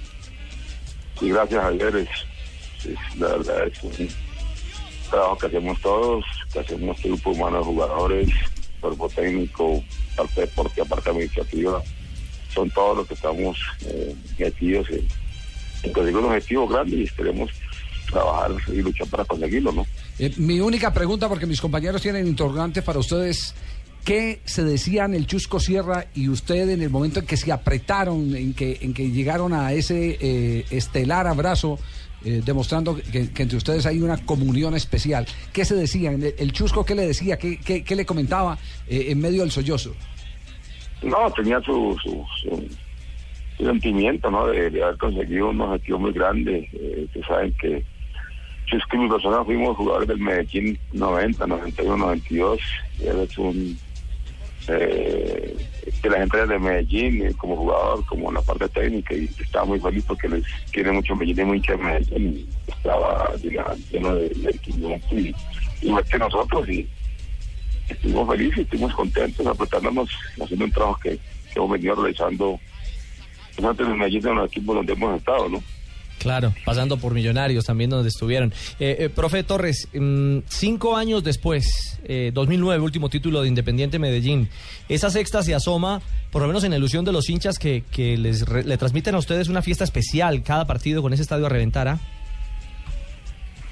[1.22, 1.96] Gracias, Javier.
[1.96, 2.10] Es,
[2.86, 4.25] es- la verdad es un
[5.10, 8.30] trabajo que hacemos todos, que hacemos grupo humano de jugadores,
[8.80, 9.84] cuerpo técnico,
[10.16, 11.82] parte deportiva, parte administrativa.
[12.54, 15.08] Son todos los que estamos eh, metidos en,
[15.84, 17.52] en conseguir un objetivo grande y esperemos
[18.10, 19.86] trabajar y luchar para conseguirlo, ¿no?
[20.20, 23.54] Eh, mi única pregunta, porque mis compañeros tienen interrogantes para ustedes,
[24.06, 28.36] ¿Qué se decían el Chusco Sierra y usted en el momento en que se apretaron,
[28.36, 31.80] en que, en que llegaron a ese eh, estelar abrazo,
[32.26, 35.28] eh, demostrando que, que entre ustedes hay una comunión especial?
[35.54, 36.24] ¿Qué se decían?
[36.38, 37.38] El, Chusco, ¿qué le decía?
[37.38, 38.58] ¿Qué, qué- le comentaba
[38.88, 39.94] eh, en medio del sollozo?
[41.04, 42.26] No, tenía su, su,
[43.64, 44.48] sentimiento, ¿no?
[44.48, 46.68] De, haber conseguido un objetivo muy grande.
[46.74, 47.84] Eh, ustedes saben que
[48.66, 52.60] Chusco y mi persona fuimos jugadores del Medellín 90, 91, 92.
[53.00, 53.78] Y él es un...
[54.68, 55.56] Eh,
[56.02, 59.66] de la gente de Medellín, eh, como jugador, como en la parte técnica, y estaba
[59.66, 62.50] muy feliz porque les quiere mucho Medellín y muy hincha de Medellín.
[62.68, 64.60] Estaba lleno de,
[65.12, 65.36] y
[65.82, 66.70] igual que nosotros.
[66.70, 66.88] y
[67.90, 70.10] estuvimos felices, estuvimos contentos, apretándonos,
[70.42, 71.20] haciendo un trabajo que, que
[71.56, 72.60] hemos venido realizando
[73.56, 75.64] pues, antes de Medellín en los equipos donde hemos estado, ¿no?
[76.20, 78.52] Claro, pasando por Millonarios también donde estuvieron.
[78.80, 84.50] Eh, eh, profe Torres, mm, cinco años después, eh, 2009, último título de Independiente Medellín,
[84.90, 86.02] esa sexta se asoma,
[86.32, 89.20] por lo menos en ilusión de los hinchas que, que les re- le transmiten a
[89.20, 92.00] ustedes una fiesta especial cada partido con ese estadio a reventar, ¿ah?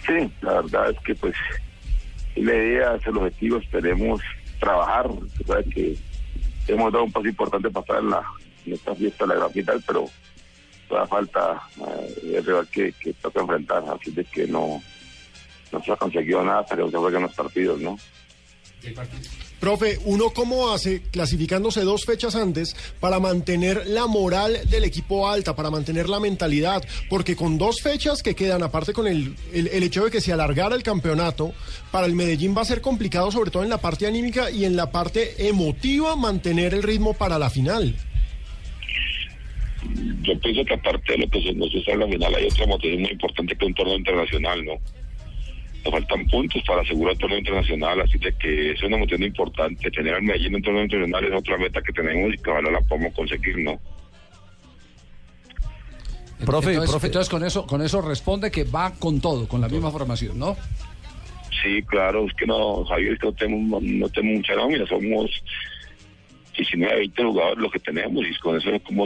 [0.05, 1.33] Sí, la verdad es que pues
[2.35, 4.21] la idea es el objetivo, esperemos
[4.59, 5.07] trabajar,
[5.73, 5.95] que
[6.67, 8.21] hemos dado un paso importante para estar en, la,
[8.65, 10.05] esta fiesta la capital, pero
[10.93, 14.81] todavía falta eh, el rival que, que toca enfrentar, así de que no,
[15.71, 17.97] no se ha conseguido nada, pero se juegan los partidos, ¿no?
[19.59, 25.55] Profe, ¿uno cómo hace clasificándose dos fechas antes para mantener la moral del equipo alta,
[25.55, 26.83] para mantener la mentalidad?
[27.09, 30.33] Porque con dos fechas que quedan, aparte con el, el, el hecho de que se
[30.33, 31.53] alargara el campeonato,
[31.91, 34.75] para el Medellín va a ser complicado, sobre todo en la parte anímica y en
[34.75, 37.95] la parte emotiva, mantener el ritmo para la final.
[40.21, 42.67] Yo pienso que aparte de lo que se nos está en la final hay otra
[42.67, 44.73] motivación muy importante que un torneo internacional, ¿no?
[45.83, 49.91] Nos faltan puntos para asegurar el torneo internacional, así de que es una motivación importante.
[49.91, 52.71] Tener al Medellín en un torneo internacional es otra meta que tenemos y que ojalá
[52.71, 53.79] la podamos conseguir, ¿no?
[56.45, 59.91] Profe, entonces, entonces con eso con eso responde que va con todo, con la misma
[59.91, 60.57] formación, ¿no?
[61.61, 65.31] Sí, claro, es que no, Javier, es que no tenemos, no tenemos mucha nómina, somos
[66.57, 69.05] 19, 20 jugadores los que tenemos y con eso es como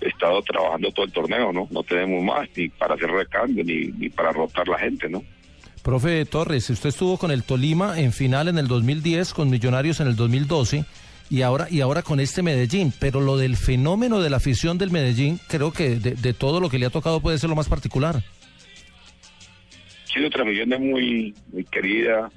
[0.00, 1.68] estado trabajando todo el torneo, ¿no?
[1.70, 5.22] No tenemos más ni para hacer recambio ni, ni para rotar la gente, ¿no?
[5.82, 10.08] Profe Torres, usted estuvo con el Tolima en final en el 2010, con Millonarios en
[10.08, 10.84] el 2012
[11.30, 14.90] y ahora y ahora con este Medellín, pero lo del fenómeno de la afición del
[14.90, 17.68] Medellín, creo que de, de todo lo que le ha tocado puede ser lo más
[17.68, 18.22] particular.
[20.12, 22.30] Sí, nuestra afición es muy, muy querida,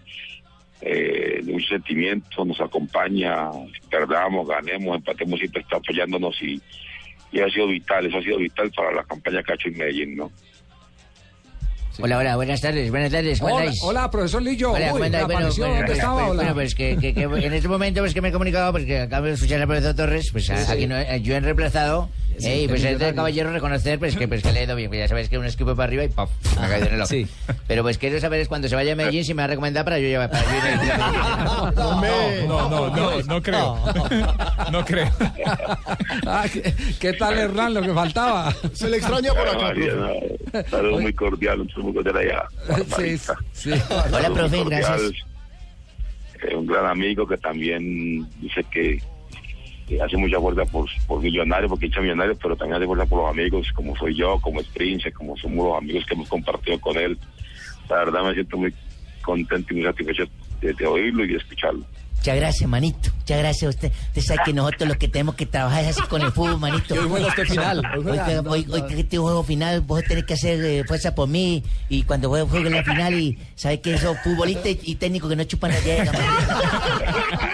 [0.82, 3.50] eh, de mucho sentimiento, nos acompaña,
[3.90, 6.62] perdamos, ganemos, empatemos, siempre está apoyándonos y,
[7.34, 9.78] y ha sido vital, eso ha sido vital para la campaña que ha hecho en
[9.78, 10.32] Medellín, ¿no?
[12.00, 14.72] Hola, hola, buenas tardes, buenas tardes, ¿cómo Hola, hola, profesor Lillo.
[14.72, 15.00] Hola, Uy.
[15.00, 16.16] Bueno, bueno, ¿dónde estaba?
[16.16, 16.34] pues, Hola.
[16.36, 19.28] bueno, pues que, que- que en este momento pues que me he comunicado porque acabo
[19.28, 20.72] de escuchar al profesor Torres, pues a- Sí, sí.
[20.72, 23.16] aquí no, eh, yo he reemplazado Sí, y el pues es de millonario.
[23.16, 25.46] caballero reconocer pues que pues que le he ido bien, pues ya sabéis que un
[25.46, 26.30] esquipo para arriba y ¡pop!
[26.60, 27.10] Me ha caído en el ojo.
[27.10, 27.28] Sí.
[27.68, 29.84] Pero pues quiero saber es cuando se vaya a Medellín si me va a recomendar
[29.86, 33.80] para yo llevar para yo ir a- No, no, no, no creo.
[34.72, 35.10] No creo.
[36.26, 37.74] Ah, ¿qué, qué tal, Hernán?
[37.74, 38.54] Lo que faltaba.
[38.74, 42.44] Se le extraña por acá, no, Saludos muy cordial, un saludo cordial allá.
[42.98, 43.18] Sí,
[43.52, 43.72] sí.
[44.12, 45.02] Hola, profe, gracias.
[46.48, 49.02] Eh, un gran amigo que también dice que,
[49.98, 53.22] que hace mucha fuerza por, por millonarios, porque hincha millonarios, pero también hace fuerza por
[53.22, 56.80] los amigos, como soy yo, como es Prince, como somos los amigos que hemos compartido
[56.80, 57.18] con él.
[57.90, 58.74] La verdad me siento muy
[59.22, 60.24] contento y muy satisfecho
[60.62, 61.86] de, de oírlo y de escucharlo.
[62.18, 63.10] Muchas gracias, manito.
[63.18, 63.92] Muchas gracias a usted.
[64.08, 66.94] Usted sabe que nosotros lo que tenemos que trabajar es así con el fútbol, manito.
[66.94, 67.80] Hoy juega usted final.
[67.80, 68.66] Hoy, Hoy juega- hoy-
[68.98, 71.62] este juego final, vos tenés que hacer eh, fuerza por mí.
[71.90, 75.36] Y cuando juegue, juegue la final, y sabes que esos futbolistas y, y técnicos que
[75.36, 76.12] no chupan la llega,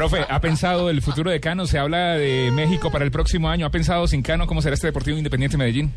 [0.00, 1.66] Profe, ¿ha pensado el futuro de Cano?
[1.66, 3.66] Se habla de México para el próximo año.
[3.66, 5.92] ¿Ha pensado sin Cano cómo será este Deportivo Independiente Medellín?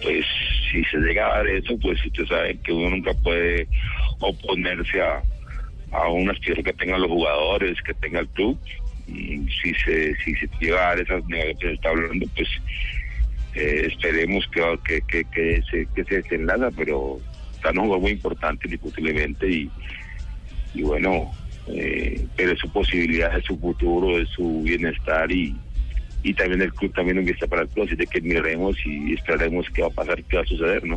[0.00, 0.24] Pues
[0.70, 3.66] si se llega a dar eso, pues usted sabe que uno nunca puede
[4.20, 5.20] oponerse a,
[5.90, 8.56] a una aspiración que tengan los jugadores, que tenga el club.
[9.08, 12.48] Y si se, si se llega a dar esas negociaciones está hablando, pues
[13.56, 17.18] eh, esperemos que, que, que, que se, que se desenlaza, pero
[17.52, 19.70] está un juego muy importante, indiscutiblemente, y,
[20.72, 21.32] y bueno,
[21.74, 25.54] eh, pero su posibilidad, es su futuro, es su bienestar y,
[26.22, 29.66] y también el club también empieza para el club, así de que miremos y esperaremos
[29.74, 30.96] qué va a pasar, qué va a suceder, ¿no?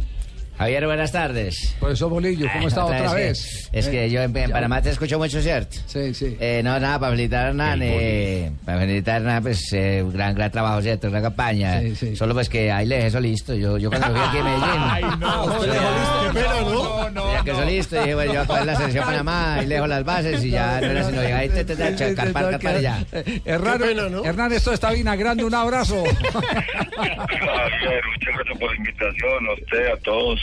[0.58, 1.76] Javier, buenas tardes.
[1.80, 3.70] Profesor Bolillo, ¿cómo está otra que- vez?
[3.72, 5.78] Es que Eh, yo en, en Panamá te escucho mucho, ¿cierto?
[5.88, 6.38] Sí, sí.
[6.40, 10.36] Eh, no, nada, para felicitar a Hernán, eh, para felicitar a Hernán, pues, eh, gran,
[10.36, 11.10] gran trabajo, ¿cierto?
[11.10, 11.82] Gran campaña.
[11.82, 12.16] Sí, sí.
[12.16, 13.56] Solo pues que ahí le dejé eso listo.
[13.56, 14.70] Yo, yo cuando fui aquí a Medellín...
[14.78, 16.22] Ay, no, usted le dejó listo.
[16.22, 17.32] Qué pena, ¿no?
[17.34, 17.96] Ya ya quedó listo.
[18.00, 20.50] Dije, bueno, yo voy a coger la selección Panamá y le dejo las bases y
[20.52, 23.04] ya no era sino llegar ahí, te, te, te, carpar y ya.
[23.46, 23.82] Hernán,
[24.24, 25.48] Hernán, esto está vinagrando.
[25.48, 26.04] Un abrazo.
[26.04, 30.40] Javier, muchas gracias por la invitación, a usted, a todos.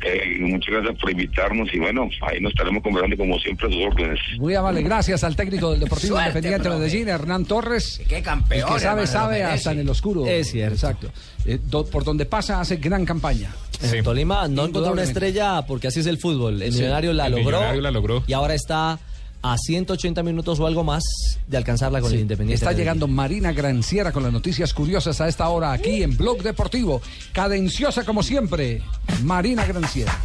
[0.00, 3.84] Eh, muchas gracias por invitarnos y bueno, ahí nos estaremos conversando como siempre a sus
[3.84, 4.18] órdenes.
[4.38, 6.76] Muy amable, gracias al técnico del Deportivo Suerte, Independiente de.
[6.76, 8.00] Medellín, Hernán Torres.
[8.08, 10.26] Qué campeón, El que sabe, hermano, sabe hasta en el oscuro.
[10.26, 10.74] Es cierto.
[10.74, 11.10] Exacto.
[11.44, 13.50] Eh, do- por donde pasa hace gran campaña.
[13.82, 16.60] En Tolima no encontró una estrella porque así es el fútbol.
[16.62, 16.78] El Sí.
[16.80, 17.58] Millonario la El logró.
[17.58, 18.24] Millonario la logró.
[18.26, 18.98] Y ahora está
[19.42, 21.02] a 180 minutos o algo más
[21.46, 22.16] de alcanzarla con Sí.
[22.16, 22.54] el Independiente.
[22.56, 22.80] Está Medellín.
[22.84, 27.00] llegando Marina Granciera con las noticias curiosas a esta hora aquí en Blog Deportivo.
[27.32, 28.82] Cadenciosa como siempre,
[29.22, 30.16] Marina Granciera.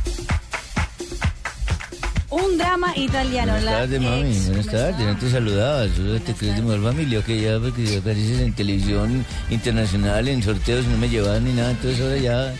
[2.30, 3.52] Un drama italiano.
[3.53, 4.22] Buenas la tardes, mami.
[4.31, 4.99] ex- Buenas tardes.
[5.07, 5.88] No te saludaba.
[5.95, 10.85] Solo te crees de mejor familia que ya porque apareces en televisión internacional, en sorteos,
[10.88, 11.69] no me llevaban ni nada.
[11.72, 12.53] Entonces ahora ya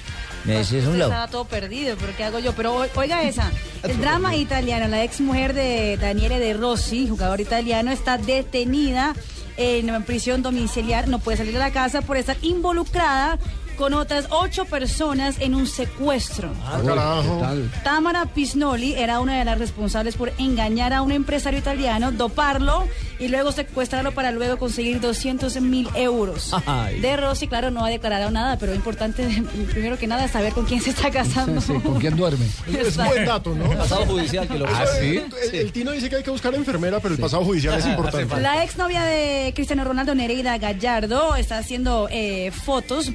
[0.46, 1.12] me a un lado.
[1.12, 2.54] Estaba todo perdido, pero ¿qué hago yo?
[2.54, 3.52] Pero oiga esa,
[3.84, 9.16] el drama italiano, la ex mujer de Daniele De Rossi, jugador italiano, está detenida
[9.58, 13.38] en prisión domiciliar, no puede salir de la casa por estar involucrada
[13.78, 16.52] con otras ocho personas en un secuestro.
[16.66, 17.42] Ah, carajo.
[17.84, 22.88] Tamara Pisnoli era una de las responsables por engañar a un empresario italiano, doparlo
[23.20, 26.54] y luego secuestrarlo para luego conseguir 200 mil euros.
[26.66, 27.00] Ay.
[27.00, 30.54] De Rossi, claro, no ha declarado nada, pero lo importante, primero que nada, es saber
[30.54, 31.62] con quién se está casando.
[31.62, 32.46] Sí, ¿Con quién duerme?
[32.84, 33.70] Es buen dato, ¿no?
[33.78, 35.22] Pasado judicial que lo ¿Ah, sí?
[35.44, 38.40] El, el Tino dice que hay que buscar enfermera, pero el pasado judicial es importante.
[38.40, 43.12] La exnovia de Cristiano Ronaldo, Nereida Gallardo, está haciendo eh, fotos,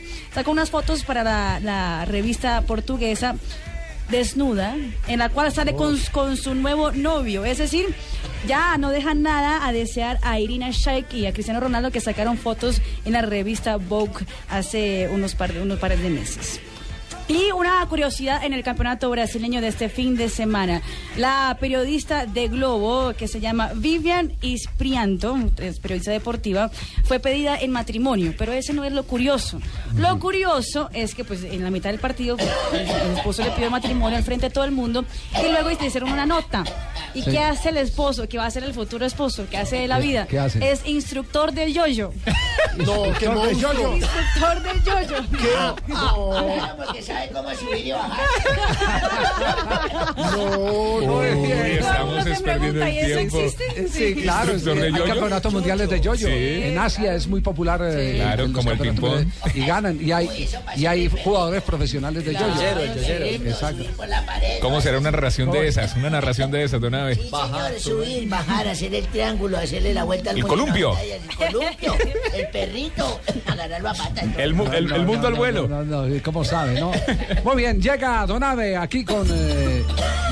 [0.49, 3.37] sacó unas fotos para la, la revista portuguesa
[4.09, 4.75] desnuda,
[5.07, 7.45] en la cual sale con, con su nuevo novio.
[7.45, 7.95] Es decir,
[8.47, 12.39] ya no dejan nada a desear a Irina Shayk y a Cristiano Ronaldo que sacaron
[12.39, 16.61] fotos en la revista Vogue hace unos par unos pares de meses.
[17.29, 20.81] Y una curiosidad en el campeonato brasileño de este fin de semana.
[21.19, 26.71] La periodista de Globo, que se llama Vivian Isprianto, es periodista deportiva,
[27.05, 29.61] fue pedida en matrimonio, pero ese no es lo curioso.
[29.97, 32.39] Lo curioso es que pues en la mitad del partido
[32.73, 35.05] el, esposo le pidió matrimonio al frente de todo el mundo
[35.39, 36.65] y luego le hicieron una nota.
[37.15, 37.31] ¿Y Sí.
[37.33, 38.27] qué hace el esposo?
[38.29, 39.47] ¿Qué va a hacer el futuro esposo?
[39.51, 40.27] ¿Qué hace de la ¿Qué- vida?
[40.27, 40.71] qué hace?
[40.71, 42.11] Es instructor del yoyo.
[42.79, 43.97] No, qué monstruo.
[43.97, 45.17] Instructor del yoyo.
[45.89, 46.31] No.
[47.19, 48.27] Sabe cómo subir y bajar.
[50.17, 53.41] No, no es Uy, estamos es perdiendo pregunta, el ¿y eso tiempo.
[53.41, 53.89] existe?
[53.89, 54.53] Sí, claro.
[54.53, 55.07] ¿Instructor de hay yoyo?
[55.07, 56.29] campeonatos mundiales de yoyo.
[56.29, 56.61] Sí.
[56.65, 57.81] En Asia es muy popular.
[57.85, 59.27] eh, Claro, como el ping-pong.
[59.55, 59.99] Y ganan.
[60.01, 62.47] Y hay, y hay jugadores profesionales de yoyo.
[63.47, 63.85] Exacto.
[63.97, 64.59] Por la pared.
[64.61, 65.97] ¿Cómo será una narración de esas?
[65.97, 67.19] Una narración de esas de una vez.
[67.19, 70.97] Sí, señor, subir, bajar, hacer el triángulo, hacerle la vuelta al El columpio.
[70.99, 71.95] El columpio,
[72.35, 74.23] el perrito, agarrarlo a pata.
[74.37, 75.67] El, mu- el- el mundo al vuelo.
[75.69, 76.93] No, no, no, ¿cómo sabe, no?
[77.45, 79.85] Muy bien, llega Donave aquí con eh,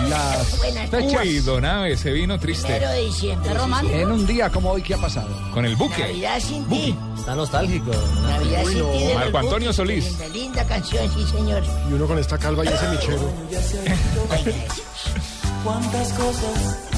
[0.08, 1.22] las fechas.
[1.24, 2.78] Uy, Donave se vino triste.
[2.78, 3.50] De diciembre.
[3.92, 5.28] En un día como hoy, ¿qué ha pasado?
[5.52, 6.02] Con el buque.
[6.02, 6.96] Navidad sin ti.
[7.16, 7.90] Está nostálgico.
[8.22, 8.78] Navidad sin ti.
[8.78, 9.76] de los Marco Antonio Buques.
[9.76, 10.04] Solís.
[10.04, 11.62] Linda, linda canción, sí, señor.
[11.88, 13.30] Y uno con esta calva y ese michero.
[15.64, 16.95] ¿Cuántas cosas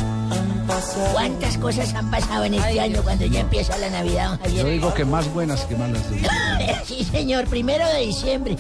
[0.69, 1.13] pasado?
[1.13, 4.65] ¿Cuántas cosas han pasado en este año cuando ya empieza la Navidad, don Javier?
[4.65, 6.03] Yo digo que más buenas que malas.
[6.85, 8.57] sí, señor, primero de diciembre.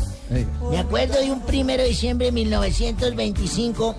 [0.70, 3.94] Me acuerdo de un primero de diciembre de 1925.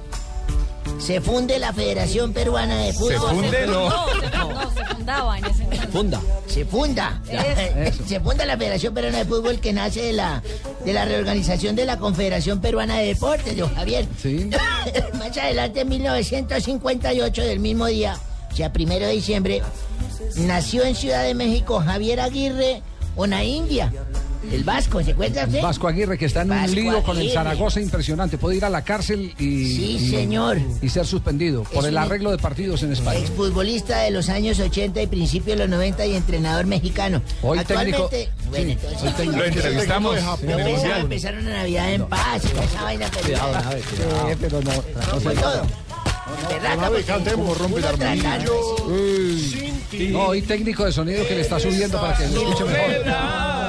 [0.99, 3.13] Se funde la Federación Peruana de Fútbol.
[3.13, 3.67] ¿Se funde?
[3.67, 3.89] No.
[3.89, 5.87] No, se, no, se fundaba en ese momento.
[5.91, 6.21] Funda.
[6.47, 7.21] Se funda.
[7.29, 8.03] Eso.
[8.07, 10.43] Se funda la Federación Peruana de Fútbol que nace de la,
[10.85, 14.07] de la reorganización de la Confederación Peruana de Deportes, don Javier.
[14.21, 14.49] Sí.
[15.17, 18.17] Más adelante, en 1958, del mismo día,
[18.51, 19.61] o sea, primero de diciembre,
[20.35, 22.83] nació en Ciudad de México Javier Aguirre
[23.15, 23.91] Ona India,
[24.51, 25.61] el vasco, ¿se usted?
[25.61, 27.31] Vasco Aguirre, que está en un Vasco lío con el.
[27.31, 28.37] Zaragoza impresionante.
[28.37, 30.57] Puede ir a la cárcel y, Sí, y- señor.
[30.81, 33.19] y ser suspendido por Es el arreglo de partidos en España.
[33.19, 37.21] Exfutbolista de los años 80 y principios de los 90 y entrenador mexicano.
[37.41, 39.37] Hoy técnico- Actualmente, bueno, sí, entonces, técnico.
[39.37, 40.39] Lo entrevistamos de en Japón.
[40.43, 41.01] el Yo pensaba Mundial.
[41.01, 43.53] empezar una Navidad en paz, y esa vaina Sí, cuidado.
[44.39, 44.71] pero no.
[44.71, 45.61] no fue todo.
[49.89, 50.07] Ti.
[50.09, 53.68] No, hoy técnico de sonido que le está subiendo para que se escuche mejor.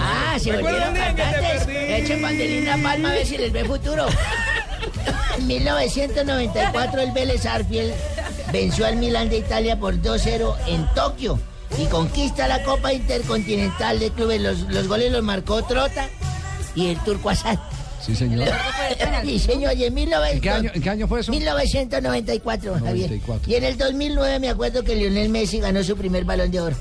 [0.00, 1.68] Ah, se volvieron cantantes.
[1.68, 4.06] Echen banderina palma a ver si les ve futuro.
[5.36, 7.92] En 1994 el Vélez Arfield
[8.52, 11.40] venció al Milan de Italia por 2-0 en Tokio
[11.76, 14.40] y conquista la Copa Intercontinental de Clubes.
[14.40, 16.08] Los, los goles los marcó Trota
[16.76, 17.58] y el Turco Asad.
[18.00, 18.48] Sí, señor.
[19.24, 21.32] Sí, señor, y en, 1900 ¿En qué año, en qué año fue eso?
[21.32, 23.08] 1994, Javier.
[23.08, 23.50] 94.
[23.50, 26.76] Y en el 2009 me acuerdo que Lionel Messi ganó su primer balón de oro.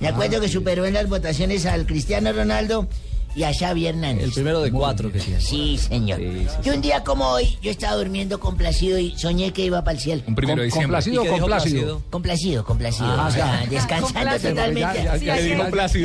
[0.00, 2.88] Me acuerdo que superó en las votaciones al Cristiano Ronaldo
[3.34, 4.24] y a Xavi Hernández.
[4.24, 5.20] El primero de cuatro que.
[5.20, 6.20] Sí, señor.
[6.20, 10.00] Y un día como hoy, yo estaba durmiendo complacido y soñé que iba para el
[10.02, 10.22] cielo.
[10.26, 10.70] Un primero de.
[10.70, 12.02] ¿Complacido o ¿Y qué dijo complácido?
[12.10, 13.06] Complacido, complacido.
[13.08, 14.80] Ah, o sea, descansando Sí, totalmente.
[14.80, 15.34] ya- ya- Sí, ya-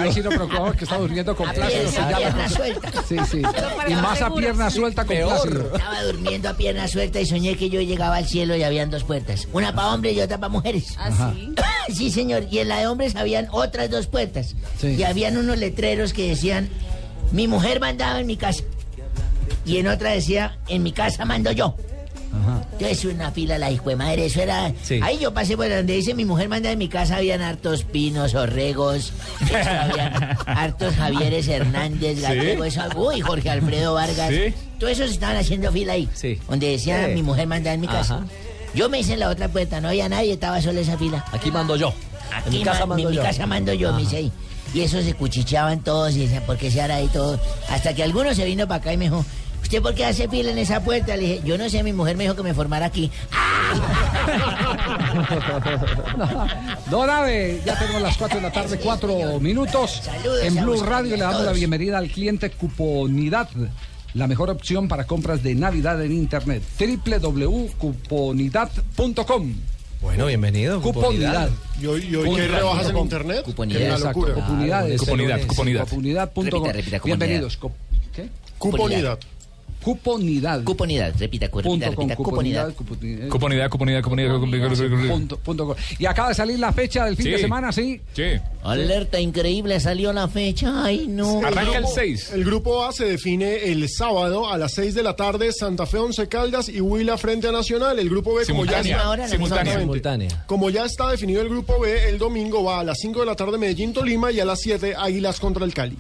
[0.03, 2.91] ahí sí no preocupaba que está durmiendo con A pierna- sí, a ya- pierna suelta.
[3.07, 3.41] Sí, sí.
[3.87, 5.75] Y más a pierna suelta con plácido.
[5.75, 9.03] Estaba durmiendo a pierna suelta y soñé que yo llegaba al cielo y habían dos
[9.03, 9.47] puertas.
[9.53, 10.93] Una para hombres y otra para mujeres.
[10.97, 11.53] ¿Ah, sí?
[11.93, 12.47] Sí, señor.
[12.49, 14.55] Y en la de hombres habían otras dos puertas.
[14.81, 14.95] Sí.
[14.97, 16.67] Y habían unos letreros que decían,
[17.31, 18.63] mi mujer mandaba en mi casa.
[19.65, 21.75] Y en otra decía, en mi casa mando yo.
[22.73, 24.71] Entonces una fila la hijo de madre, eso era...
[24.83, 24.99] Sí.
[25.01, 28.35] Ahí yo pasé por donde dice mi mujer manda en mi casa, habían hartos pinos,
[28.35, 34.29] orregos, eso, habían hartos Javieres Hernández, Gallego, eso, uy, Jorge Alfredo Vargas.
[34.29, 34.53] Sí.
[34.79, 36.09] Todos esos estaban haciendo fila ahí.
[36.13, 36.37] Sí.
[36.49, 38.15] Donde decía mi mujer manda en mi casa.
[38.15, 38.25] Ajá.
[38.73, 41.23] Yo me hice en la otra puerta, no había nadie, estaba sola esa fila.
[41.31, 41.93] Aquí mando yo.
[42.33, 43.23] Aquí en mi casa ma- mando en mi yo.
[43.23, 44.31] casa mando yo, me dice ahí.
[44.75, 47.39] Y eso se cuchicheaban todos y decían, ¿por qué se hará ahí todo?
[47.69, 49.25] Hasta que alguno se vino para acá y me dijo,
[49.63, 51.15] ¿usted por qué hace fila en esa puerta?
[51.15, 53.09] Le dije, yo no sé, mi mujer me dijo que me formara aquí.
[56.91, 60.01] Don Ave, ya tenemos las 4 de la tarde, 4 minutos.
[60.03, 63.47] Saludos en Blue Radio le damos la bienvenida al cliente Cuponidad.
[64.13, 66.63] La mejor opción para compras de Navidad en Internet.
[66.77, 69.55] www.cuponidad.com.
[70.01, 70.81] Bueno, bienvenido.
[70.81, 71.49] Cuponidad.
[71.81, 73.03] ¿Y hoy, y hoy qué rebajas en com.
[73.03, 73.43] internet?
[73.43, 73.79] Cuponidad.
[73.79, 74.45] Que es una Exacto, locura.
[74.45, 74.99] Cuponidades.
[74.99, 75.87] Cuponidad, cuponidad.
[75.87, 76.43] Cuponidad.com.
[76.45, 77.17] Repita, repita, cuponidad.
[77.27, 77.59] Bienvenidos.
[78.57, 79.19] Cuponidad.
[79.85, 80.63] Cuponidad.
[80.63, 82.73] Cuponidad, repita, cu- repita, repita, cuponidad.
[82.73, 83.27] cuponidad.
[83.29, 85.09] Comunidad, comunidad, comunidad, comunidad.
[85.13, 85.75] Punto- punto.
[85.99, 87.31] Y acaba de salir la fecha del fin Sí.
[87.33, 88.01] de semana, ¿sí?
[88.13, 88.23] Sí.
[88.63, 90.83] Alerta increíble, salió la fecha.
[90.83, 91.39] Ay, no.
[91.45, 92.31] Arranca el 6.
[92.33, 95.99] El grupo A se define el sábado a las 6 de la tarde, Santa Fe,
[95.99, 97.99] Once Caldas y Huila frente a Nacional.
[97.99, 99.01] El grupo B, como ya, Simultánea.
[99.03, 100.43] ahora, la Simultánea.
[100.47, 103.35] como ya está definido el grupo B, el domingo va a las 5 de la
[103.35, 105.95] tarde Medellín, Tolima y a las 7 Águilas contra el Cali.